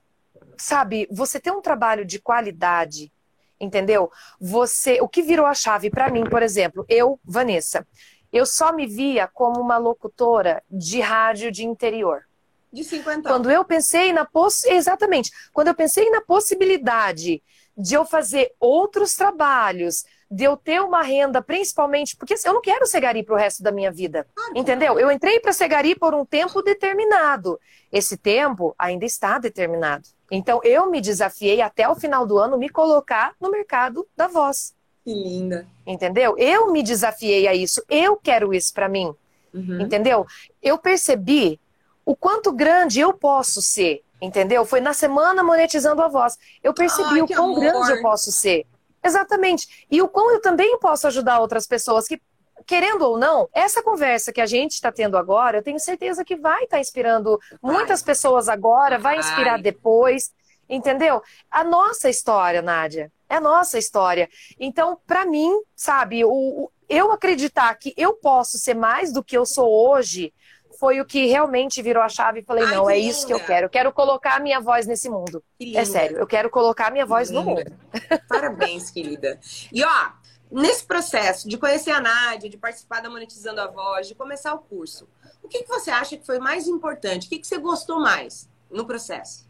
sabe, 0.57 1.07
você 1.09 1.39
ter 1.39 1.51
um 1.51 1.61
trabalho 1.61 2.05
de 2.05 2.19
qualidade, 2.19 3.11
entendeu? 3.59 4.11
Você, 4.39 4.99
o 5.01 5.07
que 5.07 5.21
virou 5.21 5.45
a 5.45 5.53
chave 5.53 5.89
para 5.89 6.09
mim, 6.09 6.23
por 6.23 6.41
exemplo, 6.41 6.85
eu, 6.87 7.19
Vanessa, 7.23 7.85
eu 8.31 8.45
só 8.45 8.71
me 8.71 8.85
via 8.85 9.27
como 9.27 9.59
uma 9.59 9.77
locutora 9.77 10.63
de 10.69 10.99
rádio 11.01 11.51
de 11.51 11.65
interior. 11.65 12.23
De 12.71 12.83
50 12.83 13.11
anos. 13.11 13.31
Quando 13.31 13.51
eu 13.51 13.65
pensei 13.65 14.13
na 14.13 14.25
poss... 14.25 14.63
exatamente, 14.65 15.31
quando 15.51 15.69
eu 15.69 15.75
pensei 15.75 16.09
na 16.11 16.21
possibilidade 16.21 17.41
de 17.75 17.93
eu 17.95 18.05
fazer 18.05 18.53
outros 18.59 19.15
trabalhos, 19.15 20.05
de 20.29 20.43
eu 20.43 20.55
ter 20.55 20.79
uma 20.81 21.01
renda, 21.01 21.41
principalmente, 21.41 22.15
porque 22.15 22.35
eu 22.45 22.53
não 22.53 22.61
quero 22.61 22.85
ser 22.85 23.01
gari 23.01 23.23
para 23.23 23.33
o 23.33 23.37
resto 23.37 23.63
da 23.63 23.71
minha 23.71 23.91
vida. 23.91 24.27
entendeu? 24.53 24.99
Eu 24.99 25.11
entrei 25.11 25.39
para 25.39 25.53
ser 25.53 25.67
gari 25.67 25.95
por 25.95 26.13
um 26.13 26.23
tempo 26.23 26.61
determinado. 26.61 27.59
Esse 27.91 28.15
tempo 28.15 28.75
ainda 28.77 29.05
está 29.05 29.39
determinado. 29.39 30.07
Então 30.31 30.59
eu 30.63 30.89
me 30.89 31.01
desafiei 31.01 31.61
até 31.61 31.87
o 31.89 31.95
final 31.95 32.25
do 32.25 32.37
ano 32.37 32.57
me 32.57 32.69
colocar 32.69 33.33
no 33.39 33.49
mercado 33.49 34.07
da 34.15 34.27
voz. 34.27 34.73
Que 35.03 35.13
linda. 35.13 35.67
Entendeu? 35.85 36.37
Eu 36.37 36.71
me 36.71 36.83
desafiei 36.83 37.47
a 37.47 37.55
isso. 37.55 37.83
Eu 37.89 38.15
quero 38.17 38.53
isso 38.53 38.73
para 38.73 38.87
mim. 38.87 39.13
Uhum. 39.53 39.81
Entendeu? 39.81 40.25
Eu 40.61 40.77
percebi 40.77 41.59
o 42.05 42.15
quanto 42.15 42.51
grande 42.51 42.99
eu 42.99 43.13
posso 43.13 43.61
ser. 43.61 44.03
Entendeu? 44.21 44.65
Foi 44.65 44.81
na 44.81 44.93
semana 44.93 45.43
monetizando 45.43 46.01
a 46.01 46.07
voz. 46.07 46.37
Eu 46.61 46.73
percebi 46.73 47.15
Ai, 47.15 47.21
o 47.21 47.27
quão 47.27 47.51
amor. 47.51 47.59
grande 47.59 47.91
eu 47.91 48.01
posso 48.01 48.31
ser. 48.31 48.65
Exatamente. 49.03 49.87
E 49.89 50.01
o 50.01 50.09
quão 50.09 50.31
eu 50.31 50.41
também 50.41 50.77
posso 50.79 51.07
ajudar 51.07 51.39
outras 51.39 51.65
pessoas 51.65 52.07
que, 52.07 52.21
querendo 52.69 53.01
ou 53.01 53.17
não, 53.17 53.49
essa 53.51 53.81
conversa 53.81 54.31
que 54.31 54.39
a 54.39 54.45
gente 54.45 54.73
está 54.73 54.91
tendo 54.91 55.17
agora, 55.17 55.57
eu 55.57 55.63
tenho 55.63 55.79
certeza 55.79 56.23
que 56.23 56.35
vai 56.35 56.65
estar 56.65 56.77
tá 56.77 56.79
inspirando 56.79 57.39
muitas 57.63 58.03
pessoas 58.03 58.47
agora, 58.47 58.99
vai 58.99 59.17
inspirar 59.17 59.59
depois. 59.59 60.31
Entendeu? 60.69 61.19
A 61.49 61.63
nossa 61.63 62.11
história, 62.11 62.61
Nádia. 62.61 63.11
É 63.27 63.37
a 63.37 63.41
nossa 63.41 63.79
história. 63.79 64.29
Então, 64.59 64.99
para 65.07 65.25
mim, 65.25 65.51
sabe, 65.75 66.23
o, 66.23 66.29
o, 66.29 66.71
eu 66.87 67.11
acreditar 67.11 67.73
que 67.73 67.91
eu 67.97 68.13
posso 68.13 68.59
ser 68.59 68.75
mais 68.75 69.11
do 69.11 69.23
que 69.23 69.35
eu 69.35 69.47
sou 69.47 69.67
hoje 69.89 70.31
foi 70.79 71.01
o 71.01 71.05
que 71.05 71.25
realmente 71.25 71.81
virou 71.81 72.03
a 72.03 72.07
chave 72.07 72.39
e 72.39 72.43
falei, 72.43 72.65
Ai, 72.65 72.75
não, 72.75 72.87
é 72.87 72.97
linda. 72.97 73.09
isso 73.09 73.25
que 73.25 73.33
eu 73.33 73.39
quero. 73.39 73.65
Eu 73.65 73.69
quero 73.69 73.91
colocar 73.91 74.35
a 74.35 74.39
minha 74.39 74.61
voz 74.61 74.85
nesse 74.85 75.09
mundo. 75.09 75.43
É 75.75 75.83
sério, 75.83 76.17
eu 76.17 76.27
quero 76.27 76.51
colocar 76.51 76.87
a 76.87 76.91
minha 76.91 77.05
voz 77.05 77.31
no 77.31 77.43
mundo. 77.43 77.71
Parabéns, 78.29 78.91
querida. 78.91 79.39
E 79.73 79.83
ó, 79.83 80.11
nesse 80.51 80.83
processo 80.85 81.47
de 81.47 81.57
conhecer 81.57 81.91
a 81.91 82.01
Nádia, 82.01 82.49
de 82.49 82.57
participar 82.57 83.01
da 83.01 83.09
Monetizando 83.09 83.61
a 83.61 83.67
Voz, 83.67 84.07
de 84.07 84.15
começar 84.15 84.53
o 84.53 84.59
curso, 84.59 85.07
o 85.43 85.47
que, 85.47 85.63
que 85.63 85.69
você 85.69 85.91
acha 85.91 86.17
que 86.17 86.25
foi 86.25 86.39
mais 86.39 86.67
importante? 86.67 87.27
O 87.27 87.29
que, 87.29 87.39
que 87.39 87.47
você 87.47 87.57
gostou 87.57 87.99
mais 87.99 88.49
no 88.69 88.85
processo? 88.85 89.47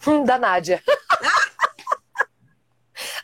da 0.24 0.38
Nádia. 0.38 0.82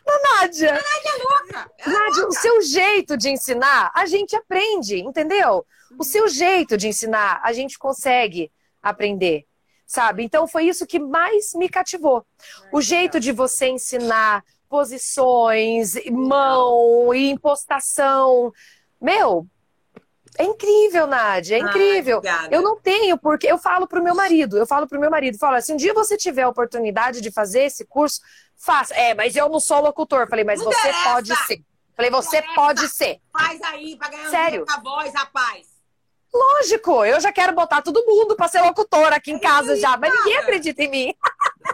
da 0.04 0.18
Nádia. 0.30 0.70
A 0.70 0.74
Nádia 0.74 1.10
é 1.10 1.22
louca. 1.22 1.70
É 1.78 1.88
Nádia, 1.88 2.22
louca. 2.22 2.28
o 2.28 2.32
seu 2.32 2.62
jeito 2.62 3.16
de 3.16 3.30
ensinar, 3.30 3.90
a 3.94 4.06
gente 4.06 4.36
aprende, 4.36 4.98
entendeu? 4.98 5.66
o 5.98 6.04
seu 6.04 6.28
jeito 6.28 6.76
de 6.76 6.88
ensinar, 6.88 7.40
a 7.42 7.52
gente 7.52 7.78
consegue 7.78 8.50
aprender, 8.82 9.46
sabe? 9.86 10.24
Então 10.24 10.46
foi 10.46 10.64
isso 10.64 10.86
que 10.86 10.98
mais 10.98 11.52
me 11.54 11.68
cativou. 11.68 12.24
O 12.72 12.80
jeito 12.80 13.20
de 13.20 13.32
você 13.32 13.68
ensinar 13.68 14.44
posições, 14.68 15.94
mão 16.10 17.14
e 17.14 17.30
impostação. 17.30 18.52
Meu, 19.00 19.46
é 20.38 20.44
incrível, 20.44 21.06
Nádia, 21.06 21.56
é 21.56 21.58
incrível. 21.60 22.20
Eu 22.50 22.60
não 22.62 22.78
tenho, 22.78 23.16
porque 23.16 23.46
eu 23.46 23.58
falo 23.58 23.86
pro 23.86 24.02
meu 24.02 24.14
marido, 24.14 24.58
eu 24.58 24.66
falo 24.66 24.86
pro 24.86 25.00
meu 25.00 25.10
marido, 25.10 25.38
falo 25.38 25.56
assim, 25.56 25.72
um 25.72 25.76
dia 25.76 25.94
você 25.94 26.16
tiver 26.16 26.42
a 26.42 26.48
oportunidade 26.48 27.20
de 27.20 27.30
fazer 27.30 27.62
esse 27.62 27.84
curso, 27.86 28.20
faça. 28.56 28.94
É, 28.94 29.14
mas 29.14 29.34
eu 29.34 29.48
não 29.48 29.60
sou 29.60 29.80
locutor. 29.80 30.28
Falei, 30.28 30.44
mas 30.44 30.60
não 30.60 30.70
você 30.70 30.78
interessa. 30.78 31.12
pode 31.12 31.36
ser. 31.46 31.60
Falei, 31.94 32.10
você 32.10 32.42
pode 32.54 32.88
ser. 32.88 33.20
Faz 33.32 33.60
aí 33.62 33.96
pra 33.96 34.08
ganhar 34.10 34.30
Sério? 34.30 34.66
um 34.68 34.82
voz, 34.82 35.12
rapaz. 35.14 35.66
Lógico, 36.34 37.02
eu 37.04 37.18
já 37.18 37.32
quero 37.32 37.54
botar 37.54 37.80
todo 37.80 38.04
mundo 38.04 38.36
para 38.36 38.48
ser 38.48 38.60
locutora 38.60 39.16
aqui 39.16 39.32
em 39.32 39.38
casa 39.38 39.72
aí, 39.72 39.80
já, 39.80 39.96
mas 39.96 40.10
cara. 40.10 40.24
ninguém 40.24 40.38
acredita 40.38 40.82
em 40.82 40.90
mim. 40.90 41.14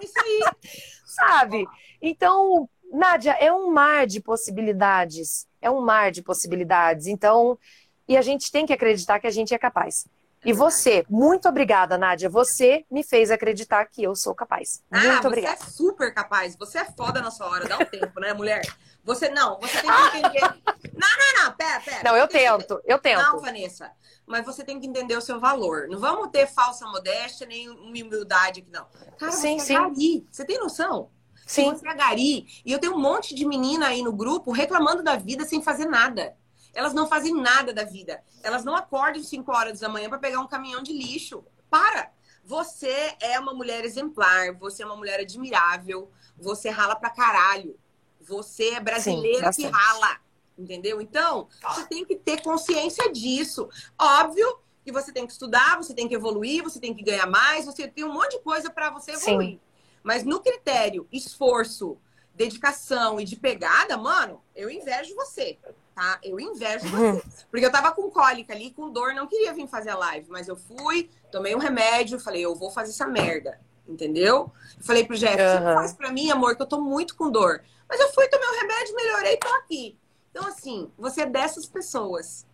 É 0.00 0.04
isso 0.04 0.20
aí. 0.20 0.40
Sabe? 1.04 1.66
Então, 2.00 2.68
Nádia, 2.92 3.32
é 3.40 3.52
um 3.52 3.72
mar 3.72 4.06
de 4.06 4.20
possibilidades. 4.20 5.46
É 5.60 5.70
um 5.70 5.80
mar 5.80 6.10
de 6.10 6.22
possibilidades. 6.22 7.06
Então, 7.06 7.58
e 8.06 8.16
a 8.16 8.22
gente 8.22 8.50
tem 8.50 8.66
que 8.66 8.72
acreditar 8.72 9.18
que 9.18 9.26
a 9.26 9.30
gente 9.30 9.54
é 9.54 9.58
capaz. 9.58 10.06
E 10.44 10.52
você, 10.52 11.04
muito 11.08 11.48
obrigada, 11.48 11.96
Nádia. 11.96 12.28
Você 12.28 12.84
me 12.90 13.04
fez 13.04 13.30
acreditar 13.30 13.86
que 13.86 14.02
eu 14.02 14.14
sou 14.16 14.34
capaz. 14.34 14.82
Ah, 14.90 14.98
muito 14.98 15.24
ah, 15.24 15.28
obrigada. 15.28 15.56
Você 15.56 15.62
é 15.62 15.66
super 15.70 16.12
capaz. 16.12 16.56
Você 16.56 16.78
é 16.78 16.84
foda 16.84 17.20
na 17.22 17.30
sua 17.30 17.48
hora. 17.48 17.68
Dá 17.68 17.78
um 17.78 17.84
tempo, 17.84 18.20
né, 18.20 18.34
mulher? 18.34 18.60
Você 19.04 19.28
não, 19.28 19.58
você 19.60 19.80
tem 19.80 19.90
que 19.90 20.18
entender. 20.18 20.40
não, 20.40 21.08
não, 21.18 21.44
não, 21.44 21.52
pera, 21.52 21.80
pera. 21.80 22.02
Não, 22.04 22.16
eu 22.16 22.26
tento, 22.26 22.80
eu 22.84 22.98
tento. 22.98 23.22
Não, 23.22 23.40
Vanessa 23.40 23.92
mas 24.26 24.46
você 24.46 24.64
tem 24.64 24.80
que 24.80 24.86
entender 24.86 25.16
o 25.16 25.20
seu 25.20 25.38
valor. 25.38 25.88
Não 25.88 25.98
vamos 25.98 26.30
ter 26.30 26.46
falsa 26.46 26.86
modéstia 26.86 27.46
nem 27.46 27.68
humildade 27.68 28.60
aqui, 28.60 28.70
não. 28.70 28.86
Cara, 29.18 29.32
sim, 29.32 29.58
você 29.58 29.64
é 29.64 29.66
sim. 29.66 29.74
é 29.74 29.80
gari. 29.80 30.26
Você 30.30 30.44
tem 30.44 30.58
noção? 30.58 31.10
Sim. 31.52 31.70
Você 31.70 31.86
é 31.86 31.94
gari. 31.94 32.46
E 32.64 32.72
eu 32.72 32.78
tenho 32.78 32.94
um 32.94 33.00
monte 33.00 33.34
de 33.34 33.44
menina 33.44 33.88
aí 33.88 34.02
no 34.02 34.12
grupo 34.12 34.50
reclamando 34.52 35.02
da 35.02 35.16
vida 35.16 35.44
sem 35.44 35.62
fazer 35.62 35.84
nada. 35.84 36.34
Elas 36.74 36.94
não 36.94 37.06
fazem 37.06 37.34
nada 37.34 37.74
da 37.74 37.84
vida. 37.84 38.22
Elas 38.42 38.64
não 38.64 38.74
acordam 38.74 39.22
5 39.22 39.52
horas 39.52 39.80
da 39.80 39.88
manhã 39.88 40.08
para 40.08 40.18
pegar 40.18 40.40
um 40.40 40.46
caminhão 40.46 40.82
de 40.82 40.92
lixo. 40.92 41.44
Para! 41.68 42.10
Você 42.44 43.14
é 43.20 43.38
uma 43.38 43.54
mulher 43.54 43.84
exemplar, 43.84 44.52
você 44.54 44.82
é 44.82 44.86
uma 44.86 44.96
mulher 44.96 45.20
admirável, 45.20 46.10
você 46.36 46.70
rala 46.70 46.96
pra 46.96 47.10
caralho. 47.10 47.78
Você 48.20 48.70
é 48.70 48.80
brasileira 48.80 49.52
Sim, 49.52 49.62
que 49.62 49.68
rala. 49.68 50.16
Entendeu? 50.58 51.00
Então, 51.00 51.48
você 51.62 51.86
tem 51.86 52.04
que 52.04 52.16
ter 52.16 52.42
consciência 52.42 53.12
disso. 53.12 53.68
Óbvio 53.98 54.58
que 54.84 54.90
você 54.90 55.12
tem 55.12 55.26
que 55.26 55.32
estudar, 55.32 55.76
você 55.76 55.94
tem 55.94 56.08
que 56.08 56.14
evoluir, 56.14 56.62
você 56.62 56.80
tem 56.80 56.94
que 56.94 57.02
ganhar 57.02 57.26
mais, 57.26 57.66
você 57.66 57.86
tem 57.86 58.04
um 58.04 58.12
monte 58.12 58.32
de 58.32 58.40
coisa 58.40 58.70
para 58.70 58.90
você 58.90 59.12
evoluir. 59.12 59.50
Sim. 59.50 59.60
Mas 60.02 60.24
no 60.24 60.40
critério 60.40 61.06
esforço, 61.12 61.96
dedicação 62.34 63.20
e 63.20 63.24
de 63.24 63.36
pegada, 63.36 63.96
mano, 63.96 64.40
eu 64.54 64.68
invejo 64.70 65.14
você, 65.14 65.58
tá? 65.94 66.18
Eu 66.22 66.40
invejo 66.40 66.86
uhum. 66.86 67.14
você. 67.14 67.44
Porque 67.50 67.66
eu 67.66 67.72
tava 67.72 67.92
com 67.92 68.10
cólica 68.10 68.52
ali, 68.52 68.70
com 68.70 68.90
dor, 68.90 69.14
não 69.14 69.26
queria 69.26 69.52
vir 69.52 69.68
fazer 69.68 69.90
a 69.90 69.96
live, 69.96 70.30
mas 70.30 70.48
eu 70.48 70.56
fui, 70.56 71.08
tomei 71.30 71.54
um 71.54 71.58
remédio, 71.58 72.18
falei, 72.18 72.42
eu 72.42 72.54
vou 72.54 72.70
fazer 72.70 72.90
essa 72.90 73.06
merda, 73.06 73.60
entendeu? 73.88 74.50
falei 74.80 75.04
pro 75.04 75.16
Jeff, 75.16 75.40
uhum. 75.40 75.58
você 75.58 75.74
faz 75.74 75.92
pra 75.92 76.10
mim, 76.10 76.30
amor, 76.30 76.56
que 76.56 76.62
eu 76.62 76.66
tô 76.66 76.80
muito 76.80 77.14
com 77.14 77.30
dor. 77.30 77.62
Mas 77.88 78.00
eu 78.00 78.08
fui, 78.12 78.26
tomei 78.28 78.48
o 78.48 78.52
um 78.52 78.60
remédio, 78.60 78.96
melhorei, 78.96 79.36
tô 79.36 79.48
aqui. 79.48 79.96
Então, 80.30 80.46
assim, 80.46 80.90
você 80.98 81.22
é 81.22 81.26
dessas 81.26 81.66
pessoas. 81.66 82.46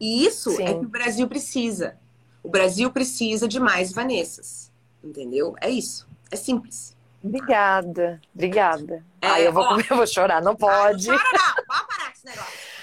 E 0.00 0.24
isso 0.24 0.52
Sim. 0.52 0.62
é 0.62 0.74
que 0.74 0.84
o 0.84 0.88
Brasil 0.88 1.28
precisa. 1.28 1.98
O 2.42 2.48
Brasil 2.48 2.90
precisa 2.92 3.48
de 3.48 3.58
mais 3.58 3.92
Vanessas. 3.92 4.70
Entendeu? 5.02 5.54
É 5.60 5.68
isso. 5.68 6.07
É 6.30 6.36
simples. 6.36 6.96
Obrigada, 7.22 8.20
obrigada. 8.34 9.04
É, 9.20 9.26
Ai, 9.26 9.46
eu 9.46 9.52
vou, 9.52 9.64
eu 9.80 9.96
vou 9.96 10.06
chorar, 10.06 10.40
não 10.40 10.54
pode. 10.54 11.08
Não 11.08 11.16
chora 11.16 11.30
não, 11.32 11.54
pode 11.54 11.86
parar 11.86 12.06
com 12.06 12.12
esse 12.12 12.26
negócio. 12.26 12.58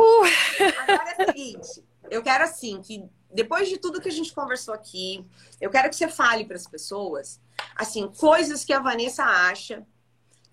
Uh. 0.00 0.24
Agora 0.88 1.10
é 1.10 1.22
o 1.22 1.26
seguinte, 1.26 1.84
eu 2.10 2.22
quero 2.22 2.44
assim 2.44 2.80
que 2.80 3.04
depois 3.30 3.68
de 3.68 3.76
tudo 3.76 4.00
que 4.00 4.08
a 4.08 4.12
gente 4.12 4.32
conversou 4.32 4.72
aqui, 4.72 5.22
eu 5.60 5.68
quero 5.68 5.90
que 5.90 5.96
você 5.96 6.08
fale 6.08 6.46
para 6.46 6.56
as 6.56 6.66
pessoas 6.66 7.38
assim 7.76 8.08
coisas 8.08 8.64
que 8.64 8.72
a 8.72 8.80
Vanessa 8.80 9.24
acha 9.24 9.86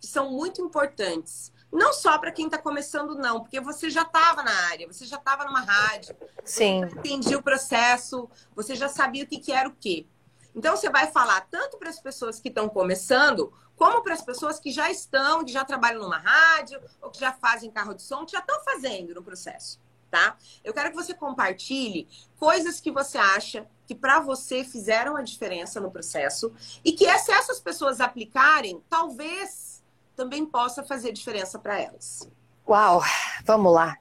que 0.01 0.07
são 0.07 0.31
muito 0.31 0.61
importantes. 0.61 1.51
Não 1.71 1.91
só 1.91 2.17
para 2.17 2.31
quem 2.31 2.45
está 2.45 2.57
começando, 2.57 3.15
não, 3.15 3.41
porque 3.41 3.59
você 3.59 3.89
já 3.89 4.03
estava 4.03 4.43
na 4.43 4.53
área, 4.69 4.87
você 4.87 5.05
já 5.05 5.17
estava 5.17 5.43
numa 5.45 5.61
rádio, 5.61 6.15
Sim. 6.43 6.81
você 6.81 6.97
entendia 6.97 7.37
o 7.37 7.43
processo, 7.43 8.29
você 8.55 8.75
já 8.75 8.87
sabia 8.87 9.23
o 9.23 9.27
que, 9.27 9.37
que 9.39 9.51
era 9.51 9.67
o 9.67 9.75
quê. 9.75 10.05
Então, 10.57 10.75
você 10.75 10.89
vai 10.89 11.05
falar 11.11 11.41
tanto 11.51 11.77
para 11.77 11.87
as 11.87 11.99
pessoas 11.99 12.39
que 12.39 12.49
estão 12.49 12.67
começando, 12.67 13.53
como 13.75 14.01
para 14.01 14.15
as 14.15 14.23
pessoas 14.23 14.59
que 14.59 14.71
já 14.71 14.89
estão, 14.89 15.45
que 15.45 15.51
já 15.51 15.63
trabalham 15.63 16.01
numa 16.01 16.17
rádio, 16.17 16.81
ou 16.99 17.11
que 17.11 17.19
já 17.19 17.31
fazem 17.31 17.69
carro 17.69 17.93
de 17.93 18.01
som, 18.01 18.25
que 18.25 18.31
já 18.31 18.39
estão 18.39 18.59
fazendo 18.63 19.13
no 19.13 19.21
processo, 19.21 19.79
tá? 20.09 20.35
Eu 20.63 20.73
quero 20.73 20.89
que 20.89 20.95
você 20.95 21.13
compartilhe 21.13 22.07
coisas 22.39 22.79
que 22.79 22.91
você 22.91 23.19
acha 23.19 23.67
que 23.85 23.93
para 23.93 24.19
você 24.19 24.63
fizeram 24.63 25.15
a 25.15 25.21
diferença 25.21 25.79
no 25.79 25.91
processo 25.91 26.51
e 26.83 26.91
que 26.91 27.05
se 27.19 27.31
essas 27.31 27.59
pessoas 27.59 28.01
aplicarem, 28.01 28.81
talvez 28.89 29.83
também 30.15 30.43
possa 30.43 30.83
fazer 30.83 31.11
diferença 31.11 31.59
para 31.59 31.79
elas. 31.79 32.27
Uau, 32.67 33.03
vamos 33.45 33.71
lá. 33.71 33.95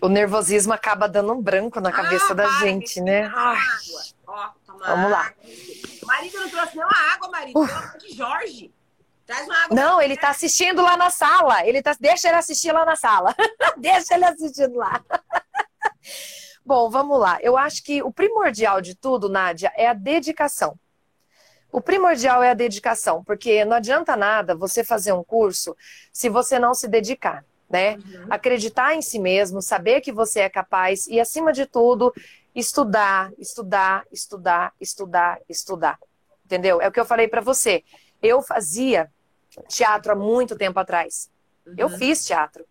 O 0.00 0.08
nervosismo 0.08 0.72
acaba 0.72 1.08
dando 1.08 1.32
um 1.32 1.42
branco 1.42 1.80
na 1.80 1.90
cabeça 1.90 2.30
ah, 2.30 2.34
da 2.34 2.48
gente, 2.60 3.00
né? 3.00 3.26
Água. 3.26 3.58
Vamos 4.86 5.10
lá. 5.10 5.32
Marido 6.04 6.40
não 6.40 6.48
trouxe 6.48 6.76
nem 6.76 6.84
uma 6.84 7.12
água, 7.12 7.28
marido. 7.28 7.60
Uh. 7.60 7.98
de 7.98 8.14
Jorge. 8.14 8.74
Traz 9.26 9.46
uma 9.46 9.64
água. 9.64 9.76
Não, 9.76 10.00
ele 10.00 10.16
tá 10.16 10.30
assistindo 10.30 10.80
lá 10.80 10.96
na 10.96 11.10
sala. 11.10 11.66
Ele 11.66 11.82
tá... 11.82 11.94
Deixa 12.00 12.28
ele 12.28 12.36
assistir 12.38 12.72
lá 12.72 12.84
na 12.84 12.96
sala. 12.96 13.34
Deixa 13.76 14.14
ele 14.14 14.24
assistindo 14.24 14.76
lá. 14.76 15.04
Bom, 16.64 16.90
vamos 16.90 17.18
lá. 17.18 17.38
Eu 17.40 17.56
acho 17.56 17.82
que 17.82 18.02
o 18.02 18.12
primordial 18.12 18.80
de 18.80 18.94
tudo, 18.94 19.28
Nádia, 19.28 19.72
é 19.76 19.86
a 19.86 19.94
dedicação. 19.94 20.78
O 21.70 21.80
primordial 21.80 22.42
é 22.42 22.50
a 22.50 22.54
dedicação, 22.54 23.22
porque 23.22 23.64
não 23.64 23.76
adianta 23.76 24.16
nada 24.16 24.54
você 24.54 24.82
fazer 24.82 25.12
um 25.12 25.22
curso 25.22 25.76
se 26.12 26.28
você 26.28 26.58
não 26.58 26.72
se 26.72 26.88
dedicar, 26.88 27.44
né? 27.68 27.96
Uhum. 27.96 28.26
Acreditar 28.30 28.94
em 28.94 29.02
si 29.02 29.18
mesmo, 29.18 29.60
saber 29.60 30.00
que 30.00 30.10
você 30.10 30.40
é 30.40 30.48
capaz 30.48 31.06
e, 31.06 31.20
acima 31.20 31.52
de 31.52 31.66
tudo, 31.66 32.12
estudar, 32.58 33.30
estudar, 33.38 34.04
estudar, 34.10 34.72
estudar, 34.80 35.38
estudar. 35.48 35.98
Entendeu? 36.44 36.80
É 36.80 36.88
o 36.88 36.92
que 36.92 36.98
eu 36.98 37.04
falei 37.04 37.28
para 37.28 37.40
você. 37.40 37.84
Eu 38.20 38.42
fazia 38.42 39.08
teatro 39.68 40.12
há 40.12 40.16
muito 40.16 40.56
tempo 40.56 40.78
atrás. 40.80 41.30
Uhum. 41.64 41.74
Eu 41.76 41.88
fiz 41.90 42.26
teatro. 42.26 42.64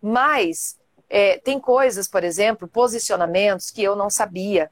Mas 0.00 0.78
é, 1.10 1.38
tem 1.38 1.60
coisas, 1.60 2.08
por 2.08 2.24
exemplo, 2.24 2.66
posicionamentos 2.66 3.70
que 3.70 3.82
eu 3.82 3.94
não 3.94 4.08
sabia. 4.08 4.70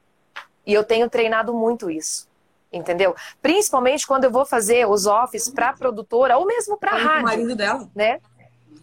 E 0.65 0.73
eu 0.73 0.83
tenho 0.83 1.09
treinado 1.09 1.53
muito 1.53 1.91
isso. 1.91 2.27
Entendeu? 2.71 3.15
Principalmente 3.41 4.07
quando 4.07 4.23
eu 4.23 4.31
vou 4.31 4.45
fazer 4.45 4.87
os 4.87 5.05
offs 5.05 5.49
para 5.49 5.73
produtora 5.73 6.37
ou 6.37 6.47
mesmo 6.47 6.77
para 6.77 6.97
rádio. 6.97 7.19
o 7.19 7.23
marido 7.23 7.55
dela. 7.55 7.87
Né? 7.93 8.19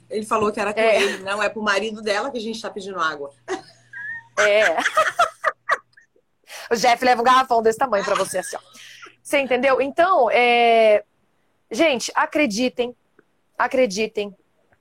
Ele 0.09 0.25
falou 0.25 0.53
que 0.53 0.61
era 0.61 0.73
com 0.73 0.79
é. 0.79 1.03
ele, 1.03 1.25
não 1.25 1.43
é 1.43 1.49
pro 1.49 1.63
marido 1.63 2.01
dela 2.01 2.31
que 2.31 2.39
a 2.39 2.41
gente 2.41 2.57
está 2.57 2.71
pedindo 2.71 3.01
água. 3.01 3.33
É. 4.39 4.77
O 6.71 6.77
Jeff 6.77 7.05
leva 7.05 7.21
um 7.21 7.25
garrafão 7.25 7.63
desse 7.63 7.79
tamanho 7.79 8.05
para 8.05 8.15
você, 8.15 8.39
assim, 8.39 8.57
ó. 8.57 8.61
Você 9.23 9.39
entendeu? 9.41 9.81
Então, 9.81 10.31
é... 10.31 11.05
gente, 11.71 12.13
acreditem, 12.15 12.95
acreditem, 13.59 14.35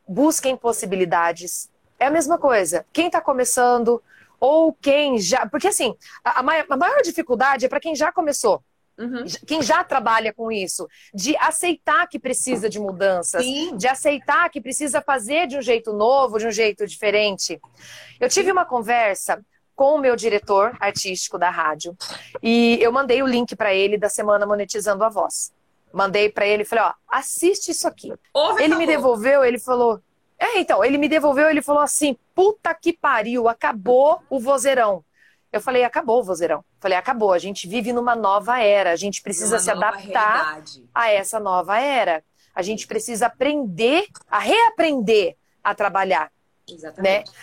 busquem 0.07 0.55
possibilidades. 0.55 1.69
É 1.99 2.05
a 2.05 2.11
mesma 2.11 2.37
coisa. 2.37 2.85
Quem 2.93 3.07
está 3.07 3.19
começando 3.19 4.01
ou 4.39 4.73
quem 4.73 5.19
já. 5.19 5.45
Porque, 5.47 5.67
assim, 5.67 5.95
a, 6.23 6.41
maior, 6.41 6.65
a 6.69 6.77
maior 6.77 7.01
dificuldade 7.01 7.65
é 7.65 7.69
para 7.69 7.79
quem 7.79 7.95
já 7.95 8.11
começou. 8.11 8.63
Uhum. 8.97 9.23
Quem 9.47 9.61
já 9.61 9.81
trabalha 9.81 10.33
com 10.33 10.51
isso, 10.51 10.85
de 11.13 11.35
aceitar 11.37 12.05
que 12.07 12.19
precisa 12.19 12.69
de 12.69 12.79
mudanças, 12.79 13.41
Sim. 13.41 13.75
de 13.77 13.87
aceitar 13.87 14.49
que 14.49 14.59
precisa 14.59 15.01
fazer 15.01 15.47
de 15.47 15.57
um 15.57 15.61
jeito 15.61 15.93
novo, 15.93 16.37
de 16.37 16.45
um 16.45 16.51
jeito 16.51 16.85
diferente. 16.85 17.61
Eu 18.19 18.27
tive 18.27 18.51
uma 18.51 18.65
conversa 18.65 19.41
com 19.79 19.95
o 19.95 19.97
meu 19.97 20.13
diretor 20.13 20.75
artístico 20.77 21.37
da 21.37 21.49
rádio. 21.49 21.95
E 22.43 22.77
eu 22.81 22.91
mandei 22.91 23.23
o 23.23 23.25
link 23.25 23.55
para 23.55 23.73
ele 23.73 23.97
da 23.97 24.09
semana 24.09 24.45
Monetizando 24.45 25.05
a 25.05 25.09
Voz. 25.09 25.53
Mandei 25.93 26.29
para 26.29 26.45
ele, 26.45 26.65
falei, 26.65 26.83
ó, 26.83 26.93
assiste 27.07 27.71
isso 27.71 27.87
aqui. 27.87 28.13
Ouve 28.33 28.61
ele 28.61 28.75
me 28.75 28.85
devolveu, 28.85 29.41
ele 29.41 29.57
falou, 29.57 30.01
é, 30.37 30.59
então, 30.59 30.83
ele 30.83 30.97
me 30.97 31.07
devolveu, 31.07 31.49
ele 31.49 31.61
falou 31.61 31.81
assim, 31.81 32.17
puta 32.35 32.73
que 32.73 32.91
pariu, 32.91 33.47
acabou 33.47 34.21
o 34.29 34.37
vozeirão. 34.37 35.01
Eu 35.49 35.61
falei, 35.61 35.85
acabou 35.85 36.19
o 36.19 36.23
vozeirão. 36.25 36.61
Falei, 36.81 36.97
acabou, 36.97 37.31
a 37.31 37.39
gente 37.39 37.65
vive 37.65 37.93
numa 37.93 38.17
nova 38.17 38.59
era, 38.59 38.91
a 38.91 38.97
gente 38.97 39.21
precisa 39.21 39.55
uma 39.55 39.59
se 39.61 39.71
adaptar 39.71 40.43
realidade. 40.43 40.83
a 40.93 41.09
essa 41.09 41.39
nova 41.39 41.79
era. 41.79 42.21
A 42.53 42.61
gente 42.61 42.85
precisa 42.85 43.27
aprender, 43.27 44.07
a 44.29 44.39
reaprender 44.39 45.37
a 45.63 45.73
trabalhar. 45.73 46.29
Exatamente. 46.67 47.31
Né? 47.31 47.37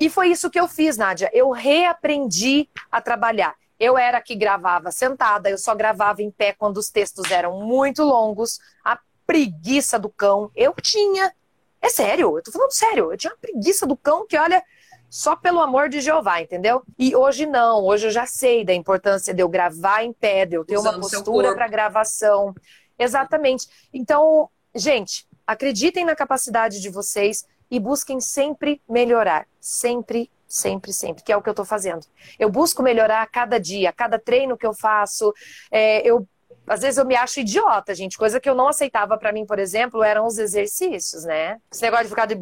E 0.00 0.10
foi 0.10 0.28
isso 0.28 0.50
que 0.50 0.58
eu 0.58 0.68
fiz, 0.68 0.96
Nádia. 0.96 1.30
Eu 1.32 1.50
reaprendi 1.50 2.68
a 2.90 3.00
trabalhar. 3.00 3.54
Eu 3.78 3.98
era 3.98 4.20
que 4.20 4.34
gravava 4.34 4.92
sentada, 4.92 5.50
eu 5.50 5.58
só 5.58 5.74
gravava 5.74 6.22
em 6.22 6.30
pé 6.30 6.52
quando 6.52 6.76
os 6.76 6.88
textos 6.88 7.30
eram 7.30 7.60
muito 7.60 8.02
longos. 8.04 8.58
A 8.84 8.98
preguiça 9.26 9.98
do 9.98 10.08
cão 10.08 10.50
eu 10.54 10.72
tinha. 10.80 11.32
É 11.80 11.88
sério, 11.88 12.36
eu 12.36 12.42
tô 12.42 12.52
falando 12.52 12.72
sério. 12.72 13.12
Eu 13.12 13.16
tinha 13.16 13.32
uma 13.32 13.38
preguiça 13.38 13.86
do 13.86 13.96
cão 13.96 14.24
que, 14.26 14.36
olha, 14.36 14.62
só 15.10 15.36
pelo 15.36 15.60
amor 15.60 15.88
de 15.88 16.00
Jeová, 16.00 16.40
entendeu? 16.40 16.82
E 16.98 17.14
hoje 17.14 17.44
não, 17.44 17.84
hoje 17.84 18.06
eu 18.06 18.10
já 18.10 18.24
sei 18.24 18.64
da 18.64 18.72
importância 18.72 19.34
de 19.34 19.42
eu 19.42 19.48
gravar 19.48 20.04
em 20.04 20.12
pé, 20.12 20.46
de 20.46 20.56
eu 20.56 20.64
ter 20.64 20.78
Usando 20.78 20.94
uma 20.94 21.00
postura 21.02 21.54
para 21.54 21.68
gravação. 21.68 22.54
Exatamente. 22.98 23.68
Então, 23.92 24.48
gente, 24.74 25.26
acreditem 25.46 26.04
na 26.04 26.14
capacidade 26.16 26.80
de 26.80 26.88
vocês 26.88 27.44
e 27.72 27.80
busquem 27.80 28.20
sempre 28.20 28.82
melhorar. 28.86 29.46
Sempre, 29.58 30.30
sempre, 30.46 30.92
sempre, 30.92 31.22
que 31.22 31.32
é 31.32 31.36
o 31.36 31.40
que 31.40 31.48
eu 31.48 31.52
estou 31.52 31.64
fazendo. 31.64 32.06
Eu 32.38 32.50
busco 32.50 32.82
melhorar 32.82 33.22
a 33.22 33.26
cada 33.26 33.58
dia, 33.58 33.88
a 33.88 33.92
cada 33.94 34.18
treino 34.18 34.58
que 34.58 34.66
eu 34.66 34.74
faço. 34.74 35.32
É, 35.70 36.06
eu 36.06 36.28
às 36.66 36.80
vezes 36.80 36.96
eu 36.96 37.04
me 37.04 37.16
acho 37.16 37.40
idiota, 37.40 37.92
gente. 37.92 38.16
Coisa 38.16 38.38
que 38.38 38.48
eu 38.48 38.54
não 38.54 38.68
aceitava 38.68 39.18
para 39.18 39.32
mim, 39.32 39.44
por 39.44 39.58
exemplo, 39.58 40.02
eram 40.02 40.26
os 40.26 40.38
exercícios, 40.38 41.24
né? 41.24 41.58
Esse 41.72 41.82
negócio 41.82 42.04
de 42.04 42.10
ficar 42.10 42.26
de. 42.26 42.36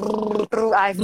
Ai, 0.75 0.95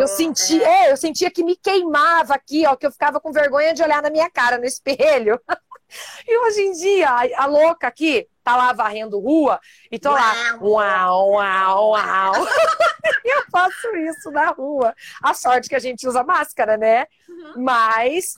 eu 0.00 0.08
sentia, 0.08 0.66
é, 0.66 0.92
eu 0.92 0.96
sentia 0.96 1.30
que 1.30 1.44
me 1.44 1.56
queimava 1.56 2.34
aqui, 2.34 2.64
ó, 2.66 2.74
que 2.74 2.86
eu 2.86 2.92
ficava 2.92 3.20
com 3.20 3.32
vergonha 3.32 3.74
de 3.74 3.82
olhar 3.82 4.00
na 4.00 4.08
minha 4.08 4.30
cara 4.30 4.56
no 4.56 4.64
espelho. 4.64 5.38
E 6.26 6.38
hoje 6.46 6.60
em 6.60 6.72
dia, 6.72 7.10
a, 7.10 7.44
a 7.44 7.46
louca 7.46 7.86
aqui 7.86 8.28
tá 8.42 8.56
lá 8.56 8.72
varrendo 8.72 9.20
rua 9.20 9.60
e 9.90 9.98
tô 9.98 10.10
lá, 10.10 10.58
uau, 10.60 11.30
uau, 11.32 11.90
uau. 11.90 12.34
eu 13.24 13.44
faço 13.50 13.88
isso 13.96 14.30
na 14.30 14.50
rua. 14.50 14.94
A 15.22 15.34
sorte 15.34 15.68
que 15.68 15.74
a 15.76 15.80
gente 15.80 16.06
usa 16.06 16.24
máscara, 16.24 16.76
né? 16.76 17.06
Uhum. 17.28 17.62
Mas, 17.62 18.36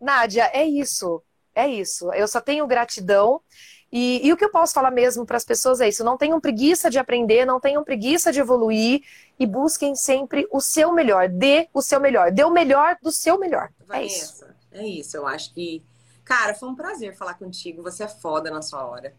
Nádia, 0.00 0.50
é 0.52 0.64
isso. 0.64 1.22
É 1.54 1.66
isso. 1.66 2.12
Eu 2.12 2.28
só 2.28 2.40
tenho 2.40 2.66
gratidão. 2.66 3.40
E, 3.90 4.20
e 4.26 4.32
o 4.32 4.36
que 4.36 4.44
eu 4.44 4.50
posso 4.50 4.74
falar 4.74 4.90
mesmo 4.90 5.24
para 5.24 5.36
as 5.36 5.44
pessoas 5.44 5.80
é 5.80 5.88
isso: 5.88 6.04
não 6.04 6.18
tenham 6.18 6.40
preguiça 6.40 6.90
de 6.90 6.98
aprender, 6.98 7.46
não 7.46 7.60
tenham 7.60 7.82
preguiça 7.82 8.32
de 8.32 8.40
evoluir 8.40 9.00
e 9.38 9.46
busquem 9.46 9.94
sempre 9.94 10.46
o 10.50 10.60
seu 10.60 10.92
melhor. 10.92 11.28
Dê 11.28 11.68
o 11.72 11.80
seu 11.80 12.00
melhor. 12.00 12.30
Dê 12.30 12.44
o 12.44 12.50
melhor 12.50 12.98
do 13.00 13.10
seu 13.10 13.38
melhor. 13.38 13.70
Vanessa, 13.86 13.96
é 13.96 14.06
isso. 14.06 14.44
É 14.72 14.86
isso. 14.86 15.16
Eu 15.16 15.26
acho 15.26 15.54
que 15.54 15.82
Cara, 16.26 16.54
foi 16.54 16.68
um 16.68 16.74
prazer 16.74 17.16
falar 17.16 17.34
contigo. 17.34 17.82
Você 17.84 18.02
é 18.02 18.08
foda 18.08 18.50
na 18.50 18.60
sua 18.60 18.84
hora. 18.84 19.14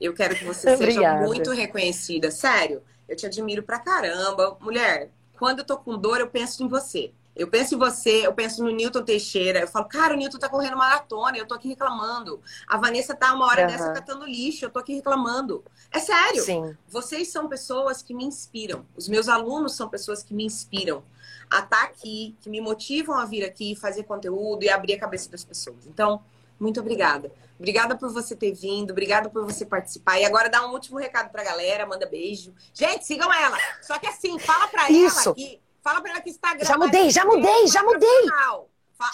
Eu 0.00 0.12
quero 0.12 0.34
que 0.34 0.44
você 0.44 0.74
seja 0.76 1.14
muito 1.20 1.52
reconhecida. 1.52 2.32
Sério, 2.32 2.82
eu 3.08 3.16
te 3.16 3.24
admiro 3.24 3.62
pra 3.62 3.78
caramba. 3.78 4.58
Mulher, 4.60 5.10
quando 5.38 5.60
eu 5.60 5.64
tô 5.64 5.78
com 5.78 5.96
dor, 5.96 6.18
eu 6.18 6.28
penso 6.28 6.64
em 6.64 6.68
você. 6.68 7.12
Eu 7.34 7.46
penso 7.48 7.76
em 7.76 7.78
você, 7.78 8.26
eu 8.26 8.34
penso 8.34 8.62
no 8.62 8.70
Newton 8.70 9.04
Teixeira. 9.04 9.60
Eu 9.60 9.68
falo, 9.68 9.86
cara, 9.86 10.14
o 10.14 10.16
Newton 10.16 10.36
tá 10.36 10.48
correndo 10.48 10.76
maratona, 10.76 11.38
eu 11.38 11.46
tô 11.46 11.54
aqui 11.54 11.68
reclamando. 11.68 12.42
A 12.66 12.76
Vanessa 12.76 13.14
tá 13.14 13.32
uma 13.32 13.46
hora 13.46 13.62
uhum. 13.62 13.68
dessa 13.68 13.92
catando 13.92 14.26
lixo, 14.26 14.64
eu 14.64 14.70
tô 14.70 14.80
aqui 14.80 14.94
reclamando. 14.94 15.64
É 15.92 16.00
sério. 16.00 16.42
Sim. 16.42 16.76
Vocês 16.88 17.28
são 17.28 17.48
pessoas 17.48 18.02
que 18.02 18.12
me 18.12 18.24
inspiram. 18.24 18.84
Os 18.96 19.08
meus 19.08 19.28
alunos 19.28 19.74
são 19.76 19.88
pessoas 19.88 20.22
que 20.22 20.34
me 20.34 20.44
inspiram 20.44 21.04
a 21.48 21.60
estar 21.60 21.68
tá 21.68 21.82
aqui, 21.84 22.36
que 22.40 22.50
me 22.50 22.60
motivam 22.60 23.16
a 23.16 23.24
vir 23.24 23.44
aqui, 23.44 23.76
fazer 23.76 24.02
conteúdo 24.02 24.64
e 24.64 24.68
abrir 24.68 24.94
a 24.94 24.98
cabeça 24.98 25.30
das 25.30 25.44
pessoas. 25.44 25.86
Então, 25.86 26.22
muito 26.62 26.78
obrigada. 26.78 27.32
Obrigada 27.58 27.96
por 27.96 28.12
você 28.12 28.36
ter 28.36 28.52
vindo, 28.52 28.92
obrigada 28.92 29.28
por 29.28 29.44
você 29.44 29.66
participar. 29.66 30.18
E 30.20 30.24
agora 30.24 30.48
dá 30.48 30.64
um 30.64 30.72
último 30.72 30.96
recado 30.96 31.30
pra 31.30 31.42
galera, 31.42 31.84
manda 31.84 32.06
beijo. 32.06 32.54
Gente, 32.72 33.04
sigam 33.04 33.32
ela. 33.32 33.58
Só 33.82 33.98
que 33.98 34.06
assim, 34.06 34.38
fala 34.38 34.68
pra 34.68 34.88
Isso. 34.88 35.20
ela 35.20 35.32
aqui. 35.32 35.60
Fala 35.82 36.00
pra 36.00 36.12
ela 36.12 36.20
que 36.20 36.30
Instagram. 36.30 36.64
Já 36.64 36.78
mudei, 36.78 37.10
já 37.10 37.24
mudei, 37.24 37.66
já 37.66 37.82
mudei. 37.82 38.26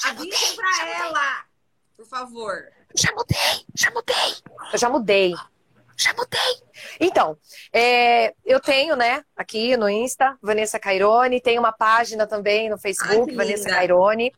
Avisem 0.05 0.57
pra 0.57 0.89
ela, 0.99 1.45
por 1.97 2.07
favor. 2.07 2.69
Já 2.95 3.13
mudei, 3.13 3.65
já 3.75 3.91
mudei. 3.91 4.35
Eu 4.73 4.79
já 4.79 4.89
mudei. 4.91 5.35
Já 5.97 6.15
mudei. 6.15 6.63
Então, 7.01 7.37
é, 7.73 8.35
eu 8.45 8.61
tenho, 8.61 8.95
né, 8.95 9.25
aqui 9.35 9.77
no 9.77 9.89
Insta, 9.89 10.37
Vanessa 10.41 10.79
Cairone, 10.79 11.41
tem 11.41 11.59
uma 11.59 11.73
página 11.73 12.27
também 12.27 12.69
no 12.69 12.79
Facebook, 12.79 13.31
Ai, 13.31 13.37
Vanessa 13.37 13.69
Cairone. 13.69 14.33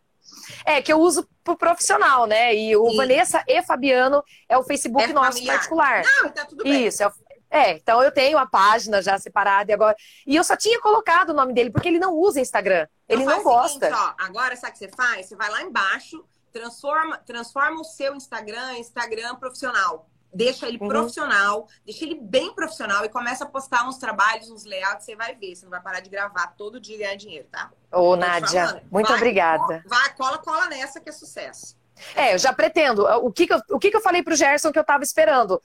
É, 0.64 0.82
que 0.82 0.92
eu 0.92 0.98
uso 0.98 1.28
pro 1.42 1.56
profissional, 1.56 2.26
né? 2.26 2.54
E 2.54 2.76
o 2.76 2.90
Sim. 2.90 2.96
Vanessa 2.96 3.44
e 3.46 3.62
Fabiano 3.62 4.22
é 4.48 4.56
o 4.56 4.62
Facebook 4.62 5.04
é 5.04 5.12
nosso 5.12 5.32
familiar. 5.32 5.56
particular. 5.56 6.02
Não, 6.04 6.30
tá 6.30 6.44
tudo 6.44 6.64
bem. 6.64 6.86
Isso, 6.86 7.02
é, 7.02 7.10
é, 7.50 7.72
então 7.72 8.00
eu 8.02 8.12
tenho 8.12 8.38
a 8.38 8.46
página 8.46 9.02
já 9.02 9.18
separada 9.18 9.72
e 9.72 9.74
agora. 9.74 9.96
E 10.24 10.36
eu 10.36 10.44
só 10.44 10.56
tinha 10.56 10.80
colocado 10.80 11.30
o 11.30 11.34
nome 11.34 11.52
dele, 11.52 11.70
porque 11.70 11.88
ele 11.88 11.98
não 11.98 12.14
usa 12.14 12.40
Instagram. 12.40 12.86
Ele 13.08 13.22
então, 13.22 13.36
não 13.36 13.42
gosta. 13.42 13.86
Seguinte, 13.86 14.00
ó, 14.00 14.14
agora 14.24 14.54
sabe 14.54 14.70
o 14.70 14.78
que 14.78 14.78
você 14.78 14.90
faz? 14.96 15.26
Você 15.26 15.34
vai 15.34 15.50
lá 15.50 15.62
embaixo, 15.62 16.24
transforma, 16.52 17.18
transforma 17.18 17.80
o 17.80 17.84
seu 17.84 18.14
Instagram 18.14 18.74
em 18.74 18.80
Instagram 18.80 19.34
profissional. 19.34 20.08
Deixa 20.32 20.68
ele 20.68 20.78
uhum. 20.80 20.88
profissional, 20.88 21.66
deixa 21.84 22.04
ele 22.04 22.14
bem 22.14 22.54
profissional 22.54 23.04
e 23.04 23.08
começa 23.08 23.44
a 23.44 23.48
postar 23.48 23.88
uns 23.88 23.98
trabalhos, 23.98 24.50
uns 24.50 24.64
layouts, 24.64 25.04
você 25.04 25.16
vai 25.16 25.34
ver. 25.34 25.56
Você 25.56 25.64
não 25.64 25.70
vai 25.70 25.82
parar 25.82 26.00
de 26.00 26.08
gravar 26.08 26.48
todo 26.56 26.80
dia 26.80 26.96
e 26.96 26.98
ganhar 26.98 27.16
dinheiro, 27.16 27.48
tá? 27.50 27.70
Ô, 27.92 28.14
Nádia, 28.14 28.82
muito 28.90 29.08
vai, 29.08 29.16
obrigada. 29.16 29.82
Vai, 29.86 30.14
cola, 30.14 30.38
cola 30.38 30.66
nessa 30.66 31.00
que 31.00 31.08
é 31.08 31.12
sucesso. 31.12 31.76
É, 32.14 32.34
eu 32.34 32.38
já 32.38 32.52
pretendo. 32.52 33.04
O 33.24 33.32
que, 33.32 33.46
que, 33.46 33.52
eu, 33.52 33.60
o 33.70 33.78
que, 33.78 33.90
que 33.90 33.96
eu 33.96 34.00
falei 34.00 34.22
pro 34.22 34.36
Gerson 34.36 34.72
que 34.72 34.78
eu 34.78 34.84
tava 34.84 35.02
esperando? 35.02 35.60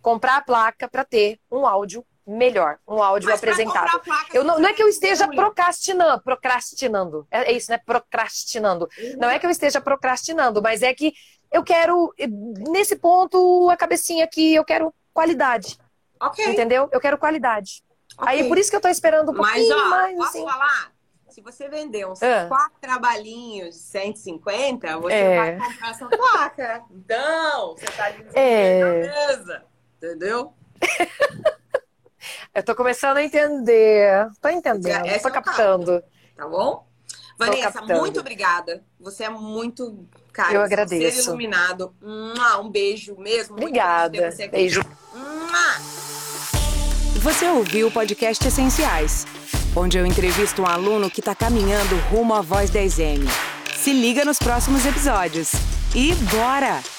Comprar 0.00 0.36
a 0.36 0.40
placa 0.40 0.88
para 0.88 1.04
ter 1.04 1.38
um 1.50 1.66
áudio 1.66 2.04
melhor, 2.26 2.78
um 2.88 3.00
áudio 3.00 3.30
Mas 3.30 3.38
apresentado. 3.38 4.02
Eu 4.34 4.42
não, 4.42 4.58
não, 4.58 4.68
é 4.68 4.72
que 4.72 4.82
eu 4.82 4.88
esteja 4.88 5.28
procrastinando, 5.28 6.22
procrastinando. 6.22 7.26
É, 7.30 7.52
é 7.52 7.52
isso, 7.52 7.70
né? 7.70 7.78
Procrastinando. 7.78 8.88
Uhum. 8.98 9.16
Não 9.18 9.30
é 9.30 9.38
que 9.38 9.46
eu 9.46 9.50
esteja 9.50 9.80
procrastinando, 9.80 10.60
mas 10.60 10.82
é 10.82 10.92
que 10.92 11.14
eu 11.50 11.62
quero, 11.62 12.12
nesse 12.70 12.96
ponto, 12.96 13.68
a 13.70 13.76
cabecinha 13.76 14.24
aqui, 14.24 14.54
eu 14.54 14.64
quero 14.64 14.92
qualidade. 15.12 15.78
Ok. 16.20 16.44
Entendeu? 16.46 16.88
Eu 16.92 17.00
quero 17.00 17.18
qualidade. 17.18 17.82
Okay. 18.18 18.28
Aí 18.28 18.48
por 18.48 18.58
isso 18.58 18.70
que 18.70 18.76
eu 18.76 18.80
tô 18.80 18.88
esperando 18.88 19.30
um 19.30 19.34
pouquinho 19.34 19.68
Mas, 19.68 19.86
ó, 19.86 19.88
mais. 19.88 20.16
Posso 20.16 20.28
assim. 20.28 20.44
falar? 20.44 20.92
Se 21.28 21.42
você 21.42 21.68
vender 21.68 22.06
uns 22.06 22.22
ah. 22.22 22.46
quatro 22.48 22.78
trabalhinhos 22.80 23.74
de 23.74 23.80
150, 23.82 24.98
você 24.98 25.14
é. 25.14 25.36
vai 25.36 25.58
comprar 25.58 25.90
essa 25.90 26.08
placa. 26.08 26.84
Então, 26.90 27.76
você 27.76 27.86
tá 27.86 28.10
dizendo 28.10 28.32
é. 28.34 29.02
beleza. 29.02 29.64
Entendeu? 29.98 30.54
eu 32.54 32.62
tô 32.62 32.74
começando 32.74 33.18
a 33.18 33.22
entender. 33.22 34.28
Tô 34.40 34.48
entendendo. 34.48 35.06
Essa 35.06 35.24
tô 35.24 35.28
é 35.28 35.42
captando. 35.42 36.02
Tá 36.34 36.48
bom? 36.48 36.85
Vanessa, 37.38 37.82
muito 37.82 38.20
obrigada. 38.20 38.82
Você 38.98 39.24
é 39.24 39.28
muito 39.28 40.06
Cara, 40.32 40.52
eu 40.52 40.62
agradeço. 40.62 41.22
Ser 41.22 41.28
iluminado. 41.28 41.94
Um 42.02 42.68
beijo 42.68 43.16
mesmo. 43.16 43.56
Obrigada. 43.56 44.30
Beijo. 44.50 44.82
Você 47.20 47.46
ouviu 47.48 47.88
o 47.88 47.90
podcast 47.90 48.46
Essenciais, 48.46 49.26
onde 49.74 49.98
eu 49.98 50.06
entrevisto 50.06 50.62
um 50.62 50.66
aluno 50.66 51.10
que 51.10 51.20
está 51.20 51.34
caminhando 51.34 51.96
rumo 52.10 52.34
à 52.34 52.40
Voz 52.40 52.70
10M. 52.70 53.26
Se 53.76 53.92
liga 53.92 54.24
nos 54.24 54.38
próximos 54.38 54.84
episódios. 54.84 55.52
E 55.94 56.14
bora! 56.14 56.95